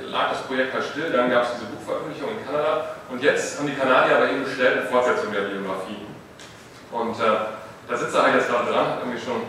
lag 0.10 0.30
das 0.32 0.42
Projekt 0.44 0.74
halt 0.74 0.84
still. 0.84 1.12
Dann 1.12 1.30
gab 1.30 1.44
es 1.44 1.50
diese 1.56 1.72
Buchveröffentlichung 1.72 2.30
in 2.38 2.46
Kanada. 2.46 2.96
Und 3.10 3.22
jetzt 3.22 3.60
haben 3.60 3.68
die 3.68 3.76
Kanadier 3.76 4.18
bei 4.18 4.32
ihm 4.32 4.44
bestellt 4.44 4.80
eine 4.80 4.88
Fortsetzung 4.88 5.32
der 5.32 5.42
Biografie. 5.42 6.04
Und 6.92 7.16
äh, 7.20 7.38
da 7.88 7.98
sitzt 7.98 8.16
er 8.16 8.24
halt 8.24 8.36
jetzt 8.36 8.50
gerade 8.50 8.72
dran, 8.72 8.88
hat 8.88 9.00
irgendwie 9.00 9.20
schon 9.20 9.42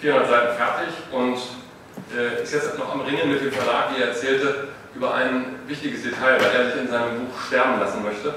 400 0.00 0.28
Seiten 0.28 0.56
fertig 0.56 0.94
und 1.12 1.38
äh, 2.16 2.42
ist 2.42 2.52
jetzt 2.52 2.78
noch 2.78 2.92
am 2.92 3.00
Ringen 3.02 3.30
mit 3.30 3.40
dem 3.40 3.52
Verlag, 3.52 3.94
wie 3.94 4.02
er 4.02 4.08
erzählte, 4.08 4.68
über 4.94 5.14
ein 5.14 5.60
wichtiges 5.66 6.02
Detail, 6.02 6.40
weil 6.40 6.50
er 6.54 6.70
sich 6.70 6.80
in 6.82 6.88
seinem 6.88 7.26
Buch 7.26 7.40
sterben 7.46 7.80
lassen 7.80 8.02
möchte 8.02 8.34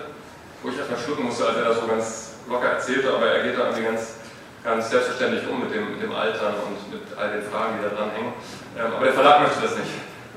wo 0.63 0.69
ich 0.69 0.77
erstmal 0.77 0.99
schlucken 0.99 1.25
musste, 1.25 1.47
als 1.47 1.57
er 1.57 1.65
das 1.65 1.79
so 1.79 1.87
ganz 1.87 2.33
locker 2.49 2.69
erzählte, 2.77 3.13
aber 3.13 3.27
er 3.27 3.43
geht 3.43 3.57
da 3.57 3.65
irgendwie 3.65 3.83
ganz, 3.83 4.15
ganz 4.63 4.89
selbstverständlich 4.89 5.47
um 5.47 5.59
mit 5.59 5.73
dem, 5.73 5.91
mit 5.91 6.01
dem 6.01 6.13
Altern 6.13 6.53
und 6.65 6.77
mit 6.93 7.17
all 7.17 7.31
den 7.33 7.43
Fragen, 7.43 7.77
die 7.77 7.89
da 7.89 7.95
dran 7.95 8.11
hängen. 8.11 8.33
Ähm, 8.77 8.93
aber 8.93 9.05
der 9.05 9.13
Verlag 9.13 9.41
möchte 9.41 9.61
das 9.61 9.75
nicht, 9.77 9.89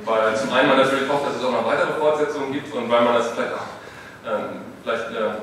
weil 0.04 0.36
zum 0.36 0.52
einen 0.52 0.68
man 0.68 0.78
natürlich 0.78 1.08
hofft, 1.08 1.26
dass 1.26 1.36
es 1.36 1.44
auch 1.44 1.52
noch 1.52 1.66
weitere 1.66 1.92
Fortsetzungen 1.94 2.52
gibt 2.52 2.72
und 2.74 2.90
weil 2.90 3.02
man 3.02 3.14
das 3.14 3.30
vielleicht 3.30 3.54
auch 3.54 3.68
ähm, 4.26 4.64
vielleicht 4.82 5.10
äh, 5.12 5.38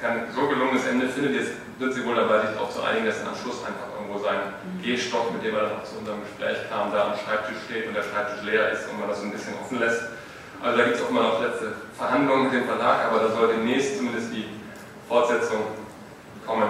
kein 0.00 0.28
so 0.34 0.46
gelungenes 0.46 0.86
Ende 0.86 1.08
findet, 1.08 1.34
jetzt 1.34 1.52
sind 1.78 1.92
sie 1.92 2.04
wohl 2.04 2.14
dabei, 2.14 2.46
sich 2.46 2.56
auch 2.58 2.70
zu 2.70 2.82
einigen, 2.82 3.06
dass 3.06 3.20
am 3.20 3.36
Schluss 3.36 3.64
einfach 3.66 3.92
irgendwo 3.96 4.18
sein 4.22 4.54
Gehstock, 4.82 5.32
mit 5.32 5.44
dem 5.44 5.54
er 5.54 5.62
dann 5.62 5.80
auch 5.80 5.84
zu 5.84 5.98
unserem 5.98 6.20
Gespräch 6.22 6.56
kam, 6.70 6.92
da 6.92 7.12
am 7.12 7.14
Schreibtisch 7.16 7.58
steht 7.68 7.88
und 7.88 7.94
der 7.94 8.04
Schreibtisch 8.04 8.44
leer 8.44 8.72
ist 8.72 8.88
und 8.88 9.00
man 9.00 9.08
das 9.08 9.20
so 9.20 9.24
ein 9.24 9.32
bisschen 9.32 9.54
offen 9.60 9.80
lässt. 9.80 10.02
Also 10.62 10.78
da 10.78 10.84
gibt 10.84 10.96
es 10.96 11.02
auch 11.02 11.10
immer 11.10 11.22
noch 11.22 11.42
letzte 11.42 11.72
Verhandlungen 11.96 12.44
mit 12.44 12.52
dem 12.54 12.64
Verlag, 12.64 13.04
aber 13.10 13.20
da 13.20 13.28
soll 13.28 13.48
demnächst 13.48 13.98
zumindest 13.98 14.32
die 14.32 14.48
Fortsetzung 15.08 15.60
kommen. 16.46 16.68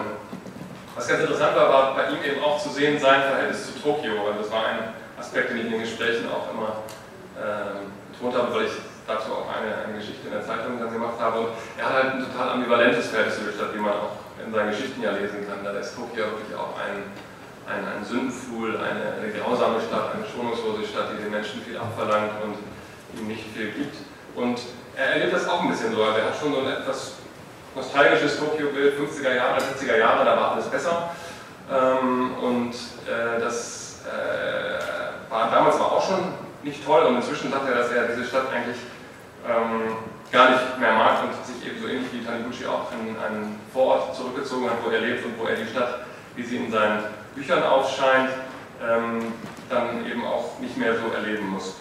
Was 0.95 1.07
ganz 1.07 1.21
interessant 1.21 1.55
war, 1.55 1.69
war 1.69 1.95
bei 1.95 2.09
ihm 2.11 2.23
eben 2.25 2.43
auch 2.43 2.59
zu 2.59 2.71
sehen 2.71 2.99
sein 2.99 3.23
Verhältnis 3.23 3.67
zu 3.67 3.79
Tokio. 3.81 4.27
Also 4.27 4.43
das 4.43 4.51
war 4.51 4.67
ein 4.67 4.79
Aspekt, 5.19 5.51
den 5.51 5.59
ich 5.59 5.65
in 5.67 5.73
den 5.73 5.81
Gesprächen 5.83 6.27
auch 6.31 6.51
immer 6.53 6.83
äh, 7.37 7.87
betont 8.13 8.35
habe, 8.35 8.55
weil 8.55 8.67
ich 8.67 8.77
dazu 9.07 9.33
auch 9.33 9.49
eine, 9.53 9.87
eine 9.87 9.99
Geschichte 9.99 10.27
in 10.27 10.33
der 10.33 10.45
Zeitung 10.45 10.81
dann 10.81 10.93
gemacht 10.93 11.21
habe. 11.21 11.41
Und 11.41 11.49
er 11.79 11.85
hat 11.87 11.95
halt 11.95 12.09
ein 12.15 12.27
total 12.27 12.59
ambivalentes 12.59 13.09
Verhältnis 13.09 13.39
zu 13.39 13.45
der 13.45 13.53
Stadt, 13.53 13.75
wie 13.75 13.81
man 13.81 13.93
auch 13.93 14.19
in 14.45 14.53
seinen 14.53 14.71
Geschichten 14.71 15.03
ja 15.03 15.13
lesen 15.13 15.47
kann. 15.47 15.63
Da 15.63 15.71
ist 15.79 15.95
Tokio 15.95 16.37
wirklich 16.37 16.53
auch 16.57 16.75
ein, 16.81 17.07
ein, 17.71 17.83
ein 17.87 18.05
Sündenpfuhl, 18.05 18.77
eine, 18.77 19.21
eine 19.21 19.31
grausame 19.33 19.81
Stadt, 19.81 20.15
eine 20.15 20.27
schonungslose 20.27 20.87
Stadt, 20.87 21.15
die 21.15 21.23
den 21.23 21.31
Menschen 21.31 21.63
viel 21.63 21.79
abverlangt 21.79 22.33
und 22.43 22.59
ihm 23.15 23.29
nicht 23.29 23.47
viel 23.55 23.71
gibt. 23.71 23.97
Und 24.35 24.61
er 24.97 25.17
erlebt 25.17 25.33
das 25.33 25.49
auch 25.49 25.63
ein 25.63 25.71
bisschen 25.71 25.95
so. 25.95 26.03
Er 26.03 26.27
hat 26.27 26.37
schon 26.39 26.53
so 26.53 26.61
ein 26.61 26.69
etwas 26.69 27.13
nostalgisches 27.75 28.39
Tokio-Bild, 28.39 28.99
50er 28.99 29.35
Jahre, 29.35 29.61
60er 29.61 29.97
Jahre, 29.97 30.25
da 30.25 30.37
war 30.37 30.53
alles 30.53 30.67
besser. 30.67 31.11
Ähm, 31.71 32.35
und 32.41 32.73
äh, 32.73 33.41
das 33.41 34.01
äh, 34.07 35.31
war 35.31 35.51
damals 35.51 35.79
war 35.79 35.93
auch 35.93 36.07
schon 36.07 36.46
nicht 36.67 36.85
toll 36.85 37.05
und 37.05 37.17
inzwischen 37.17 37.51
sagt 37.53 37.69
er, 37.69 37.77
dass 37.77 37.93
er 37.93 38.09
diese 38.09 38.27
Stadt 38.27 38.53
eigentlich 38.53 38.77
ähm, 39.47 39.97
gar 40.33 40.51
nicht 40.51 40.79
mehr 40.81 40.93
mag 40.93 41.23
und 41.23 41.47
sich 41.47 41.65
eben 41.65 41.81
so 41.81 41.87
ähnlich 41.87 42.13
wie 42.13 42.25
Taniguchi 42.25 42.67
auch 42.67 42.91
in 42.91 43.15
einen 43.17 43.61
Vorort 43.73 44.15
zurückgezogen 44.17 44.69
hat, 44.69 44.79
wo 44.85 44.91
er 44.91 45.01
lebt 45.01 45.25
und 45.25 45.39
wo 45.39 45.47
er 45.47 45.55
die 45.55 45.71
Stadt, 45.71 46.01
wie 46.35 46.43
sie 46.43 46.57
in 46.57 46.73
seinen 46.73 47.05
Büchern 47.37 47.63
aufscheint, 47.63 48.31
ähm, 48.83 49.33
dann 49.71 50.05
eben 50.11 50.27
auch 50.27 50.59
nicht 50.59 50.77
mehr 50.77 50.95
so 50.95 51.15
erleben 51.15 51.47
muss. 51.47 51.77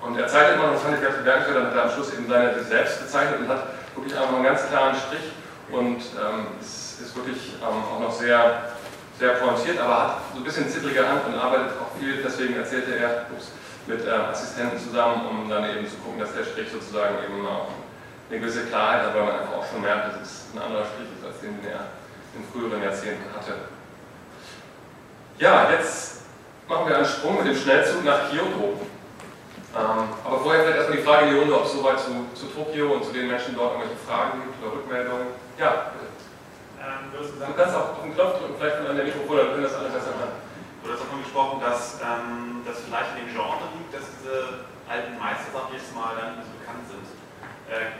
Und 0.00 0.16
er 0.16 0.28
zeichnet 0.28 0.54
immer, 0.54 0.72
das 0.72 0.82
fand 0.82 0.96
ich 0.96 1.02
ganz 1.02 1.16
bemerkenswert, 1.16 1.56
dann 1.56 1.66
hat 1.66 1.74
er 1.74 1.82
am 1.84 1.90
Schluss 1.90 2.14
eben 2.14 2.28
seine 2.28 2.62
selbst 2.62 3.00
gezeichnet 3.02 3.40
und 3.40 3.48
hat 3.48 3.64
wirklich 3.96 4.16
einfach 4.16 4.34
einen 4.34 4.44
ganz 4.44 4.68
klaren 4.68 4.94
Strich 4.94 5.32
und 5.72 5.98
ähm, 5.98 6.46
ist, 6.60 7.00
ist, 7.00 7.16
wirklich 7.16 7.54
ähm, 7.60 7.82
auch 7.82 8.00
noch 8.00 8.12
sehr, 8.12 8.70
sehr 9.18 9.30
pointiert, 9.30 9.80
aber 9.80 9.98
hat 9.98 10.16
so 10.32 10.38
ein 10.38 10.44
bisschen 10.44 10.68
zittrige 10.68 11.08
Hand 11.08 11.26
und 11.26 11.34
arbeitet 11.34 11.72
auch 11.80 11.98
viel, 11.98 12.22
deswegen 12.22 12.54
erzählte 12.54 12.94
er 12.94 13.26
ups, 13.34 13.50
mit 13.86 14.06
äh, 14.06 14.10
Assistenten 14.10 14.78
zusammen, 14.78 15.26
um 15.26 15.48
dann 15.48 15.64
eben 15.70 15.86
zu 15.86 15.96
gucken, 15.96 16.20
dass 16.20 16.34
der 16.34 16.44
Strich 16.44 16.70
sozusagen 16.70 17.16
eben 17.24 17.46
auch 17.46 17.68
eine 18.28 18.40
gewisse 18.40 18.66
Klarheit 18.66 19.06
hat, 19.06 19.14
weil 19.14 19.24
man 19.24 19.40
einfach 19.40 19.54
auch 19.54 19.66
schon 19.70 19.82
merkt, 19.82 20.08
dass 20.08 20.22
es 20.22 20.44
ein 20.54 20.62
anderer 20.62 20.84
Strich 20.84 21.08
ist, 21.16 21.24
als 21.24 21.40
den, 21.40 21.60
den 21.62 21.70
er 21.70 21.86
in 22.34 22.44
früheren 22.52 22.82
Jahrzehnten 22.82 23.24
hatte. 23.34 23.54
Ja, 25.38 25.70
jetzt 25.70 26.22
machen 26.68 26.88
wir 26.88 26.96
einen 26.96 27.06
Sprung 27.06 27.38
mit 27.38 27.46
dem 27.46 27.56
Schnellzug 27.56 28.04
nach 28.04 28.30
Kyoto. 28.30 28.80
Ähm, 29.76 30.08
aber 30.24 30.38
vorher 30.40 30.62
vielleicht 30.64 30.78
erstmal 30.78 30.98
die 30.98 31.04
Frage 31.04 31.26
in 31.26 31.34
die 31.34 31.38
Runde, 31.40 31.54
ob 31.54 31.66
es 31.66 31.72
soweit 31.72 32.00
zu, 32.00 32.10
zu 32.32 32.46
Tokio 32.46 32.94
und 32.94 33.04
zu 33.04 33.12
den 33.12 33.28
Menschen 33.28 33.54
dort 33.54 33.76
irgendwelche 33.76 34.00
Fragen 34.08 34.40
gibt 34.40 34.56
oder 34.64 34.72
Rückmeldungen. 34.80 35.26
Ja, 35.58 35.92
bitte. 35.92 36.08
Ähm, 36.80 37.12
du, 37.12 37.20
du, 37.20 37.52
kannst 37.52 37.76
auch 37.76 37.92
auf 37.92 38.02
den 38.02 38.14
Knopf 38.14 38.40
drücken, 38.40 38.54
vielleicht 38.58 38.76
an 38.88 38.96
der 38.96 39.04
Mikrofon, 39.04 39.36
dann 39.36 39.48
können 39.52 39.62
das 39.64 39.74
alle 39.74 39.90
besser 39.90 40.16
hören. 40.16 40.45
Du 40.86 40.94
hast 40.94 41.02
davon 41.02 41.18
gesprochen, 41.18 41.58
dass 41.58 41.98
ähm, 41.98 42.62
das 42.62 42.86
vielleicht 42.86 43.18
in 43.18 43.26
dem 43.26 43.34
Genre 43.34 43.58
liegt, 43.74 43.90
dass 43.90 44.06
diese 44.06 44.70
alten 44.86 45.18
Meister, 45.18 45.50
sag 45.50 45.66
ich 45.74 45.82
jetzt 45.82 45.90
mal, 45.90 46.14
dann 46.14 46.38
nicht 46.38 46.46
so 46.46 46.54
bekannt 46.62 46.86
sind. 46.86 47.06
Äh, 47.66 47.98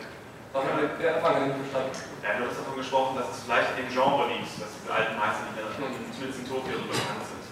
der 0.55 1.19
Anfang 1.19 1.51
nicht 1.51 1.67
verstanden. 1.67 1.91
Ja, 2.23 2.39
du 2.39 2.47
hast 2.47 2.63
davon 2.63 2.79
gesprochen, 2.79 3.19
dass 3.19 3.27
es 3.35 3.43
vielleicht 3.43 3.75
in 3.75 3.79
dem 3.83 3.91
Genre 3.91 4.31
liegt, 4.31 4.55
dass 4.63 4.71
diese 4.71 4.87
alten 4.87 5.19
Meister 5.19 5.51
nicht 5.51 5.59
mehr, 5.59 5.67
mhm. 5.67 6.15
zumindest 6.15 6.39
in 6.39 6.47
Tokio 6.47 6.79
so 6.79 6.87
bekannt 6.87 7.27
sind. 7.27 7.45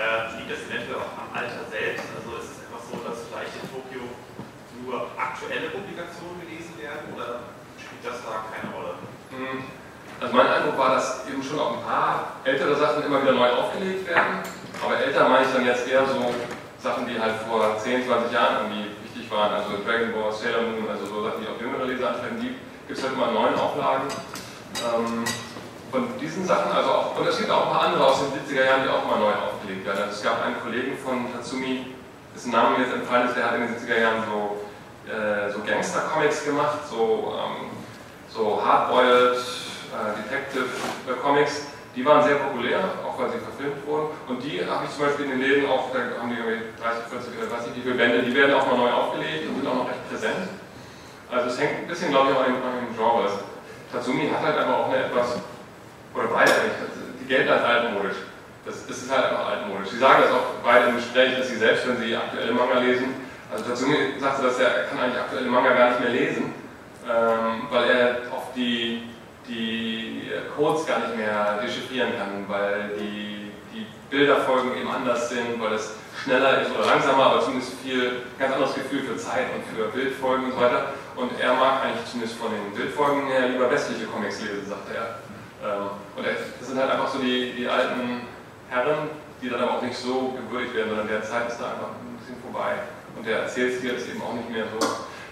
Äh, 0.00 0.40
liegt 0.40 0.56
das 0.56 0.64
eventuell 0.64 1.04
auch 1.04 1.14
am 1.20 1.30
Alter 1.36 1.68
selbst? 1.68 2.08
Also 2.08 2.28
ist 2.40 2.56
es 2.56 2.82
so, 2.88 2.96
dass 3.04 3.28
vielleicht 3.28 3.60
in 3.60 3.68
Tokio 3.68 4.08
nur 4.08 5.04
aktuelle 5.20 5.68
Publikationen 5.68 6.40
gelesen 6.48 6.80
werden 6.80 7.12
oder 7.12 7.52
spielt 7.76 8.08
das 8.08 8.24
da 8.24 8.40
keine 8.48 8.72
Rolle? 8.72 8.96
Hm. 9.36 9.68
Also 10.16 10.32
mein 10.32 10.48
Eindruck 10.48 10.80
war, 10.80 10.96
dass 10.96 11.28
eben 11.28 11.44
schon 11.44 11.60
auch 11.60 11.76
ein 11.76 11.84
paar 11.84 12.40
ältere 12.42 12.72
Sachen 12.72 13.04
immer 13.04 13.20
wieder 13.20 13.36
neu 13.36 13.52
aufgelegt 13.52 14.08
werden. 14.08 14.40
Aber 14.84 14.98
älter 14.98 15.28
meine 15.28 15.46
ich 15.46 15.52
dann 15.52 15.66
jetzt 15.66 15.88
eher 15.88 16.06
so 16.06 16.34
Sachen, 16.80 17.06
die 17.06 17.18
halt 17.18 17.34
vor 17.48 17.76
10, 17.78 18.06
20 18.06 18.32
Jahren 18.32 18.70
irgendwie 18.70 18.94
wichtig 19.02 19.30
waren. 19.30 19.52
Also 19.54 19.82
Dragon 19.84 20.12
Ball, 20.12 20.32
Sailor 20.32 20.62
Moon, 20.62 20.88
also 20.88 21.06
so 21.06 21.24
Sachen, 21.24 21.42
die 21.42 21.48
auch 21.48 21.60
jüngere 21.60 21.84
Leser 21.86 22.10
ansprechen, 22.10 22.40
die 22.40 22.54
gibt 22.86 22.98
es 22.98 23.02
halt 23.02 23.14
immer 23.14 23.28
in 23.28 23.34
neuen 23.34 23.54
Auflagen. 23.58 24.08
Ähm, 24.78 25.24
von 25.90 26.18
diesen 26.20 26.46
Sachen, 26.46 26.70
also 26.70 26.90
auch, 26.90 27.18
und 27.18 27.26
es 27.26 27.38
gibt 27.38 27.50
auch 27.50 27.66
ein 27.66 27.72
paar 27.72 27.82
andere 27.88 28.06
aus 28.06 28.20
den 28.20 28.28
70er 28.38 28.64
Jahren, 28.64 28.82
die 28.84 28.90
auch 28.90 29.04
mal 29.08 29.18
neu 29.18 29.32
aufgelegt 29.32 29.86
werden. 29.86 30.02
Also 30.02 30.12
es 30.12 30.22
gab 30.22 30.44
einen 30.44 30.60
Kollegen 30.60 30.96
von 30.98 31.32
Tatsumi, 31.32 31.94
dessen 32.34 32.52
Name 32.52 32.76
mir 32.76 32.84
jetzt 32.84 32.94
entfallen 32.94 33.28
ist, 33.28 33.36
der 33.36 33.46
hat 33.46 33.54
in 33.56 33.62
den 33.62 33.74
70er 33.74 33.98
Jahren 33.98 34.22
so, 34.28 34.60
äh, 35.10 35.50
so 35.50 35.60
Gangster-Comics 35.64 36.44
gemacht, 36.44 36.78
so, 36.90 37.34
ähm, 37.34 37.70
so 38.28 38.60
Hardboiled 38.62 39.36
äh, 39.36 40.22
Detective-Comics. 40.22 41.62
Die 41.98 42.06
waren 42.06 42.22
sehr 42.22 42.36
populär, 42.36 42.78
auch 43.02 43.18
weil 43.18 43.26
sie 43.34 43.42
verfilmt 43.42 43.82
wurden. 43.82 44.14
Und 44.30 44.38
die 44.38 44.62
habe 44.62 44.86
ich 44.86 44.90
zum 44.94 45.02
Beispiel 45.02 45.24
in 45.26 45.30
den 45.34 45.42
Läden 45.42 45.66
auch, 45.66 45.90
da 45.90 45.98
haben 45.98 46.30
die 46.30 46.38
irgendwie 46.38 46.70
30, 46.78 47.10
40 47.10 47.34
oder 47.34 47.50
weiß 47.50 47.66
nicht 47.66 47.82
wie 47.82 47.82
viele 47.82 47.98
Bände, 47.98 48.22
die 48.22 48.30
werden 48.38 48.54
auch 48.54 48.70
mal 48.70 48.78
neu 48.78 48.86
aufgelegt 48.86 49.50
und 49.50 49.58
sind 49.58 49.66
auch 49.66 49.82
noch 49.82 49.90
recht 49.90 50.06
präsent. 50.06 50.46
Also 51.26 51.50
es 51.50 51.58
hängt 51.58 51.82
ein 51.82 51.88
bisschen, 51.90 52.14
glaube 52.14 52.30
ich, 52.30 52.36
auch 52.38 52.46
an 52.46 52.54
dem 52.54 52.94
Genre. 52.94 53.26
Tatsumi 53.90 54.30
hat 54.30 54.46
halt 54.46 54.58
einfach 54.62 54.78
auch 54.78 54.86
eine 54.94 55.10
etwas, 55.10 55.42
oder 56.14 56.30
beide 56.30 56.54
eigentlich, 56.54 56.78
die 57.18 57.26
gelten 57.26 57.50
als 57.50 57.64
altmodisch. 57.66 58.22
Das, 58.62 58.86
das 58.86 58.96
ist 59.02 59.10
halt 59.10 59.34
einfach 59.34 59.58
altmodisch. 59.58 59.90
Sie 59.90 59.98
sagen 59.98 60.22
das 60.22 60.30
auch 60.30 60.62
beide 60.62 60.94
im 60.94 61.02
Gespräch, 61.02 61.34
dass 61.34 61.50
sie 61.50 61.58
selbst, 61.58 61.82
wenn 61.82 61.98
sie 61.98 62.14
aktuelle 62.14 62.54
Manga 62.54 62.78
lesen, 62.78 63.10
also 63.50 63.64
Tatsumi 63.66 64.14
sagte, 64.22 64.46
dass 64.46 64.60
er 64.62 64.86
kann 64.86 65.02
eigentlich 65.02 65.18
aktuelle 65.18 65.50
Manga 65.50 65.74
gar 65.74 65.90
nicht 65.90 66.00
mehr 66.00 66.14
lesen, 66.14 66.54
ähm, 67.10 67.66
weil 67.74 67.90
er 67.90 68.08
auch 68.30 68.54
die, 68.54 69.02
die 69.48 69.87
Codes 70.58 70.84
gar 70.86 70.98
nicht 70.98 71.16
mehr 71.16 71.60
dechiffrieren 71.62 72.10
kann, 72.18 72.44
weil 72.48 72.90
die, 72.98 73.52
die 73.72 73.86
Bilderfolgen 74.10 74.76
eben 74.76 74.90
anders 74.90 75.30
sind, 75.30 75.62
weil 75.62 75.74
es 75.74 75.94
schneller 76.24 76.62
ist 76.62 76.74
oder 76.74 76.86
langsamer, 76.86 77.26
aber 77.26 77.40
zumindest 77.40 77.74
viel 77.80 78.26
ganz 78.38 78.52
anderes 78.54 78.74
Gefühl 78.74 79.04
für 79.04 79.16
Zeit 79.16 79.46
und 79.54 79.62
für 79.70 79.86
Bildfolgen 79.88 80.46
und 80.46 80.52
so 80.52 80.60
weiter. 80.60 80.92
Und 81.14 81.30
er 81.40 81.54
mag 81.54 81.84
eigentlich 81.84 82.04
zumindest 82.10 82.38
von 82.38 82.50
den 82.50 82.74
Bildfolgen 82.74 83.26
her 83.28 83.48
lieber 83.48 83.70
westliche 83.70 84.06
Comics 84.06 84.40
lesen, 84.42 84.66
sagte 84.68 84.94
er. 84.94 85.22
Ähm, 85.62 85.90
und 86.16 86.26
das 86.26 86.66
sind 86.68 86.78
halt 86.78 86.90
einfach 86.90 87.08
so 87.08 87.18
die, 87.20 87.52
die 87.56 87.68
alten 87.68 88.22
Herren, 88.68 89.10
die 89.40 89.48
dann 89.48 89.62
aber 89.62 89.78
auch 89.78 89.82
nicht 89.82 89.96
so 89.96 90.34
gewürdigt 90.34 90.74
werden, 90.74 90.90
sondern 90.90 91.08
der 91.08 91.22
Zeit 91.22 91.48
ist 91.48 91.58
da 91.60 91.70
einfach 91.70 91.94
ein 91.94 92.18
bisschen 92.18 92.42
vorbei. 92.42 92.82
Und 93.16 93.26
der 93.26 93.42
Erzählstil 93.42 93.94
ist 93.94 94.08
eben 94.08 94.22
auch 94.22 94.34
nicht 94.34 94.50
mehr 94.50 94.64
so. 94.78 94.86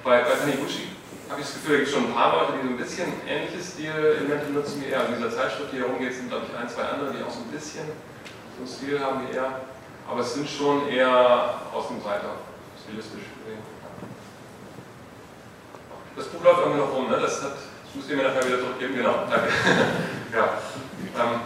Bei, 0.04 0.22
bei 0.22 0.30
Taniguchi 0.38 0.95
habe 1.30 1.40
ich 1.40 1.46
das 1.46 1.54
Gefühl, 1.54 1.72
da 1.72 1.78
gibt 1.78 1.88
es 1.88 1.94
schon 1.94 2.06
ein 2.06 2.14
paar 2.14 2.32
Leute, 2.32 2.52
die 2.58 2.66
so 2.66 2.74
ein 2.74 2.78
bisschen 2.78 3.12
ähnliche 3.26 3.58
Stilelemente 3.58 4.52
nutzen 4.52 4.82
wie 4.82 4.90
er. 4.90 5.08
In 5.08 5.16
dieser 5.16 5.30
Zeitschrift, 5.30 5.72
die 5.72 5.78
herumgeht, 5.78 6.14
sind 6.14 6.28
glaube 6.28 6.46
ich 6.46 6.56
ein, 6.56 6.68
zwei 6.68 6.84
andere, 6.84 7.12
die 7.12 7.22
auch 7.22 7.30
so 7.30 7.40
ein 7.40 7.50
bisschen 7.50 7.86
so 8.54 8.62
einen 8.62 8.70
Stil 8.70 9.00
haben 9.00 9.26
wie 9.26 9.36
er. 9.36 9.60
Aber 10.08 10.20
es 10.20 10.34
sind 10.34 10.48
schon 10.48 10.88
eher 10.88 11.66
Außenseiter, 11.74 12.38
stilistisch 12.82 13.26
gesehen. 13.42 13.62
Das 16.14 16.26
Buch 16.28 16.44
läuft 16.44 16.60
irgendwie 16.60 16.80
noch 16.80 16.92
rum, 16.94 17.10
ne? 17.10 17.18
das, 17.20 17.42
hat, 17.42 17.58
das 17.84 17.94
müsst 17.94 18.08
ihr 18.08 18.16
mir 18.16 18.22
nachher 18.22 18.46
wieder 18.46 18.60
zurückgeben, 18.60 18.94
genau, 18.96 19.26
danke. 19.28 19.50
ja. 20.32 20.56
Ähm, 21.12 21.40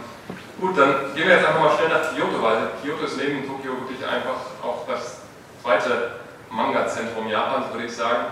gut, 0.60 0.78
dann 0.78 1.14
gehen 1.14 1.26
wir 1.26 1.36
jetzt 1.36 1.46
einfach 1.46 1.60
mal 1.60 1.74
schnell 1.74 1.88
nach 1.88 2.14
Kyoto, 2.14 2.40
weil 2.42 2.70
Kyoto 2.82 3.04
ist 3.04 3.16
neben 3.16 3.48
Tokio 3.48 3.80
wirklich 3.80 4.06
einfach 4.06 4.62
auch 4.62 4.86
das 4.86 5.22
zweite 5.62 6.20
Manga-Zentrum 6.50 7.28
Japans, 7.28 7.72
würde 7.72 7.86
ich 7.86 7.96
sagen. 7.96 8.26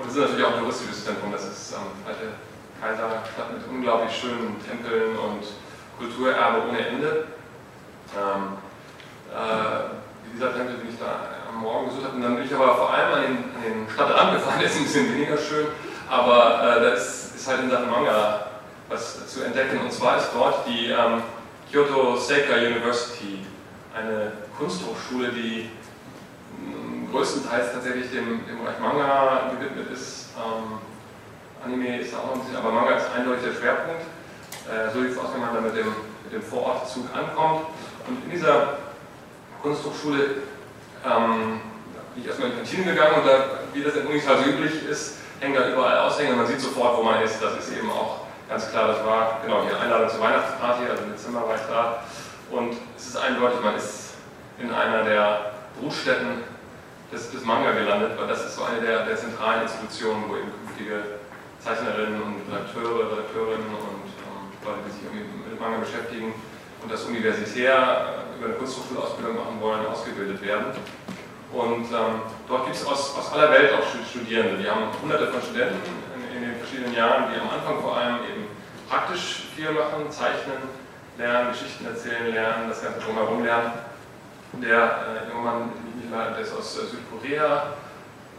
Und 0.00 0.08
es 0.08 0.16
ist 0.16 0.20
natürlich 0.22 0.46
auch 0.46 0.54
ein 0.54 0.60
touristisches 0.60 1.04
Zentrum. 1.04 1.30
Das 1.30 1.44
ist 1.44 1.72
ähm, 1.72 1.92
alte 2.06 2.32
Kaiserstadt 2.80 3.52
mit 3.52 3.68
unglaublich 3.68 4.16
schönen 4.16 4.56
Tempeln 4.64 5.16
und 5.18 5.44
Kulturerbe 5.98 6.68
ohne 6.68 6.86
Ende. 6.86 7.26
Ähm, 8.16 8.56
äh, 9.28 10.34
dieser 10.34 10.54
Tempel, 10.54 10.76
den 10.76 10.88
ich 10.88 10.98
da 10.98 11.28
am 11.48 11.60
Morgen 11.60 11.88
besucht 11.88 12.04
habe, 12.06 12.16
und 12.16 12.22
dann 12.22 12.36
bin 12.36 12.46
ich 12.46 12.54
aber 12.54 12.74
vor 12.76 12.94
allem 12.94 13.12
an 13.12 13.22
den, 13.22 13.36
an 13.54 13.62
den 13.62 13.90
Stadtrand 13.92 14.32
gefahren, 14.32 14.58
der 14.60 14.68
ist 14.68 14.76
ein 14.76 14.84
bisschen 14.84 15.14
weniger 15.14 15.36
schön, 15.36 15.66
aber 16.08 16.62
äh, 16.62 16.80
da 16.80 16.88
ist, 16.94 17.36
ist, 17.36 17.46
halt 17.46 17.60
in 17.60 17.70
Sachen 17.70 17.90
Manga 17.90 18.46
was 18.88 19.26
zu 19.26 19.42
entdecken. 19.44 19.80
Und 19.80 19.92
zwar 19.92 20.16
ist 20.16 20.30
dort 20.34 20.66
die 20.66 20.86
ähm, 20.86 21.22
Kyoto 21.70 22.16
Seika 22.16 22.56
University, 22.56 23.44
eine 23.94 24.32
Kunsthochschule, 24.56 25.28
die 25.28 25.68
größtenteils 27.10 27.72
tatsächlich 27.72 28.10
dem, 28.10 28.46
dem 28.46 28.58
Bereich 28.62 28.78
Manga 28.80 29.50
gewidmet 29.52 29.90
ist. 29.92 30.30
Ähm, 30.36 30.78
Anime 31.64 32.00
ist 32.00 32.14
auch 32.14 32.34
ein 32.34 32.40
bisschen, 32.40 32.56
aber 32.56 32.72
Manga 32.72 32.96
ist 32.96 33.06
eindeutig 33.14 33.44
der 33.44 33.52
Schwerpunkt. 33.52 34.02
Äh, 34.66 34.92
so 34.92 35.02
sieht 35.02 35.12
es 35.12 35.18
aus, 35.18 35.28
wenn 35.34 35.40
man 35.40 35.54
dann 35.54 35.64
mit 35.64 35.76
dem, 35.76 35.88
mit 36.24 36.32
dem 36.32 36.42
Vorortzug 36.42 37.04
ankommt. 37.14 37.66
Und 38.08 38.24
in 38.24 38.30
dieser 38.30 38.78
Kunsthochschule 39.62 40.42
ähm, 41.04 41.60
bin 42.14 42.22
ich 42.22 42.26
erstmal 42.26 42.50
in 42.50 42.56
die 42.56 42.62
Kantine 42.62 42.94
gegangen 42.94 43.14
und 43.20 43.26
da, 43.26 43.60
wie 43.72 43.82
das 43.82 43.94
in 43.96 44.06
Unis 44.06 44.26
halt 44.26 44.46
üblich 44.46 44.88
ist, 44.88 45.18
hängen 45.40 45.54
da 45.54 45.68
überall 45.68 45.98
Aushänge 45.98 46.30
und 46.30 46.38
man 46.38 46.46
sieht 46.46 46.60
sofort, 46.60 46.96
wo 46.96 47.02
man 47.02 47.22
ist. 47.22 47.42
Das 47.42 47.56
ist 47.58 47.76
eben 47.76 47.90
auch 47.90 48.20
ganz 48.48 48.70
klar, 48.70 48.88
das 48.88 49.04
war 49.04 49.40
genau 49.44 49.62
die 49.62 49.74
Einladung 49.74 50.08
zur 50.08 50.20
Weihnachtsparty, 50.20 50.90
also 50.90 51.04
im 51.04 51.12
Dezember 51.12 51.46
war 51.46 51.54
ich 51.54 51.62
da. 51.68 52.02
Und 52.50 52.76
es 52.96 53.06
ist 53.08 53.16
eindeutig, 53.16 53.60
man 53.62 53.76
ist 53.76 54.14
in 54.58 54.72
einer 54.72 55.04
der 55.04 55.52
Brutstätten 55.78 56.42
des, 57.12 57.30
des 57.30 57.44
Manga 57.44 57.72
gelandet, 57.72 58.12
weil 58.18 58.28
das 58.28 58.46
ist 58.46 58.56
so 58.56 58.64
eine 58.64 58.80
der, 58.80 59.04
der 59.04 59.16
zentralen 59.16 59.62
Institutionen, 59.62 60.24
wo 60.28 60.36
eben 60.36 60.50
künftige 60.66 61.18
Zeichnerinnen 61.58 62.22
und 62.22 62.36
Redakteure, 62.48 63.12
Redakteurinnen 63.12 63.68
und 63.68 64.06
ähm, 64.06 64.44
Leute, 64.64 64.78
die 64.86 64.92
sich 64.92 65.02
irgendwie 65.04 65.50
mit 65.50 65.60
Manga 65.60 65.78
beschäftigen 65.78 66.32
und 66.82 66.90
das 66.90 67.04
universitär 67.04 68.24
über 68.38 68.46
eine 68.46 68.54
Kunsthochschulausbildung 68.54 69.36
machen 69.36 69.60
wollen, 69.60 69.86
ausgebildet 69.86 70.40
werden. 70.42 70.72
Und 71.52 71.90
ähm, 71.90 72.22
dort 72.48 72.64
gibt 72.64 72.76
es 72.76 72.86
aus, 72.86 73.16
aus 73.18 73.32
aller 73.32 73.50
Welt 73.50 73.72
auch 73.74 73.82
Studierende. 74.08 74.62
Die 74.62 74.70
haben 74.70 74.86
hunderte 75.02 75.26
von 75.28 75.42
Studenten 75.42 75.82
in, 76.14 76.36
in, 76.36 76.48
den 76.48 76.56
verschiedenen 76.58 76.94
Jahren, 76.94 77.24
die 77.34 77.40
am 77.40 77.50
Anfang 77.50 77.82
vor 77.82 77.96
allem 77.96 78.16
eben 78.22 78.46
praktisch 78.88 79.50
viel 79.54 79.72
machen, 79.72 80.10
zeichnen, 80.10 80.62
lernen, 81.18 81.50
Geschichten 81.50 81.84
erzählen 81.86 82.32
lernen, 82.32 82.68
das 82.68 82.82
Ganze 82.82 83.00
drumherum 83.00 83.44
lernen. 83.44 83.72
Der 84.62 85.26
äh, 85.26 85.30
junge 85.30 85.44
Mann, 85.44 85.70
der 86.10 86.38
ist 86.40 86.56
aus 86.56 86.78
äh, 86.78 86.86
Südkorea, 86.86 87.74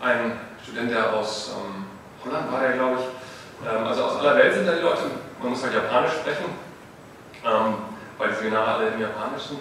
ein 0.01 0.39
Student, 0.63 0.91
der 0.91 1.13
aus 1.13 1.51
ähm, 1.55 1.86
Holland 2.26 2.51
war, 2.51 2.61
der 2.61 2.74
glaube 2.74 2.97
ich. 2.99 3.67
Ähm, 3.67 3.86
also 3.86 4.03
aus 4.03 4.19
aller 4.19 4.36
Welt 4.36 4.53
sind 4.53 4.67
da 4.67 4.74
die 4.74 4.82
Leute. 4.82 5.03
Man 5.39 5.49
muss 5.51 5.63
halt 5.63 5.74
Japanisch 5.74 6.13
sprechen, 6.13 6.45
ähm, 7.45 7.76
weil 8.17 8.30
die 8.30 8.36
Seminare 8.36 8.74
alle 8.74 8.88
im 8.89 9.01
Japanisch 9.01 9.43
sind. 9.43 9.59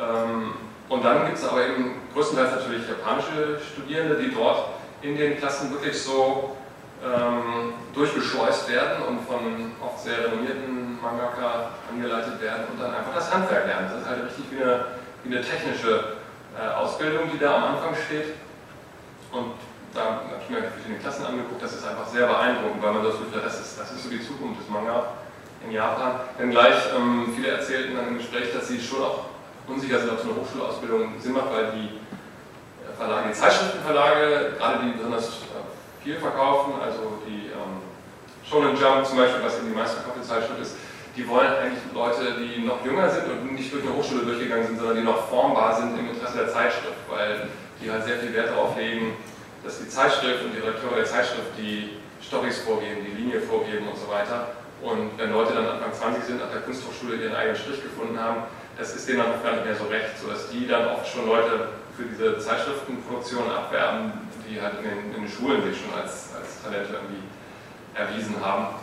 Ähm, 0.00 0.54
und 0.88 1.04
dann 1.04 1.26
gibt 1.26 1.38
es 1.38 1.48
aber 1.48 1.66
eben 1.66 2.02
größtenteils 2.12 2.56
natürlich 2.56 2.88
japanische 2.88 3.60
Studierende, 3.60 4.16
die 4.16 4.34
dort 4.34 4.68
in 5.02 5.16
den 5.16 5.38
Klassen 5.38 5.70
wirklich 5.72 6.00
so 6.00 6.56
ähm, 7.04 7.74
durchgeschleust 7.94 8.70
werden 8.70 9.02
und 9.04 9.20
von 9.26 9.72
oft 9.84 10.00
sehr 10.02 10.24
renommierten 10.24 11.00
Mangaka 11.00 11.70
angeleitet 11.90 12.40
werden 12.40 12.64
und 12.72 12.80
dann 12.80 12.94
einfach 12.94 13.14
das 13.14 13.32
Handwerk 13.32 13.66
lernen. 13.66 13.88
Das 13.92 14.02
ist 14.02 14.08
halt 14.08 14.24
richtig 14.24 14.44
wie 14.50 14.62
eine, 14.62 14.84
wie 15.22 15.36
eine 15.36 15.44
technische 15.44 16.04
Ausbildung, 16.60 17.30
die 17.32 17.38
da 17.38 17.56
am 17.56 17.64
Anfang 17.74 17.94
steht. 18.06 18.34
Und 19.32 19.54
da 19.94 20.04
habe 20.04 20.42
ich 20.42 20.50
mir 20.50 20.62
verschiedene 20.62 20.98
Klassen 20.98 21.26
angeguckt, 21.26 21.62
das 21.62 21.72
ist 21.74 21.86
einfach 21.86 22.06
sehr 22.06 22.26
beeindruckend, 22.26 22.82
weil 22.82 22.92
man 22.92 23.04
das 23.04 23.18
Gefühl 23.18 23.38
hat, 23.38 23.46
das 23.46 23.60
ist, 23.60 23.78
das 23.78 23.90
ist 23.92 24.04
so 24.04 24.10
die 24.10 24.22
Zukunft 24.22 24.60
des 24.60 24.68
Manga 24.68 25.14
in 25.64 25.72
Japan. 25.72 26.20
Wenngleich 26.38 26.90
ähm, 26.96 27.32
viele 27.34 27.48
erzählten 27.48 27.96
dann 27.96 28.08
im 28.08 28.18
Gespräch, 28.18 28.52
dass 28.52 28.68
sie 28.68 28.80
schon 28.80 29.02
auch 29.02 29.26
unsicher 29.66 29.98
sind, 29.98 30.10
ob 30.10 30.20
so 30.20 30.30
eine 30.30 30.40
Hochschulausbildung 30.40 31.20
Sinn 31.20 31.32
macht, 31.32 31.50
weil 31.52 31.72
die 31.72 31.98
äh, 32.82 32.96
Verlage, 32.96 33.28
die 33.28 33.34
Zeitschriftenverlage, 33.34 34.54
gerade 34.58 34.78
die 34.84 34.92
besonders 34.92 35.28
äh, 35.28 36.02
viel 36.02 36.16
verkaufen, 36.16 36.74
also 36.82 37.18
die 37.26 37.48
ähm, 37.48 37.80
Shonen 38.44 38.76
Jump 38.76 39.06
zum 39.06 39.16
Beispiel, 39.16 39.42
was 39.42 39.58
eben 39.58 39.68
die 39.68 39.78
meistverkaufte 39.78 40.22
Zeitschrift 40.22 40.60
ist, 40.60 40.76
die 41.16 41.28
wollen 41.28 41.52
eigentlich 41.54 41.82
Leute, 41.94 42.34
die 42.38 42.64
noch 42.64 42.84
jünger 42.84 43.08
sind 43.08 43.30
und 43.30 43.54
nicht 43.54 43.72
durch 43.72 43.84
eine 43.84 43.94
Hochschule 43.94 44.24
durchgegangen 44.24 44.66
sind, 44.66 44.78
sondern 44.78 44.96
die 44.96 45.02
noch 45.02 45.28
formbar 45.28 45.76
sind 45.80 45.98
im 45.98 46.10
Interesse 46.10 46.38
der 46.38 46.48
Zeitschrift, 46.48 46.98
weil 47.08 47.48
die 47.80 47.90
halt 47.90 48.04
sehr 48.04 48.18
viel 48.18 48.34
Wert 48.34 48.50
darauf 48.50 48.76
legen, 48.76 49.16
dass 49.62 49.78
die 49.78 49.88
Zeitschrift 49.88 50.44
und 50.44 50.52
die 50.52 50.60
Redakteure 50.60 50.96
der 50.96 51.04
Zeitschrift 51.04 51.54
die 51.56 51.98
Storys 52.20 52.58
vorgeben, 52.58 53.06
die 53.06 53.22
Linie 53.22 53.40
vorgeben 53.40 53.88
und 53.88 53.96
so 53.96 54.08
weiter. 54.10 54.48
Und 54.82 55.16
wenn 55.16 55.32
Leute 55.32 55.54
dann 55.54 55.66
Anfang 55.66 55.92
20 55.92 56.24
sind, 56.24 56.40
nach 56.40 56.50
der 56.50 56.60
Kunsthochschule 56.62 57.16
ihren 57.16 57.34
eigenen 57.34 57.56
Strich 57.56 57.82
gefunden 57.82 58.18
haben, 58.18 58.44
das 58.76 58.94
ist 58.94 59.08
denen 59.08 59.18
dann 59.18 59.32
auch 59.34 59.42
gar 59.42 59.52
nicht 59.52 59.64
mehr 59.64 59.76
so 59.76 59.84
recht, 59.84 60.18
sodass 60.20 60.50
die 60.50 60.66
dann 60.66 60.88
oft 60.88 61.06
schon 61.06 61.26
Leute 61.26 61.68
für 61.96 62.04
diese 62.04 62.38
Zeitschriftenproduktion 62.38 63.48
abwerben, 63.48 64.12
die 64.48 64.60
halt 64.60 64.74
in 64.82 64.84
den, 64.84 65.14
in 65.14 65.22
den 65.22 65.28
Schulen 65.30 65.62
sich 65.62 65.78
schon 65.80 65.94
als, 65.94 66.34
als 66.34 66.60
Talente 66.60 66.92
irgendwie 66.92 67.22
erwiesen 67.94 68.34
haben. 68.44 68.74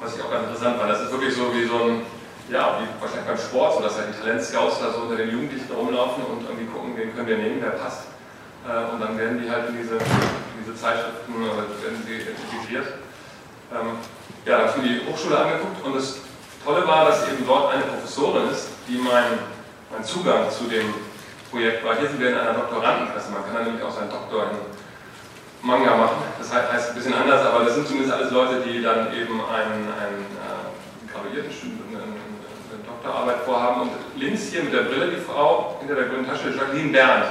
Was 0.00 0.16
ich 0.16 0.22
auch 0.22 0.30
ganz 0.30 0.48
interessant 0.48 0.78
fand, 0.78 0.90
das 0.90 1.02
ist 1.02 1.12
wirklich 1.12 1.34
so 1.34 1.54
wie 1.54 1.64
so 1.64 1.76
ein, 1.84 2.02
ja, 2.50 2.78
wie 2.80 2.86
wahrscheinlich 3.00 3.26
beim 3.26 3.38
Sport, 3.38 3.74
so 3.74 3.80
dass 3.80 3.96
halt 3.96 4.08
die 4.12 4.18
Talentscouts 4.20 4.80
da 4.80 4.92
so 4.92 5.02
unter 5.02 5.16
den 5.16 5.30
Jugendlichen 5.30 5.70
rumlaufen 5.72 6.24
und 6.24 6.42
irgendwie 6.44 6.66
gucken, 6.66 6.96
wen 6.96 7.14
können 7.14 7.28
wir 7.28 7.38
nehmen, 7.38 7.58
wer 7.60 7.78
passt. 7.78 8.10
Äh, 8.66 8.92
und 8.92 9.00
dann 9.00 9.16
werden 9.16 9.40
die 9.40 9.50
halt 9.50 9.68
in 9.68 9.76
diese, 9.76 9.96
in 9.96 10.58
diese 10.60 10.74
Zeitschriften 10.74 11.34
oder 11.36 11.68
werden 11.68 12.00
sie 12.04 12.26
integriert. 12.26 13.00
Ähm, 13.72 13.98
ja, 14.44 14.58
dann 14.58 14.68
habe 14.68 14.78
ich 14.78 14.82
mir 14.82 15.00
die 15.00 15.06
Hochschule 15.06 15.38
angeguckt 15.38 15.84
und 15.84 15.96
das 15.96 16.20
Tolle 16.64 16.86
war, 16.86 17.06
dass 17.06 17.28
eben 17.28 17.44
dort 17.46 17.72
eine 17.72 17.82
Professorin 17.84 18.50
ist, 18.50 18.68
die 18.88 18.96
mein, 18.96 19.38
mein 19.92 20.04
Zugang 20.04 20.50
zu 20.50 20.64
dem 20.64 20.92
Projekt 21.50 21.84
war. 21.84 21.96
Hier 21.96 22.08
sind 22.08 22.20
wir 22.20 22.30
in 22.30 22.38
einer 22.38 22.54
Doktorandenklasse, 22.54 23.32
man 23.32 23.44
kann 23.44 23.54
da 23.54 23.62
nämlich 23.62 23.82
auch 23.82 23.94
seinen 23.94 24.10
Doktor 24.10 24.50
in 24.50 24.73
Manga 25.64 25.96
machen. 25.96 26.22
Das 26.38 26.52
heißt 26.52 26.90
ein 26.90 26.94
bisschen 26.94 27.14
anders, 27.14 27.44
aber 27.46 27.64
das 27.64 27.74
sind 27.74 27.88
zumindest 27.88 28.12
alles 28.12 28.30
Leute, 28.30 28.60
die 28.60 28.82
dann 28.82 29.08
eben 29.16 29.40
einen, 29.40 29.88
einen 29.96 30.20
äh, 30.36 31.10
graduierten 31.10 31.50
eine, 31.88 32.04
eine 32.04 32.84
Doktorarbeit 32.84 33.40
vorhaben. 33.46 33.80
Und 33.82 33.90
links 34.16 34.52
hier 34.52 34.62
mit 34.62 34.74
der 34.74 34.82
Brille 34.82 35.08
die 35.08 35.20
Frau 35.20 35.76
hinter 35.80 35.94
der 35.94 36.04
grünen 36.04 36.26
Tasche, 36.28 36.50
Jacqueline 36.50 36.92
Berndt. 36.92 37.26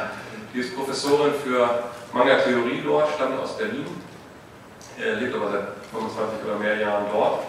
Die 0.53 0.59
ist 0.59 0.75
Professorin 0.75 1.33
für 1.43 1.69
Manga-Theorie 2.11 2.81
dort, 2.83 3.13
stammt 3.15 3.39
aus 3.39 3.57
Berlin, 3.57 3.85
er 4.99 5.15
lebt 5.15 5.33
aber 5.33 5.49
seit 5.49 5.65
25 5.89 6.45
oder 6.45 6.57
mehr 6.57 6.77
Jahren 6.77 7.05
dort, 7.11 7.41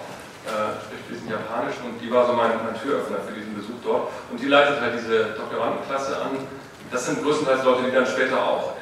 äh, 0.48 0.80
spricht 0.80 1.04
fließend 1.08 1.30
Japanisch 1.30 1.76
und 1.84 2.00
die 2.00 2.10
war 2.10 2.26
so 2.26 2.32
mein, 2.32 2.52
mein 2.64 2.80
Türöffner 2.80 3.18
für 3.26 3.32
diesen 3.32 3.54
Besuch 3.54 3.76
dort. 3.84 4.08
Und 4.30 4.40
die 4.40 4.48
leitet 4.48 4.80
halt 4.80 4.94
diese 4.96 5.36
Doktorandenklasse 5.36 6.16
an. 6.16 6.48
Das 6.90 7.04
sind 7.06 7.22
größtenteils 7.22 7.64
Leute, 7.64 7.84
die 7.84 7.92
dann 7.92 8.06
später 8.06 8.40
auch 8.40 8.72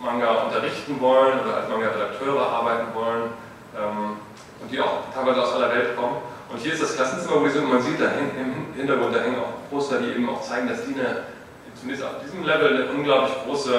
Manga 0.00 0.44
unterrichten 0.44 1.00
wollen 1.00 1.40
oder 1.40 1.56
als 1.56 1.68
Manga-Redakteure 1.68 2.46
arbeiten 2.46 2.94
wollen 2.94 3.30
ähm, 3.76 4.16
und 4.60 4.70
die 4.70 4.80
auch 4.80 5.12
teilweise 5.14 5.42
aus 5.42 5.54
aller 5.54 5.70
Welt 5.70 5.96
kommen. 5.96 6.16
Und 6.50 6.58
hier 6.58 6.72
ist 6.72 6.82
das 6.82 6.96
Klassenzimmer, 6.96 7.40
wo 7.40 7.44
wir 7.44 7.50
sind, 7.50 7.64
und 7.64 7.72
man 7.72 7.82
sieht 7.82 8.00
da 8.00 8.06
im 8.06 8.74
Hintergrund, 8.74 9.14
da 9.14 9.20
hängen 9.20 9.38
auch 9.38 9.70
Poster, 9.70 9.98
die 9.98 10.12
eben 10.12 10.28
auch 10.28 10.40
zeigen, 10.40 10.68
dass 10.68 10.84
die 10.86 10.94
eine, 10.94 11.24
zumindest 11.74 12.06
auf 12.06 12.22
diesem 12.24 12.42
Level 12.44 12.74
eine 12.74 12.86
unglaublich 12.90 13.34
große 13.44 13.74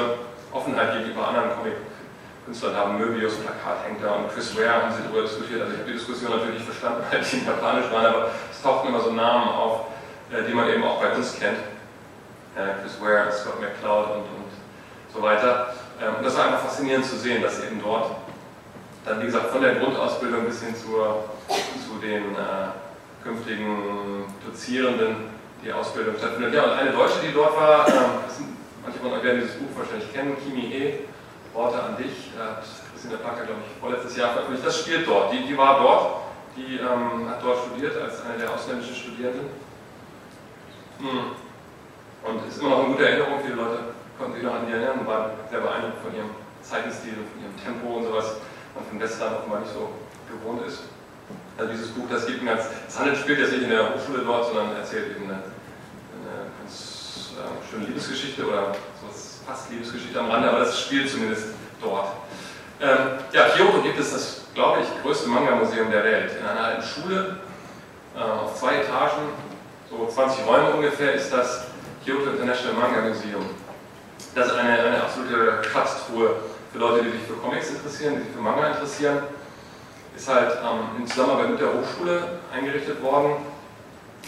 Offenheit 0.51 0.93
gegenüber 0.93 1.30
anderen 1.30 1.49
Comic-Künstlern 1.57 2.76
haben. 2.76 2.97
Möbius 2.99 3.38
Plakat 3.38 3.86
hängt 3.88 4.03
da 4.03 4.11
und 4.13 4.32
Chris 4.32 4.55
Ware 4.55 4.84
haben 4.84 4.93
sie 4.93 5.01
darüber 5.03 5.24
diskutiert. 5.24 5.61
Also 5.61 5.74
ich 5.74 5.80
habe 5.80 5.91
die 5.91 5.97
Diskussion 5.97 6.32
natürlich 6.32 6.61
nicht 6.61 6.70
verstanden, 6.70 7.03
weil 7.09 7.22
die 7.22 7.38
in 7.38 7.45
Japanisch 7.45 7.91
waren, 7.91 8.05
aber 8.05 8.30
es 8.51 8.61
tauchten 8.61 8.88
immer 8.89 8.99
so 8.99 9.11
Namen 9.11 9.49
auf, 9.49 9.86
äh, 10.32 10.43
die 10.47 10.53
man 10.53 10.70
eben 10.70 10.84
auch 10.84 11.01
bei 11.01 11.15
uns 11.15 11.39
kennt. 11.39 11.57
Äh, 12.55 12.82
Chris 12.82 13.01
Ware, 13.01 13.32
Scott 13.32 13.59
McCloud 13.59 14.05
und, 14.13 14.30
und 14.30 14.49
so 15.13 15.22
weiter. 15.24 15.74
Ähm, 16.01 16.15
und 16.17 16.25
das 16.25 16.37
war 16.37 16.45
einfach 16.45 16.61
faszinierend 16.61 17.05
zu 17.05 17.17
sehen, 17.17 17.41
dass 17.41 17.63
eben 17.63 17.81
dort 17.81 18.11
dann, 19.05 19.21
wie 19.21 19.25
gesagt, 19.25 19.51
von 19.51 19.61
der 19.61 19.75
Grundausbildung 19.75 20.45
bis 20.45 20.61
hin 20.61 20.75
zur, 20.75 21.25
zu 21.47 21.99
den 22.01 22.35
äh, 22.35 23.23
künftigen 23.23 24.25
Dozierenden 24.45 25.39
die 25.63 25.71
Ausbildung 25.71 26.15
stattfindet. 26.17 26.53
Ja, 26.53 26.63
und 26.65 26.71
eine 26.71 26.91
Deutsche, 26.91 27.19
die 27.25 27.33
dort 27.33 27.55
war, 27.55 27.85
sind, 28.29 28.55
manche 28.83 28.99
von 28.99 29.11
euch 29.11 29.23
werden 29.23 29.41
dieses 29.41 29.55
Buch 29.55 29.69
wahrscheinlich 29.75 30.13
kennen, 30.13 30.37
Kimi 30.43 30.61
He, 30.61 30.93
Worte 31.53 31.81
an 31.81 31.97
dich, 31.97 32.31
hat 32.37 32.63
Christine 32.91 33.17
Packer, 33.17 33.45
glaube 33.45 33.61
ich, 33.65 33.79
vorletztes 33.79 34.15
Jahr 34.15 34.31
veröffentlicht. 34.31 34.65
Das 34.65 34.79
spielt 34.79 35.07
dort. 35.07 35.33
Die, 35.33 35.47
die 35.47 35.57
war 35.57 35.79
dort, 35.79 36.21
die 36.55 36.77
ähm, 36.77 37.29
hat 37.29 37.43
dort 37.43 37.65
studiert 37.65 37.99
als 38.01 38.23
eine 38.25 38.37
der 38.37 38.53
ausländischen 38.53 38.95
Studierenden. 38.95 39.47
Hm. 40.99 41.31
Und 42.23 42.47
ist 42.47 42.59
immer 42.59 42.69
noch 42.69 42.79
eine 42.79 42.93
gute 42.93 43.07
Erinnerung. 43.07 43.39
Viele 43.41 43.55
Leute 43.55 43.79
konnten 44.20 44.34
sich 44.36 44.43
noch 44.43 44.53
an 44.53 44.67
die 44.67 44.74
erinnern 44.74 44.99
und 44.99 45.07
waren 45.07 45.32
sehr 45.49 45.61
beeindruckt 45.61 46.03
von 46.03 46.13
ihrem 46.13 46.30
Zeichenstil, 46.61 47.15
von 47.15 47.39
ihrem 47.39 47.55
Tempo 47.55 47.97
und 47.97 48.03
sowas, 48.03 48.36
was 48.76 48.84
von 48.86 48.99
Westland 48.99 49.38
offenbar 49.39 49.61
nicht 49.61 49.72
so 49.72 49.95
gewohnt 50.28 50.67
ist. 50.67 50.91
Also 51.57 51.72
dieses 51.72 51.89
Buch, 51.91 52.05
das 52.11 52.28
gibt 52.28 52.43
ein 52.43 52.45
ganz, 52.45 52.67
das 52.86 52.99
handelt, 52.99 53.17
spielt 53.17 53.39
jetzt 53.39 53.51
nicht 53.51 53.63
in 53.63 53.70
der 53.70 53.95
Hochschule 53.95 54.24
dort, 54.24 54.45
sondern 54.45 54.76
erzählt 54.76 55.15
eben 55.15 55.26
eine, 55.26 55.39
eine 55.39 56.51
ganz 56.59 57.32
äh, 57.39 57.72
schöne 57.72 57.86
Liebesgeschichte 57.88 58.45
oder 58.45 58.76
sowas, 58.99 59.39
fast 59.47 59.72
Liebesgeschichte 59.72 60.20
am 60.20 60.30
Rande, 60.30 60.49
aber 60.49 60.59
das 60.59 60.80
spielt 60.80 61.09
zumindest 61.09 61.55
dort. 61.82 62.11
Ähm, 62.82 63.20
ja, 63.34 63.49
Kyoto 63.49 63.82
gibt 63.82 63.99
es 63.99 64.11
das, 64.11 64.41
glaube 64.53 64.80
ich, 64.82 65.01
größte 65.01 65.28
Manga-Museum 65.28 65.91
der 65.91 66.03
Welt. 66.03 66.32
In 66.39 66.45
einer 66.45 66.63
alten 66.63 66.84
Schule, 66.84 67.39
äh, 68.15 68.22
auf 68.22 68.55
zwei 68.55 68.76
Etagen, 68.76 69.30
so 69.89 70.07
20 70.07 70.45
Räume 70.45 70.72
ungefähr, 70.72 71.13
ist 71.13 71.32
das 71.32 71.65
Kyoto 72.05 72.32
International 72.32 72.74
Manga 72.74 73.01
Museum. 73.01 73.43
Das 74.39 74.47
ist 74.47 74.55
eine, 74.55 74.71
eine 74.71 75.03
absolute 75.03 75.61
Schatztruhe 75.69 76.35
für 76.71 76.79
Leute, 76.79 77.03
die 77.03 77.11
sich 77.11 77.21
für 77.27 77.33
Comics 77.33 77.69
interessieren, 77.71 78.15
die 78.15 78.23
sich 78.23 78.31
für 78.31 78.41
Manga 78.41 78.67
interessieren 78.67 79.19
ist 80.19 80.27
halt 80.27 80.51
ähm, 80.61 80.99
in 81.01 81.07
Zusammenarbeit 81.07 81.51
mit 81.51 81.61
der 81.61 81.69
Hochschule 81.69 82.39
eingerichtet 82.53 83.01
worden. 83.01 83.37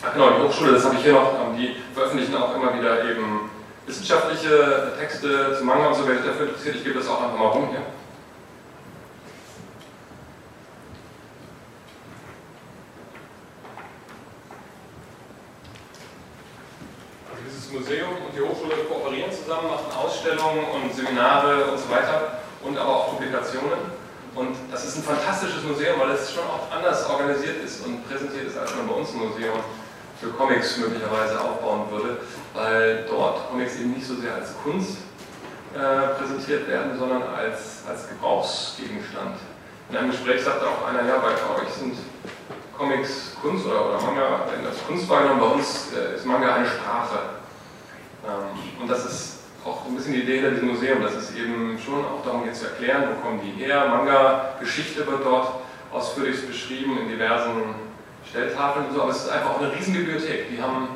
Ach 0.01 0.13
genau, 0.13 0.31
die 0.31 0.47
Hochschule, 0.47 0.71
das 0.71 0.85
habe 0.85 0.95
ich 0.95 1.03
hier 1.03 1.11
noch, 1.11 1.33
ähm, 1.33 1.57
die 1.57 1.75
veröffentlichen 1.93 2.35
auch 2.35 2.55
immer 2.55 2.73
wieder 2.77 3.03
eben 3.09 3.49
wissenschaftliche 3.85 4.93
Texte 4.97 5.57
zu 5.57 5.65
Manga 5.65 5.87
und 5.87 5.95
so, 5.95 6.07
wer 6.07 6.15
sich 6.15 6.25
dafür 6.25 6.47
interessiert, 6.47 6.75
ich 6.77 6.83
gebe 6.85 6.99
das 6.99 7.09
auch 7.09 7.21
einfach 7.21 7.37
mal 7.37 7.47
rum 7.47 7.67
hier. 7.71 7.81
Also 17.29 17.43
dieses 17.45 17.69
Museum 17.73 18.11
und 18.11 18.33
die 18.33 18.41
Hochschule 18.41 18.85
kooperieren 18.85 19.31
zusammen, 19.33 19.67
machen 19.67 19.91
Ausstellungen 20.01 20.63
und 20.71 20.95
Seminare 20.95 21.65
und 21.65 21.77
so 21.77 21.89
weiter 21.89 22.39
und 22.63 22.77
aber 22.77 22.95
auch 22.95 23.09
Publikationen. 23.09 23.99
Und 24.33 24.55
das 24.71 24.85
ist 24.85 24.97
ein 24.97 25.03
fantastisches 25.03 25.63
Museum, 25.63 25.99
weil 25.99 26.11
es 26.11 26.33
schon 26.33 26.45
auch 26.45 26.71
anders 26.73 27.07
organisiert 27.09 27.63
ist 27.63 27.85
und 27.85 28.07
präsentiert 28.07 28.47
ist, 28.47 28.57
als 28.57 28.73
man 28.75 28.87
bei 28.87 28.93
uns 28.93 29.09
ein 29.11 29.19
Museum 29.19 29.59
für 30.19 30.29
Comics 30.29 30.77
möglicherweise 30.77 31.39
aufbauen 31.41 31.91
würde, 31.91 32.19
weil 32.53 33.05
dort 33.09 33.49
Comics 33.49 33.75
eben 33.75 33.93
nicht 33.93 34.05
so 34.05 34.15
sehr 34.15 34.35
als 34.35 34.51
Kunst 34.63 34.97
äh, 35.75 36.15
präsentiert 36.17 36.67
werden, 36.69 36.97
sondern 36.97 37.23
als, 37.23 37.83
als 37.87 38.07
Gebrauchsgegenstand. 38.07 39.35
In 39.89 39.97
einem 39.97 40.11
Gespräch 40.11 40.43
sagte 40.43 40.65
auch 40.67 40.87
einer, 40.87 41.05
ja, 41.05 41.17
bei 41.17 41.31
euch 41.61 41.69
sind 41.73 41.97
Comics 42.77 43.35
Kunst 43.41 43.65
oder, 43.65 43.89
oder 43.89 44.01
Manga 44.01 44.45
als 44.67 44.85
Kunst 44.87 45.09
wahrgenommen, 45.09 45.41
bei 45.41 45.47
uns 45.47 45.87
äh, 45.93 46.15
ist 46.15 46.25
Manga 46.25 46.55
eine 46.55 46.67
Sprache. 46.67 47.19
Ähm, 48.25 48.81
und 48.81 48.87
das 48.87 49.05
ist 49.05 49.30
auch 49.65 49.85
ein 49.85 49.95
bisschen 49.95 50.13
die 50.13 50.21
Idee 50.21 50.39
hinter 50.39 50.51
diesem 50.51 50.69
Museum, 50.69 51.01
dass 51.01 51.13
es 51.13 51.35
eben 51.35 51.77
schon 51.83 52.03
auch 52.05 52.23
darum 52.25 52.43
geht 52.43 52.55
zu 52.55 52.65
erklären, 52.65 53.03
wo 53.09 53.21
kommen 53.21 53.41
die 53.43 53.63
her. 53.63 53.87
Manga-Geschichte 53.89 55.05
wird 55.05 55.23
dort 55.23 55.61
ausführlich 55.91 56.47
beschrieben 56.47 56.97
in 56.99 57.09
diversen 57.09 57.75
Stelltafeln 58.27 58.87
und 58.87 58.95
so, 58.95 59.01
aber 59.03 59.11
es 59.11 59.23
ist 59.23 59.29
einfach 59.29 59.51
auch 59.51 59.61
eine 59.61 59.73
Riesenbibliothek. 59.73 60.49
Die 60.49 60.61
haben 60.61 60.87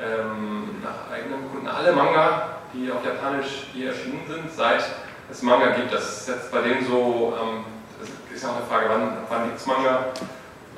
ähm, 0.00 0.82
nach 0.82 1.10
eigenem 1.12 1.50
Kunden 1.50 1.66
alle 1.66 1.92
Manga, 1.92 2.58
die 2.72 2.90
auf 2.92 3.04
Japanisch 3.04 3.68
hier 3.72 3.88
erschienen 3.88 4.22
sind, 4.28 4.52
seit 4.54 4.84
es 5.30 5.42
Manga 5.42 5.70
gibt. 5.70 5.92
Das 5.92 6.20
ist 6.20 6.28
jetzt 6.28 6.52
bei 6.52 6.60
denen 6.62 6.86
so, 6.86 7.34
ähm, 7.40 7.64
das 7.98 8.36
ist 8.36 8.42
ja 8.42 8.50
auch 8.50 8.56
eine 8.56 8.66
Frage, 8.66 8.86
wann, 8.88 9.16
wann 9.28 9.44
gibt 9.46 9.58
es 9.58 9.66
Manga? 9.66 10.06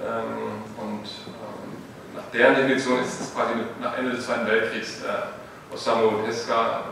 Ähm, 0.00 0.62
und 0.78 1.04
ähm, 1.04 2.14
nach 2.14 2.30
deren 2.32 2.54
Definition 2.54 3.00
ist 3.00 3.20
es 3.20 3.34
quasi 3.34 3.54
nach 3.82 3.98
Ende 3.98 4.12
des 4.12 4.24
Zweiten 4.24 4.46
Weltkriegs. 4.46 5.02
Äh, 5.02 5.74
Osamu 5.74 6.22
Tezuka 6.24 6.84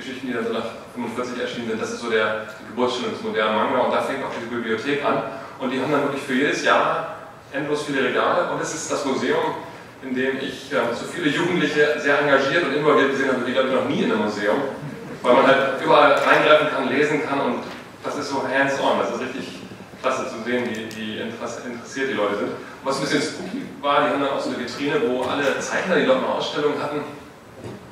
Geschichten, 0.00 0.26
die 0.26 0.32
dann 0.32 0.44
so 0.44 0.52
nach 0.52 0.64
45 0.94 1.40
erschienen 1.40 1.68
sind, 1.68 1.80
das 1.80 1.92
ist 1.92 2.00
so 2.00 2.10
der, 2.10 2.48
die 2.58 2.66
Geburtsstunde 2.68 3.10
des 3.10 3.22
modernen 3.22 3.56
Manga 3.56 3.78
und 3.84 3.92
da 3.92 4.02
fängt 4.02 4.24
auch 4.24 4.32
diese 4.34 4.48
Bibliothek 4.48 5.04
an. 5.04 5.22
Und 5.58 5.70
die 5.70 5.80
haben 5.80 5.92
dann 5.92 6.02
wirklich 6.02 6.22
für 6.22 6.34
jedes 6.34 6.64
Jahr 6.64 7.16
endlos 7.52 7.84
viele 7.84 8.02
Regale. 8.02 8.50
Und 8.50 8.60
es 8.60 8.74
ist 8.74 8.90
das 8.90 9.04
Museum, 9.04 9.60
in 10.02 10.14
dem 10.14 10.38
ich 10.38 10.72
äh, 10.72 10.80
so 10.94 11.04
viele 11.04 11.28
Jugendliche 11.28 12.00
sehr 12.00 12.20
engagiert 12.20 12.64
und 12.64 12.74
involviert 12.74 13.10
gesehen 13.10 13.28
habe, 13.28 13.46
wie 13.46 13.52
glaube 13.52 13.68
ich 13.68 13.74
noch 13.74 13.88
nie 13.88 14.02
in 14.02 14.10
einem 14.10 14.24
Museum, 14.24 14.56
weil 15.22 15.34
man 15.34 15.46
halt 15.46 15.82
überall 15.84 16.12
reingreifen 16.12 16.68
kann, 16.70 16.88
lesen 16.88 17.22
kann 17.28 17.40
und 17.40 17.62
das 18.02 18.16
ist 18.16 18.30
so 18.30 18.42
hands-on, 18.42 18.98
das 18.98 19.10
ist 19.10 19.20
richtig 19.20 19.60
klasse 20.00 20.30
zu 20.30 20.42
sehen, 20.42 20.64
wie, 20.70 20.88
wie 20.96 21.20
interessiert 21.20 22.08
die 22.08 22.14
Leute 22.14 22.36
sind. 22.38 22.52
Was 22.82 22.96
ein 22.96 23.02
bisschen 23.02 23.20
spooky 23.20 23.62
war, 23.82 24.00
die 24.00 24.14
haben 24.14 24.22
dann 24.22 24.30
auch 24.30 24.40
so 24.40 24.48
eine 24.48 24.58
Vitrine, 24.58 25.02
wo 25.06 25.24
alle 25.24 25.60
Zeichner, 25.60 25.96
die 25.96 26.06
dort 26.06 26.24
eine 26.24 26.28
Ausstellung 26.28 26.80
hatten, 26.80 27.02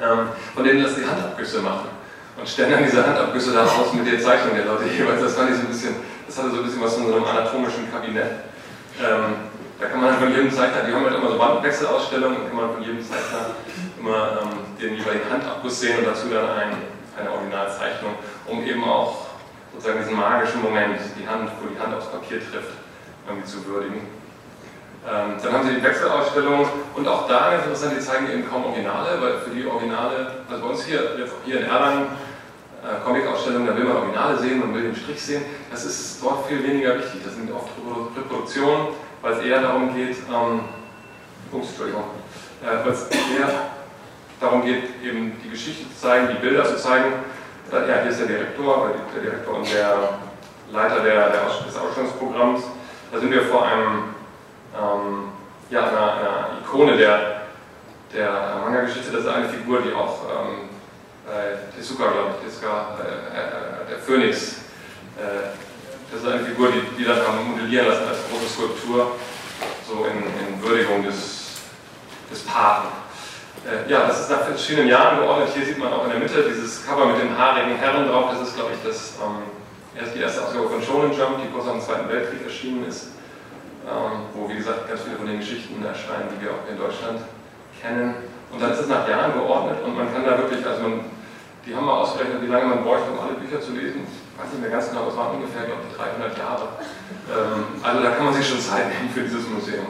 ähm, 0.00 0.28
von 0.54 0.64
denen 0.64 0.82
das 0.82 0.94
die 0.94 1.04
Handabgüsse 1.04 1.60
machen 1.60 1.97
und 2.38 2.48
stellen 2.48 2.70
dann 2.70 2.84
diese 2.84 3.04
Handabgüsse 3.04 3.52
da 3.52 3.64
aus 3.64 3.92
mit 3.92 4.06
der 4.06 4.20
Zeichnung 4.20 4.54
der 4.54 4.66
Leute 4.66 4.84
jeweils. 4.84 5.22
Das 5.22 5.34
fand 5.34 5.50
ich 5.50 5.56
so 5.56 5.62
ein 5.62 5.68
bisschen, 5.68 5.96
das 6.26 6.38
hatte 6.38 6.50
so 6.50 6.56
ein 6.58 6.64
bisschen 6.64 6.82
was 6.82 6.94
von 6.94 7.06
so 7.06 7.14
einem 7.14 7.24
anatomischen 7.24 7.90
Kabinett. 7.90 8.46
Ähm, 9.00 9.50
da 9.80 9.86
kann 9.86 10.00
man 10.00 10.10
halt 10.10 10.20
von 10.20 10.30
jedem 10.30 10.50
Zeichner, 10.50 10.82
die 10.86 10.92
haben 10.92 11.04
halt 11.04 11.14
immer 11.14 11.30
so 11.30 11.38
Wandwechselausstellungen, 11.38 12.48
kann 12.48 12.56
man 12.56 12.74
von 12.74 12.82
jedem 12.82 13.00
Zeichner 13.00 13.54
immer 13.98 14.42
ähm, 14.42 14.50
den 14.80 14.96
jeweiligen 14.96 15.30
Handabguss 15.30 15.80
sehen 15.80 15.98
und 15.98 16.06
dazu 16.06 16.28
dann 16.28 16.50
ein, 16.50 16.70
eine 17.18 17.30
Originalzeichnung, 17.30 18.14
um 18.46 18.62
eben 18.62 18.82
auch 18.84 19.26
sozusagen 19.72 20.00
diesen 20.00 20.16
magischen 20.16 20.62
Moment, 20.62 20.98
die 21.18 21.28
Hand, 21.28 21.50
wo 21.60 21.68
die 21.68 21.78
Hand 21.78 21.94
aufs 21.94 22.10
Papier 22.10 22.38
trifft, 22.38 22.74
irgendwie 23.26 23.46
zu 23.46 23.64
würdigen. 23.66 24.06
Ähm, 25.06 25.38
dann 25.40 25.52
haben 25.52 25.68
sie 25.68 25.76
die 25.76 25.82
Wechselausstellung 25.82 26.68
und 26.94 27.06
auch 27.06 27.28
da 27.28 27.50
ganz 27.50 27.64
interessant, 27.64 27.94
die 27.96 28.02
zeigen 28.02 28.30
eben 28.30 28.50
kaum 28.50 28.64
Originale, 28.66 29.20
weil 29.20 29.38
für 29.38 29.50
die 29.50 29.64
Originale, 29.64 30.42
also 30.50 30.62
bei 30.62 30.68
uns 30.68 30.84
hier, 30.84 31.16
hier 31.44 31.60
in 31.60 31.66
Erlangen, 31.66 32.06
äh, 32.82 33.04
Comic-Ausstellung, 33.04 33.66
da 33.66 33.76
will 33.76 33.84
man 33.84 33.96
Originale 33.96 34.38
sehen, 34.38 34.60
man 34.60 34.74
will 34.74 34.82
den 34.82 34.96
Strich 34.96 35.20
sehen. 35.20 35.42
Das 35.70 35.84
ist 35.84 36.22
dort 36.22 36.46
viel 36.46 36.62
weniger 36.62 36.96
wichtig. 36.96 37.20
Das 37.24 37.34
sind 37.34 37.50
oft 37.52 37.70
Reproduktionen, 38.16 38.88
weil 39.22 39.32
es 39.32 39.44
eher 39.44 39.62
darum 39.62 39.94
geht, 39.94 40.16
ähm, 40.30 40.60
ups, 41.52 41.68
Entschuldigung, 41.70 42.04
äh, 42.62 42.84
weil 42.84 42.92
es 42.92 43.06
eher 43.08 43.48
darum 44.40 44.64
geht, 44.64 44.84
eben 45.02 45.32
die 45.42 45.50
Geschichte 45.50 45.84
zu 45.88 46.00
zeigen, 46.00 46.28
die 46.28 46.40
Bilder 46.40 46.64
zu 46.64 46.76
zeigen. 46.76 47.12
Äh, 47.72 47.88
ja, 47.88 48.02
hier 48.02 48.10
ist 48.10 48.20
der 48.20 48.28
Direktor, 48.28 48.92
der 49.14 49.22
Direktor 49.22 49.56
und 49.56 49.72
der 49.72 50.20
Leiter 50.70 51.00
der, 51.00 51.30
der 51.30 51.46
Aus 51.46 51.64
des 51.64 51.76
Ausstellungsprogramms. 51.76 52.62
Da 53.10 53.18
sind 53.18 53.32
wir 53.32 53.42
vor 53.42 53.66
einem, 53.66 54.14
ähm, 54.76 55.32
ja, 55.70 55.88
einer, 55.88 56.12
einer 56.14 56.48
Ikone 56.62 56.96
der, 56.96 57.42
der 58.14 58.60
Manga-Geschichte. 58.64 59.10
Das 59.10 59.22
ist 59.22 59.28
eine 59.28 59.48
Figur, 59.48 59.80
die 59.82 59.92
auch 59.92 60.18
ähm, 60.24 60.67
äh, 60.67 60.67
Tezuka, 61.76 62.10
glaube 62.10 62.30
ich, 62.34 62.48
Tezuka, 62.48 62.98
äh, 63.00 63.06
äh, 63.06 63.90
der 63.90 63.98
Phönix. 63.98 64.64
Äh, 65.16 65.54
das 66.10 66.22
ist 66.22 66.28
eine 66.28 66.40
Figur, 66.40 66.68
die, 66.72 66.96
die 66.96 67.04
dann 67.04 67.18
haben 67.18 67.50
modellieren 67.50 67.88
lassen 67.88 68.08
als 68.08 68.18
große 68.30 68.48
Skulptur, 68.48 69.12
so 69.86 70.06
in, 70.06 70.24
in 70.24 70.62
Würdigung 70.62 71.04
des, 71.04 71.60
des 72.30 72.40
Paten. 72.44 72.88
Äh, 73.66 73.90
ja, 73.90 74.06
das 74.06 74.20
ist 74.20 74.30
nach 74.30 74.42
verschiedenen 74.42 74.88
Jahren 74.88 75.18
geordnet. 75.18 75.50
Hier 75.54 75.66
sieht 75.66 75.78
man 75.78 75.92
auch 75.92 76.04
in 76.04 76.10
der 76.10 76.20
Mitte 76.20 76.48
dieses 76.48 76.86
Cover 76.86 77.06
mit 77.06 77.20
den 77.20 77.36
haarigen 77.36 77.76
Herren 77.76 78.08
drauf. 78.08 78.30
Das 78.32 78.48
ist, 78.48 78.56
glaube 78.56 78.70
ich, 78.72 78.88
das, 78.88 79.14
ähm, 79.20 79.44
die 80.14 80.20
erste 80.20 80.44
Ausgabe 80.44 80.68
von 80.68 80.82
Shonen 80.82 81.12
Jump, 81.12 81.42
die 81.42 81.52
kurz 81.52 81.66
nach 81.66 81.72
dem 81.72 81.82
Zweiten 81.82 82.08
Weltkrieg 82.08 82.44
erschienen 82.44 82.86
ist. 82.88 83.08
Ähm, 83.84 84.28
wo, 84.34 84.48
wie 84.48 84.56
gesagt, 84.56 84.88
ganz 84.88 85.02
viele 85.02 85.16
von 85.16 85.26
den 85.26 85.38
Geschichten 85.38 85.84
erscheinen, 85.84 86.28
die 86.32 86.44
wir 86.44 86.52
auch 86.52 86.64
in 86.70 86.78
Deutschland 86.78 87.20
kennen. 87.80 88.14
Und 88.52 88.62
dann 88.62 88.72
ist 88.72 88.80
es 88.80 88.88
nach 88.88 89.08
Jahren 89.08 89.32
geordnet 89.32 89.78
und 89.84 89.96
man 89.96 90.12
kann 90.12 90.24
da 90.24 90.38
wirklich, 90.38 90.64
also 90.64 90.82
man 90.82 91.17
die 91.68 91.76
haben 91.76 91.84
mal 91.84 92.00
ausgerechnet, 92.00 92.40
wie 92.40 92.46
lange 92.46 92.66
man 92.66 92.82
bräuchte, 92.82 93.10
um 93.12 93.20
alle 93.20 93.34
Bücher 93.34 93.60
zu 93.60 93.72
lesen. 93.72 94.00
Ich 94.08 94.40
weiß 94.40 94.52
nicht 94.52 94.62
mehr 94.62 94.70
ganz 94.70 94.88
genau, 94.88 95.02
aber 95.02 95.10
es 95.10 95.16
waren 95.16 95.36
ungefähr, 95.36 95.66
glaube 95.66 95.82
ich, 95.84 95.96
300 95.96 96.38
Jahre. 96.38 96.68
Ähm, 97.28 97.64
also 97.82 98.02
da 98.02 98.10
kann 98.12 98.24
man 98.24 98.34
sich 98.34 98.48
schon 98.48 98.60
Zeit 98.60 98.88
nehmen 98.92 99.10
für 99.12 99.20
dieses 99.20 99.46
Museum. 99.48 99.86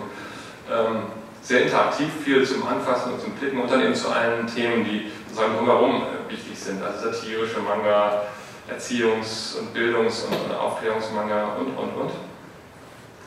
Ähm, 0.66 1.14
sehr 1.41 1.62
interaktiv, 1.62 2.11
viel 2.24 2.45
zum 2.45 2.66
Anfassen 2.66 3.12
und 3.12 3.20
zum 3.20 3.39
Klicken 3.39 3.61
und 3.62 3.70
dann 3.70 3.81
eben 3.81 3.95
zu 3.95 4.11
allen 4.11 4.47
Themen, 4.47 4.85
die 4.85 5.11
sozusagen 5.29 5.57
drumherum 5.57 6.03
äh, 6.03 6.33
wichtig 6.33 6.59
sind. 6.59 6.83
Also 6.83 7.11
satirische 7.11 7.61
Manga, 7.61 8.22
Erziehungs- 8.68 9.57
und 9.59 9.72
Bildungs- 9.72 10.24
und, 10.24 10.35
und 10.35 10.59
Aufklärungsmanga 10.59 11.57
und, 11.61 11.79
und, 11.79 11.95
und. 11.95 12.11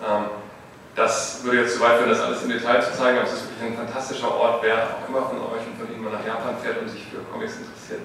Ähm, 0.04 0.26
das 0.93 1.41
würde 1.43 1.62
jetzt 1.62 1.76
zu 1.76 1.82
weit 1.82 1.97
führen, 1.97 2.10
das 2.10 2.20
alles 2.20 2.43
im 2.43 2.49
Detail 2.49 2.82
zu 2.82 2.91
zeigen, 2.91 3.18
aber 3.18 3.26
es 3.26 3.34
ist 3.34 3.47
wirklich 3.47 3.72
ein 3.72 3.78
fantastischer 3.78 4.30
Ort, 4.30 4.62
wer 4.62 4.76
auch 4.76 5.08
immer 5.08 5.22
von 5.24 5.38
euch 5.56 5.64
und 5.66 5.80
von 5.80 5.88
Ihnen 5.88 6.04
mal 6.04 6.12
nach 6.12 6.26
Japan 6.28 6.58
fährt 6.62 6.82
und 6.82 6.89
sich 6.89 7.06
für 7.08 7.24
Comics 7.32 7.56
interessiert 7.56 8.02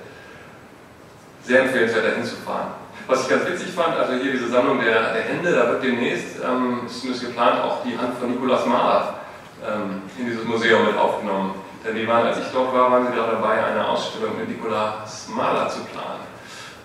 sehr 1.47 1.63
empfehlenswert, 1.63 2.05
dahin 2.05 2.25
zu 2.25 2.37
fahren. 2.37 2.73
Was 3.07 3.23
ich 3.23 3.29
ganz 3.29 3.47
witzig 3.47 3.73
fand, 3.73 3.97
also 3.97 4.15
hier 4.15 4.33
diese 4.33 4.49
Sammlung 4.49 4.81
der, 4.81 5.13
der 5.13 5.23
Hände, 5.23 5.53
da 5.53 5.69
wird 5.71 5.83
demnächst, 5.85 6.43
ähm, 6.45 6.83
ist 6.87 7.01
zumindest 7.01 7.27
geplant, 7.27 7.63
auch 7.63 7.85
die 7.85 7.97
Hand 7.97 8.19
von 8.19 8.31
Nikolaus 8.33 8.67
Mahler 8.67 9.21
ähm, 9.65 10.03
in 10.19 10.27
dieses 10.27 10.45
Museum 10.45 10.85
mit 10.85 10.97
aufgenommen. 10.97 11.55
Denn 11.87 11.95
die 11.95 12.09
waren, 12.09 12.27
als 12.27 12.39
ich 12.39 12.47
dort 12.53 12.75
war, 12.75 12.91
waren 12.91 13.07
sie 13.07 13.13
gerade 13.13 13.33
dabei, 13.33 13.65
eine 13.65 13.87
Ausstellung 13.87 14.37
mit 14.37 14.49
Nikolaus 14.49 15.29
Mahler 15.29 15.69
zu 15.69 15.81
planen. 15.85 16.27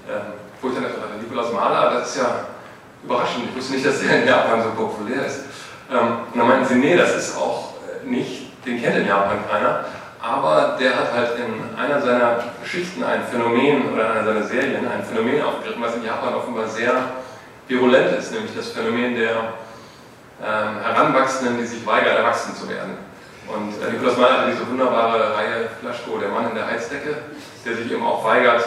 Ähm, 0.08 0.34
wo 0.62 0.68
ich 0.68 0.76
dann 0.76 0.84
dachte, 0.84 1.00
Nikolaus 1.20 1.52
Mahler, 1.54 1.92
das 1.96 2.10
ist 2.10 2.22
ja 2.22 2.46
überraschend. 3.04 3.46
Ich 3.50 3.56
wusste 3.56 3.74
nicht, 3.74 3.86
dass 3.86 4.00
der 4.00 4.22
in 4.22 4.28
Japan 4.28 4.62
so 4.62 4.70
populär 4.72 5.26
ist. 5.26 5.42
Ähm, 5.92 6.18
und 6.32 6.40
dann 6.40 6.48
meinten 6.48 6.66
sie, 6.66 6.76
nee, 6.76 6.96
das 6.96 7.16
ist 7.16 7.36
auch 7.36 7.74
äh, 7.82 8.08
nicht, 8.08 8.52
den 8.64 8.80
kennt 8.80 8.98
in 8.98 9.08
Japan 9.08 9.40
keiner. 9.50 9.86
Aber 10.22 10.78
der 10.80 10.96
hat 10.96 11.14
halt 11.14 11.32
in 11.40 11.76
einer 11.76 12.00
seiner 12.00 12.44
Geschichten 12.62 13.04
ein 13.04 13.24
Phänomen 13.24 13.92
oder 13.92 14.06
in 14.06 14.12
einer 14.12 14.24
seiner 14.24 14.44
Serien 14.44 14.88
ein 14.88 15.04
Phänomen 15.04 15.42
aufgegriffen, 15.42 15.82
was 15.82 15.96
in 15.96 16.06
Japan 16.06 16.36
offenbar 16.36 16.68
sehr 16.68 16.94
virulent 17.68 18.18
ist, 18.18 18.32
nämlich 18.32 18.56
das 18.56 18.70
Phänomen 18.70 19.16
der 19.16 19.32
ähm, 20.44 20.80
Heranwachsenden, 20.84 21.58
die 21.58 21.66
sich 21.66 21.86
weigern, 21.86 22.18
erwachsen 22.18 22.56
zu 22.56 22.70
werden. 22.70 22.98
Und 23.48 23.74
äh, 23.82 23.92
Nikolaus 23.92 24.18
Mahler 24.18 24.42
hat 24.42 24.48
diese 24.54 24.70
wunderbare 24.70 25.36
Reihe 25.36 25.70
Flaschko, 25.80 26.20
der 26.20 26.30
Mann 26.30 26.50
in 26.50 26.56
der 26.56 26.68
Heizdecke, 26.68 27.16
der 27.66 27.76
sich 27.76 27.92
eben 27.92 28.06
auch 28.06 28.24
weigert, 28.24 28.64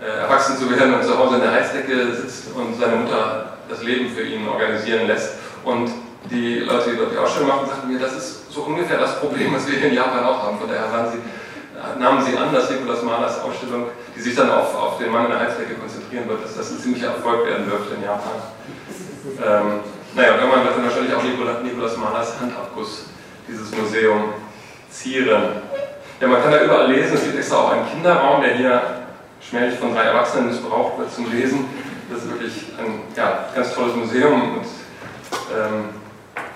äh, 0.00 0.20
erwachsen 0.20 0.58
zu 0.58 0.70
werden 0.70 0.94
und 0.94 1.04
zu 1.04 1.18
Hause 1.18 1.36
in 1.36 1.42
der 1.42 1.52
Heizdecke 1.52 2.12
sitzt 2.14 2.52
und 2.54 2.78
seine 2.78 2.96
Mutter 2.96 3.56
das 3.68 3.82
Leben 3.82 4.14
für 4.14 4.22
ihn 4.22 4.46
organisieren 4.46 5.06
lässt. 5.06 5.34
Und 5.64 5.90
die 6.30 6.60
Leute, 6.60 6.90
die 6.90 6.96
dort 6.96 7.12
die 7.12 7.18
Ausstellung 7.18 7.48
machen, 7.48 7.68
sagten 7.68 7.92
mir, 7.92 7.98
das 7.98 8.12
ist 8.12 8.41
so 8.52 8.62
ungefähr 8.62 8.98
das 8.98 9.18
Problem, 9.18 9.54
was 9.54 9.66
wir 9.66 9.78
hier 9.78 9.88
in 9.88 9.94
Japan 9.94 10.24
auch 10.24 10.42
haben. 10.42 10.58
Von 10.58 10.68
daher 10.68 11.10
sie, 11.10 11.18
nahmen 11.98 12.22
sie 12.22 12.36
an, 12.36 12.52
dass 12.52 12.70
Nikolaus 12.70 13.02
Mahlers 13.02 13.40
Ausstellung, 13.40 13.86
die 14.14 14.20
sich 14.20 14.34
dann 14.34 14.50
auf, 14.50 14.74
auf 14.74 14.98
den 14.98 15.10
Mann 15.10 15.24
in 15.24 15.30
der 15.30 15.40
Heizdecke 15.40 15.74
konzentrieren 15.74 16.28
wird, 16.28 16.44
dass 16.44 16.56
das 16.56 16.70
ein 16.70 16.78
ziemlicher 16.78 17.08
Erfolg 17.08 17.46
werden 17.46 17.64
dürfte 17.68 17.94
in 17.94 18.02
Japan. 18.02 18.42
Ähm, 19.38 19.80
naja, 20.14 20.36
irgendwann 20.36 20.64
wird 20.64 20.76
dann 20.76 20.84
wahrscheinlich 20.84 21.14
auch 21.14 21.22
Nikolaus 21.22 21.96
Mahlers 21.96 22.38
Handabguss 22.40 23.06
dieses 23.48 23.74
Museum 23.74 24.34
zieren. 24.90 25.42
Ja, 26.20 26.28
man 26.28 26.42
kann 26.42 26.52
da 26.52 26.62
überall 26.62 26.92
lesen, 26.92 27.14
es 27.14 27.24
gibt 27.24 27.36
extra 27.36 27.56
auch 27.56 27.72
einen 27.72 27.88
Kinderraum, 27.88 28.42
der 28.42 28.54
hier 28.54 28.82
schmählich 29.40 29.78
von 29.78 29.94
drei 29.94 30.02
Erwachsenen 30.02 30.48
missbraucht 30.48 30.98
wird 30.98 31.12
zum 31.12 31.32
Lesen. 31.32 31.64
Das 32.12 32.22
ist 32.22 32.30
wirklich 32.30 32.52
ein 32.78 33.00
ja, 33.16 33.46
ganz 33.54 33.74
tolles 33.74 33.96
Museum 33.96 34.58
und 34.58 34.66
ähm, 35.56 36.01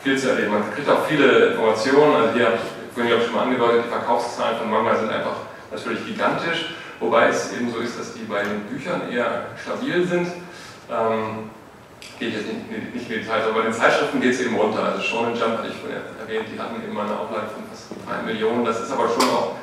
viel 0.07 0.17
zu 0.17 0.31
erleben. 0.31 0.53
Man 0.53 0.73
kriegt 0.73 0.89
auch 0.89 1.05
viele 1.07 1.49
Informationen. 1.51 2.15
Also 2.15 2.35
hier 2.35 2.47
habe 2.47 2.57
ich 2.63 2.95
vorhin 2.95 3.13
habe 3.13 3.21
ich 3.21 3.27
schon 3.27 3.35
mal 3.35 3.43
angedeutet, 3.43 3.87
die 3.87 3.91
Verkaufszahlen 3.91 4.59
von 4.59 4.71
Manga 4.71 4.95
sind 4.95 5.11
einfach 5.11 5.51
natürlich 5.73 6.07
gigantisch, 6.07 6.77
wobei 7.01 7.27
es 7.27 7.53
eben 7.53 7.73
so 7.73 7.81
ist, 7.81 7.99
dass 7.99 8.15
die 8.15 8.23
bei 8.23 8.45
den 8.45 8.61
Büchern 8.71 9.11
eher 9.11 9.47
stabil 9.61 10.07
sind. 10.07 10.29
Ähm, 10.89 11.51
gehe 12.21 12.29
ich 12.29 12.35
jetzt 12.37 12.47
nicht, 12.47 12.95
nicht 12.95 13.11
in 13.11 13.19
die 13.19 13.19
Details, 13.19 13.45
aber 13.45 13.59
bei 13.59 13.63
den 13.63 13.73
Zeitschriften 13.73 14.21
geht 14.21 14.35
es 14.35 14.41
eben 14.41 14.55
runter. 14.55 14.81
Also 14.85 15.03
Shonen 15.03 15.35
Jump 15.35 15.59
hatte 15.59 15.69
ich 15.75 15.77
vorhin 15.77 15.99
erwähnt, 16.23 16.47
die 16.55 16.59
hatten 16.59 16.81
immer 16.89 17.03
eine 17.03 17.19
Auflage 17.19 17.51
von 17.51 17.67
fast 17.67 17.91
3 18.07 18.31
Millionen. 18.31 18.65
Das 18.65 18.81
ist 18.81 18.93
aber 18.93 19.09
schon 19.09 19.29
auch 19.29 19.57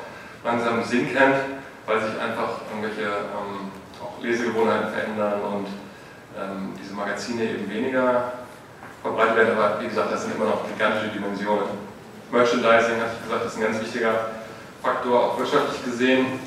langsam 0.44 0.84
sinkend, 0.84 1.40
weil 1.86 2.00
sich 2.04 2.20
einfach 2.20 2.60
irgendwelche 2.68 3.08
ähm, 3.32 3.72
auch 3.96 4.22
Lesegewohnheiten 4.22 4.92
verändern 4.92 5.40
und 5.40 5.66
ähm, 6.36 6.76
diese 6.78 6.92
Magazine 6.92 7.44
eben 7.44 7.64
weniger 7.72 8.43
verbreitet 9.04 9.36
werden. 9.36 9.58
Aber 9.58 9.80
wie 9.80 9.88
gesagt, 9.88 10.10
das 10.10 10.22
sind 10.22 10.34
immer 10.34 10.46
noch 10.46 10.66
gigantische 10.66 11.12
Dimensionen. 11.12 11.68
Merchandising, 12.32 12.96
hatte 12.98 13.14
ich 13.20 13.22
gesagt, 13.28 13.46
ist 13.46 13.56
ein 13.56 13.62
ganz 13.62 13.80
wichtiger 13.80 14.14
Faktor, 14.82 15.22
auch 15.22 15.38
wirtschaftlich 15.38 15.84
gesehen. 15.84 16.40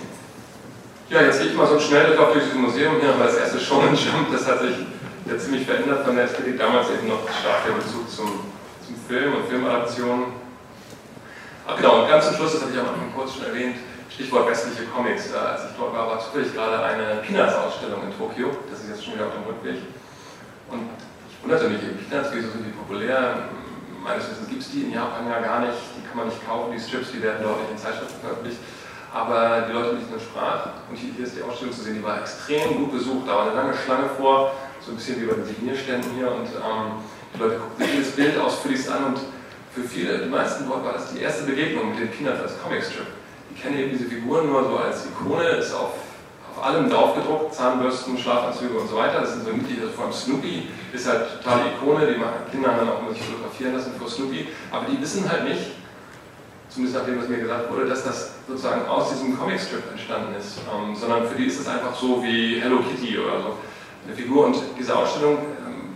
Ja, 1.09 1.21
jetzt 1.21 1.39
gehe 1.39 1.51
ich 1.51 1.55
mal 1.55 1.67
so 1.67 1.79
schnell 1.79 2.17
durch 2.17 2.33
dieses 2.33 2.53
Museum 2.55 2.99
hier, 2.99 3.13
aber 3.13 3.25
das 3.25 3.37
erste 3.37 3.59
Shonen 3.59 3.95
Jump, 3.95 4.31
das 4.33 4.45
hat 4.47 4.59
sich 4.59 4.75
ja 5.25 5.37
ziemlich 5.37 5.65
verändert 5.65 6.03
von 6.03 6.15
der 6.15 6.25
Ästhetik. 6.25 6.57
Damals 6.57 6.89
eben 6.89 7.07
noch 7.07 7.23
stark 7.29 7.63
der 7.65 7.73
Bezug 7.73 8.09
zum, 8.09 8.51
zum 8.83 8.95
Film 9.07 9.35
und 9.35 9.47
Filmadaptionen. 9.47 10.25
Ach 11.65 11.77
genau, 11.77 12.01
und 12.01 12.09
ganz 12.09 12.25
zum 12.25 12.35
Schluss, 12.35 12.53
das 12.53 12.61
hatte 12.63 12.73
ich 12.73 12.79
am 12.79 12.89
Anfang 12.89 13.13
kurz 13.15 13.35
schon 13.35 13.45
erwähnt, 13.45 13.77
Stichwort 14.09 14.49
westliche 14.49 14.89
Comics. 14.89 15.31
Da, 15.31 15.53
als 15.53 15.61
ich 15.69 15.77
dort 15.77 15.93
war, 15.93 16.07
war 16.07 16.19
zufällig 16.19 16.53
gerade 16.53 16.83
eine 16.83 17.21
Peanuts-Ausstellung 17.21 18.03
in 18.03 18.17
Tokio. 18.17 18.49
Das 18.69 18.81
ist 18.81 18.89
jetzt 18.89 19.05
schon 19.05 19.13
wieder 19.13 19.27
auf 19.27 19.33
dem 19.33 19.43
Rückweg. 19.47 19.83
Und 20.71 20.89
ich 21.37 21.43
wunderte 21.43 21.69
mich, 21.69 21.79
Peanuts, 22.09 22.29
wieso 22.33 22.49
sind 22.49 22.65
die 22.65 22.73
populär? 22.73 23.49
Meines 24.03 24.29
Wissens 24.29 24.49
gibt 24.49 24.61
es 24.61 24.71
die 24.71 24.83
in 24.83 24.93
Japan 24.93 25.29
ja 25.29 25.39
gar 25.39 25.59
nicht. 25.61 25.77
Die 25.95 26.07
kann 26.07 26.17
man 26.17 26.27
nicht 26.27 26.41
kaufen, 26.45 26.73
die 26.73 26.79
Strips, 26.79 27.11
die 27.11 27.21
werden 27.21 27.43
dort 27.43 27.61
nicht 27.61 27.71
in 27.71 27.77
Zeitschriften 27.77 28.19
veröffentlicht. 28.21 28.59
Aber 29.13 29.65
die 29.67 29.73
Leute, 29.73 29.95
die 29.95 30.03
ich 30.03 30.23
sprach, 30.23 30.83
und 30.89 30.95
hier 30.95 31.11
ist 31.23 31.37
die 31.37 31.43
Ausstellung 31.43 31.73
zu 31.73 31.81
sehen, 31.81 31.95
die 31.95 32.03
war 32.03 32.19
extrem 32.19 32.77
gut 32.77 32.91
besucht. 32.91 33.27
Da 33.27 33.35
war 33.35 33.43
eine 33.47 33.55
lange 33.55 33.73
Schlange 33.73 34.09
vor 34.17 34.51
so 34.87 34.91
ein 34.93 34.95
bisschen 34.95 35.21
wie 35.21 35.25
bei 35.25 35.35
den 35.35 35.45
Signierständen 35.45 36.11
hier 36.15 36.31
und 36.31 36.47
ähm, 36.47 37.03
die 37.33 37.39
Leute 37.39 37.59
guckten 37.59 37.85
sich 37.85 38.07
das 38.07 38.15
Bild 38.15 38.37
ausführlichst 38.37 38.89
an 38.89 39.05
und 39.05 39.19
für 39.75 39.83
viele, 39.83 40.19
die 40.19 40.29
meisten 40.29 40.67
dort 40.67 40.85
war 40.85 40.93
das 40.93 41.13
die 41.13 41.19
erste 41.19 41.43
Begegnung 41.43 41.89
mit 41.89 41.99
den 41.99 42.09
Peanuts 42.09 42.41
als 42.41 42.61
Comicstrip. 42.61 43.07
Die 43.51 43.61
kennen 43.61 43.77
eben 43.77 43.91
diese 43.91 44.05
Figuren 44.05 44.47
nur 44.47 44.63
so 44.63 44.77
als 44.77 45.05
Ikone, 45.05 45.43
ist 45.43 45.73
auf, 45.73 45.91
auf 46.57 46.65
allem 46.65 46.89
drauf 46.89 47.15
gedruckt, 47.15 47.53
Zahnbürsten, 47.53 48.17
Schlafanzüge 48.17 48.77
und 48.77 48.89
so 48.89 48.97
weiter. 48.97 49.21
Das 49.21 49.33
sind 49.33 49.45
so 49.45 49.51
niedlich, 49.51 49.79
also 49.79 49.93
vor 49.93 50.05
allem 50.05 50.13
Snoopy 50.13 50.67
ist 50.91 51.07
halt 51.07 51.41
totale 51.41 51.71
Ikone, 51.71 52.11
die 52.11 52.17
machen 52.17 52.49
Kinder 52.49 52.69
dann 52.69 52.89
auch 52.89 53.01
immer 53.01 53.11
sich 53.11 53.21
fotografieren 53.21 53.75
lassen 53.75 53.93
vor 53.97 54.09
Snoopy, 54.09 54.47
aber 54.71 54.85
die 54.89 54.99
wissen 54.99 55.29
halt 55.29 55.43
nicht, 55.43 55.71
zumindest 56.69 56.97
nach 56.97 57.05
dem, 57.05 57.21
was 57.21 57.29
mir 57.29 57.37
gesagt 57.37 57.71
wurde, 57.71 57.85
dass 57.85 58.03
das 58.03 58.31
sozusagen 58.47 58.87
aus 58.87 59.09
diesem 59.09 59.37
Comicstrip 59.37 59.83
entstanden 59.91 60.33
ist, 60.37 60.59
ähm, 60.73 60.95
sondern 60.95 61.27
für 61.27 61.35
die 61.35 61.45
ist 61.45 61.59
es 61.59 61.67
einfach 61.67 61.95
so 61.95 62.23
wie 62.23 62.59
Hello 62.59 62.79
Kitty 62.79 63.19
oder 63.19 63.41
so 63.41 63.57
eine 64.05 64.15
Figur. 64.15 64.47
Und 64.47 64.57
diese 64.77 64.95
Ausstellung, 64.95 65.37
ähm, 65.65 65.95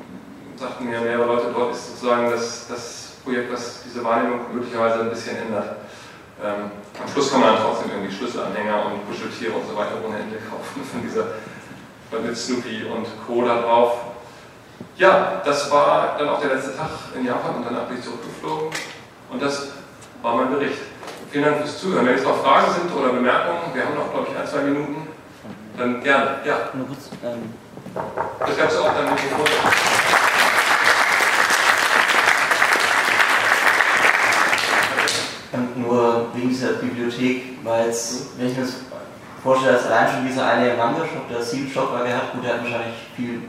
sagten 0.58 0.86
mir 0.86 1.02
mehrere 1.02 1.26
Leute 1.26 1.48
dort, 1.54 1.74
ist 1.74 1.92
sozusagen 1.92 2.30
das, 2.30 2.68
das 2.68 3.14
Projekt, 3.24 3.52
was 3.52 3.82
diese 3.84 4.04
Wahrnehmung 4.04 4.42
möglicherweise 4.54 5.02
ein 5.02 5.10
bisschen 5.10 5.38
ändert. 5.38 5.78
Ähm, 6.44 6.72
am 7.02 7.08
Schluss 7.12 7.32
kann 7.32 7.42
man 7.42 7.56
dann 7.56 7.64
trotzdem 7.64 7.92
irgendwie 7.92 8.14
Schlüsselanhänger 8.14 8.86
und 8.86 9.08
Kuscheltiere 9.08 9.54
und 9.54 9.68
so 9.68 9.76
weiter 9.76 10.02
ohne 10.04 10.20
Ende 10.20 10.38
kaufen 10.50 10.84
von 10.92 11.02
dieser 11.02 11.26
mit 12.20 12.38
Snoopy 12.38 12.86
und 12.86 13.08
Co. 13.26 13.46
da 13.46 13.62
drauf. 13.62 13.94
Ja, 14.98 15.42
das 15.46 15.72
war 15.72 16.18
dann 16.18 16.28
auch 16.30 16.42
der 16.42 16.56
letzte 16.56 16.76
Tag 16.76 16.90
in 17.16 17.26
Japan 17.26 17.56
und 17.56 17.66
danach 17.66 17.84
bin 17.84 17.98
ich 17.98 18.04
zurückgeflogen 18.04 18.70
und 19.30 19.42
das 19.42 19.70
war 20.22 20.36
mein 20.36 20.52
Bericht. 20.52 20.78
Vielen 21.32 21.46
Dank 21.46 21.58
fürs 21.60 21.80
Zuhören. 21.80 22.06
Wenn 22.06 22.16
jetzt 22.16 22.26
noch 22.26 22.44
Fragen 22.44 22.74
sind 22.74 22.94
oder 22.94 23.14
Bemerkungen, 23.14 23.74
wir 23.74 23.86
haben 23.86 23.96
noch, 23.96 24.12
glaube 24.12 24.28
ich, 24.30 24.38
ein, 24.38 24.46
zwei 24.46 24.64
Minuten, 24.64 25.08
dann 25.78 26.04
gerne. 26.04 26.40
Ja. 26.44 26.70
Nur 26.74 26.88
kurz, 26.88 27.10
ähm 27.24 27.54
das 28.40 28.58
gab 28.58 28.70
es 28.70 28.78
auch 28.78 28.94
dann 28.94 29.16
Mikrofon. 35.52 35.82
Nur 35.82 36.28
wegen 36.34 36.50
dieser 36.50 36.74
Bibliothek, 36.74 37.58
weil 37.64 37.90
es, 37.90 38.30
wenn 38.38 38.48
ich 38.48 38.58
mir 38.58 38.64
das 38.64 38.76
vorstelle, 39.44 39.74
dass 39.74 39.88
allein 39.88 40.08
schon 40.12 40.28
dieser 40.28 40.46
eine 40.46 40.74
Manga-Shop, 40.76 41.30
der 41.30 41.42
sieben 41.42 41.70
Stockwerke 41.70 42.16
hat, 42.16 42.34
gut, 42.34 42.44
der 42.44 42.54
hat 42.54 42.64
wahrscheinlich 42.64 42.96
viel, 43.16 43.42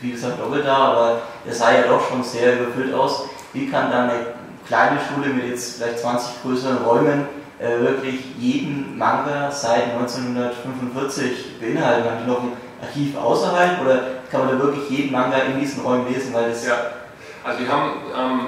wie 0.00 0.12
gesagt, 0.12 0.40
doppelt 0.40 0.66
da, 0.66 0.76
aber 0.76 1.22
der 1.44 1.54
sah 1.54 1.72
ja 1.72 1.86
doch 1.88 2.08
schon 2.08 2.22
sehr 2.22 2.60
überfüllt 2.60 2.94
aus. 2.94 3.24
Wie 3.52 3.68
kann 3.68 3.90
dann 3.90 4.10
eine 4.10 4.26
kleine 4.66 4.98
Schule 5.00 5.32
mit 5.32 5.48
jetzt 5.48 5.76
vielleicht 5.76 6.00
20 6.00 6.42
größeren 6.42 6.78
Räumen 6.78 7.26
äh, 7.58 7.80
wirklich 7.80 8.20
jeden 8.38 8.98
Manga 8.98 9.50
seit 9.50 9.92
1945 9.94 11.60
beinhalten? 11.60 12.10
Haben 12.10 12.18
die 12.24 12.30
noch 12.30 12.42
ein 12.42 12.52
Archiv 12.82 13.16
außerhalb 13.16 13.80
oder 13.82 14.02
kann 14.30 14.46
man 14.46 14.58
da 14.58 14.64
wirklich 14.64 14.90
jeden 14.90 15.12
Manga 15.12 15.36
in 15.38 15.60
diesen 15.60 15.82
Räumen 15.82 16.12
lesen? 16.12 16.34
Weil 16.34 16.50
das 16.50 16.66
ja, 16.66 16.74
also 17.44 17.58
die 17.58 17.68
haben, 17.68 17.90
ähm, 18.14 18.40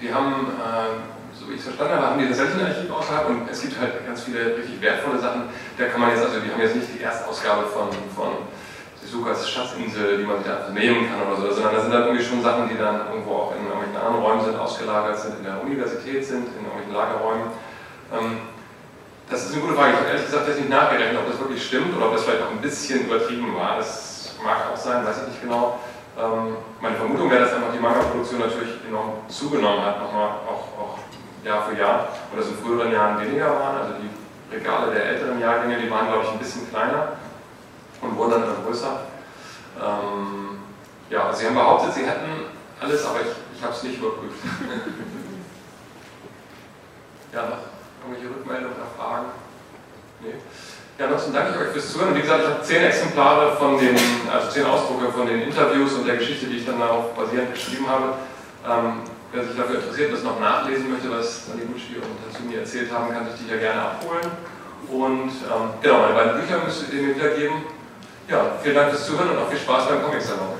die 0.00 0.12
haben 0.12 0.32
äh, 0.32 1.15
so 1.46 1.52
wie 1.52 1.54
ich 1.54 1.60
es 1.60 1.66
verstanden 1.66 1.94
habe, 1.94 2.06
haben 2.10 2.18
die 2.18 2.26
tatsächlich 2.26 2.58
ein 2.58 2.66
Archiv 2.66 2.90
außerhalb 2.90 3.28
und 3.30 3.50
es 3.50 3.62
gibt 3.62 3.78
halt 3.78 4.04
ganz 4.04 4.22
viele 4.22 4.56
richtig 4.58 4.82
wertvolle 4.82 5.18
Sachen. 5.18 5.42
Da 5.78 5.86
kann 5.86 6.00
man 6.00 6.10
jetzt, 6.10 6.24
also 6.24 6.40
die 6.40 6.50
haben 6.50 6.60
jetzt 6.60 6.74
nicht 6.74 6.90
die 6.98 7.02
Erstausgabe 7.02 7.70
von, 7.70 7.86
von 8.10 8.50
Sukas 9.06 9.48
Schatzinsel, 9.48 10.18
die 10.18 10.26
man 10.26 10.42
sich 10.42 10.50
einfach 10.50 10.74
nehmen 10.74 11.06
kann 11.06 11.22
oder 11.22 11.38
so, 11.38 11.54
sondern 11.54 11.74
da 11.74 11.80
sind 11.80 11.94
dann 11.94 12.02
irgendwie 12.10 12.24
schon 12.24 12.42
Sachen, 12.42 12.68
die 12.68 12.76
dann 12.76 13.06
irgendwo 13.06 13.46
auch 13.46 13.54
in 13.54 13.62
irgendwelchen 13.62 13.94
anderen 13.94 14.18
Räumen 14.18 14.42
sind, 14.42 14.58
ausgelagert 14.58 15.18
sind, 15.18 15.38
in 15.38 15.44
der 15.44 15.62
Universität 15.62 16.26
sind, 16.26 16.50
in 16.50 16.66
irgendwelchen 16.66 16.94
Lagerräumen. 16.94 17.46
Ähm, 18.10 18.42
das 19.30 19.46
ist 19.46 19.54
eine 19.54 19.62
gute 19.62 19.74
Frage. 19.74 19.94
Ich 19.94 19.98
habe 19.98 20.08
ehrlich 20.10 20.26
gesagt 20.26 20.48
jetzt 20.48 20.58
nicht 20.58 20.70
nachgerechnet, 20.70 21.18
ob 21.18 21.30
das 21.30 21.38
wirklich 21.38 21.62
stimmt 21.62 21.94
oder 21.94 22.10
ob 22.10 22.12
das 22.14 22.24
vielleicht 22.24 22.42
auch 22.42 22.50
ein 22.50 22.62
bisschen 22.62 23.06
übertrieben 23.06 23.54
war. 23.54 23.78
Das 23.78 24.34
mag 24.42 24.66
auch 24.72 24.76
sein, 24.76 25.06
weiß 25.06 25.22
ich 25.22 25.28
nicht 25.38 25.42
genau. 25.42 25.78
Ähm, 26.18 26.56
meine 26.80 26.96
Vermutung 26.96 27.30
wäre, 27.30 27.44
dass 27.44 27.54
einfach 27.54 27.72
die 27.72 27.78
Manga-Produktion 27.78 28.40
natürlich 28.40 28.82
enorm 28.88 29.22
zugenommen 29.28 29.84
hat, 29.84 30.00
nochmal 30.00 30.42
auch 30.48 30.75
Jahr 31.46 31.62
für 31.66 31.78
Jahr. 31.78 32.08
Und 32.30 32.40
das 32.40 32.48
in 32.48 32.58
früheren 32.58 32.92
Jahren 32.92 33.20
weniger 33.20 33.50
waren. 33.50 33.76
Also 33.76 33.94
die 34.02 34.10
Regale 34.54 34.92
der 34.92 35.04
älteren 35.04 35.40
Jahrgänge, 35.40 35.78
die 35.78 35.90
waren, 35.90 36.08
glaube 36.08 36.24
ich, 36.24 36.30
ein 36.30 36.38
bisschen 36.38 36.68
kleiner 36.70 37.12
und 38.00 38.16
wurden 38.16 38.32
dann 38.32 38.44
immer 38.44 38.56
größer. 38.66 39.00
Ähm, 39.80 40.58
ja, 41.08 41.32
sie 41.32 41.46
haben 41.46 41.54
behauptet, 41.54 41.94
sie 41.94 42.04
hätten 42.06 42.46
alles, 42.80 43.04
aber 43.06 43.20
ich, 43.20 43.28
ich 43.56 43.62
habe 43.62 43.72
es 43.72 43.82
nicht 43.82 43.98
überprüft. 43.98 44.42
ja, 47.32 47.42
noch. 47.42 47.58
Irgendwelche 48.02 48.36
Rückmeldungen 48.36 48.76
oder 48.76 48.86
Fragen? 48.96 49.26
Nee. 50.20 50.34
Ja, 50.98 51.06
ansonsten 51.06 51.32
danke 51.34 51.54
ich 51.54 51.60
euch 51.60 51.72
fürs 51.72 51.92
Zuhören. 51.92 52.14
Wie 52.14 52.20
gesagt, 52.20 52.42
ich 52.42 52.48
habe 52.48 52.62
zehn 52.62 52.82
Exemplare 52.82 53.56
von 53.56 53.78
den, 53.78 53.96
also 54.32 54.48
zehn 54.50 54.64
Ausdrucke 54.64 55.10
von 55.12 55.26
den 55.26 55.42
Interviews 55.42 55.94
und 55.94 56.06
der 56.06 56.16
Geschichte, 56.16 56.46
die 56.46 56.58
ich 56.58 56.66
dann 56.66 56.78
darauf 56.78 57.14
basierend 57.14 57.52
geschrieben 57.52 57.88
habe. 57.88 58.14
Ähm, 58.64 59.00
wer 59.36 59.44
sich 59.44 59.56
dafür 59.56 59.76
interessiert, 59.76 60.12
das 60.12 60.22
noch 60.22 60.40
nachlesen 60.40 60.90
möchte, 60.90 61.10
was 61.10 61.46
Taniguchi 61.46 62.00
und 62.00 62.16
Tatsumi 62.24 62.56
erzählt 62.56 62.90
haben, 62.90 63.12
kann 63.12 63.28
sich 63.28 63.44
die 63.44 63.52
ja 63.52 63.58
gerne 63.60 63.82
abholen. 63.82 64.32
Und 64.88 65.28
ähm, 65.28 65.68
genau, 65.82 65.98
meine 66.00 66.14
beiden 66.14 66.40
Bücher 66.40 66.64
müsst 66.64 66.84
ihr 66.90 67.02
mir 67.02 67.14
wiedergeben. 67.14 67.56
Ja, 68.28 68.56
vielen 68.62 68.74
Dank 68.74 68.90
fürs 68.90 69.06
Zuhören 69.06 69.30
und 69.30 69.38
auch 69.38 69.48
viel 69.48 69.58
Spaß 69.58 69.88
beim 69.88 70.02
Comic-Salon. 70.02 70.56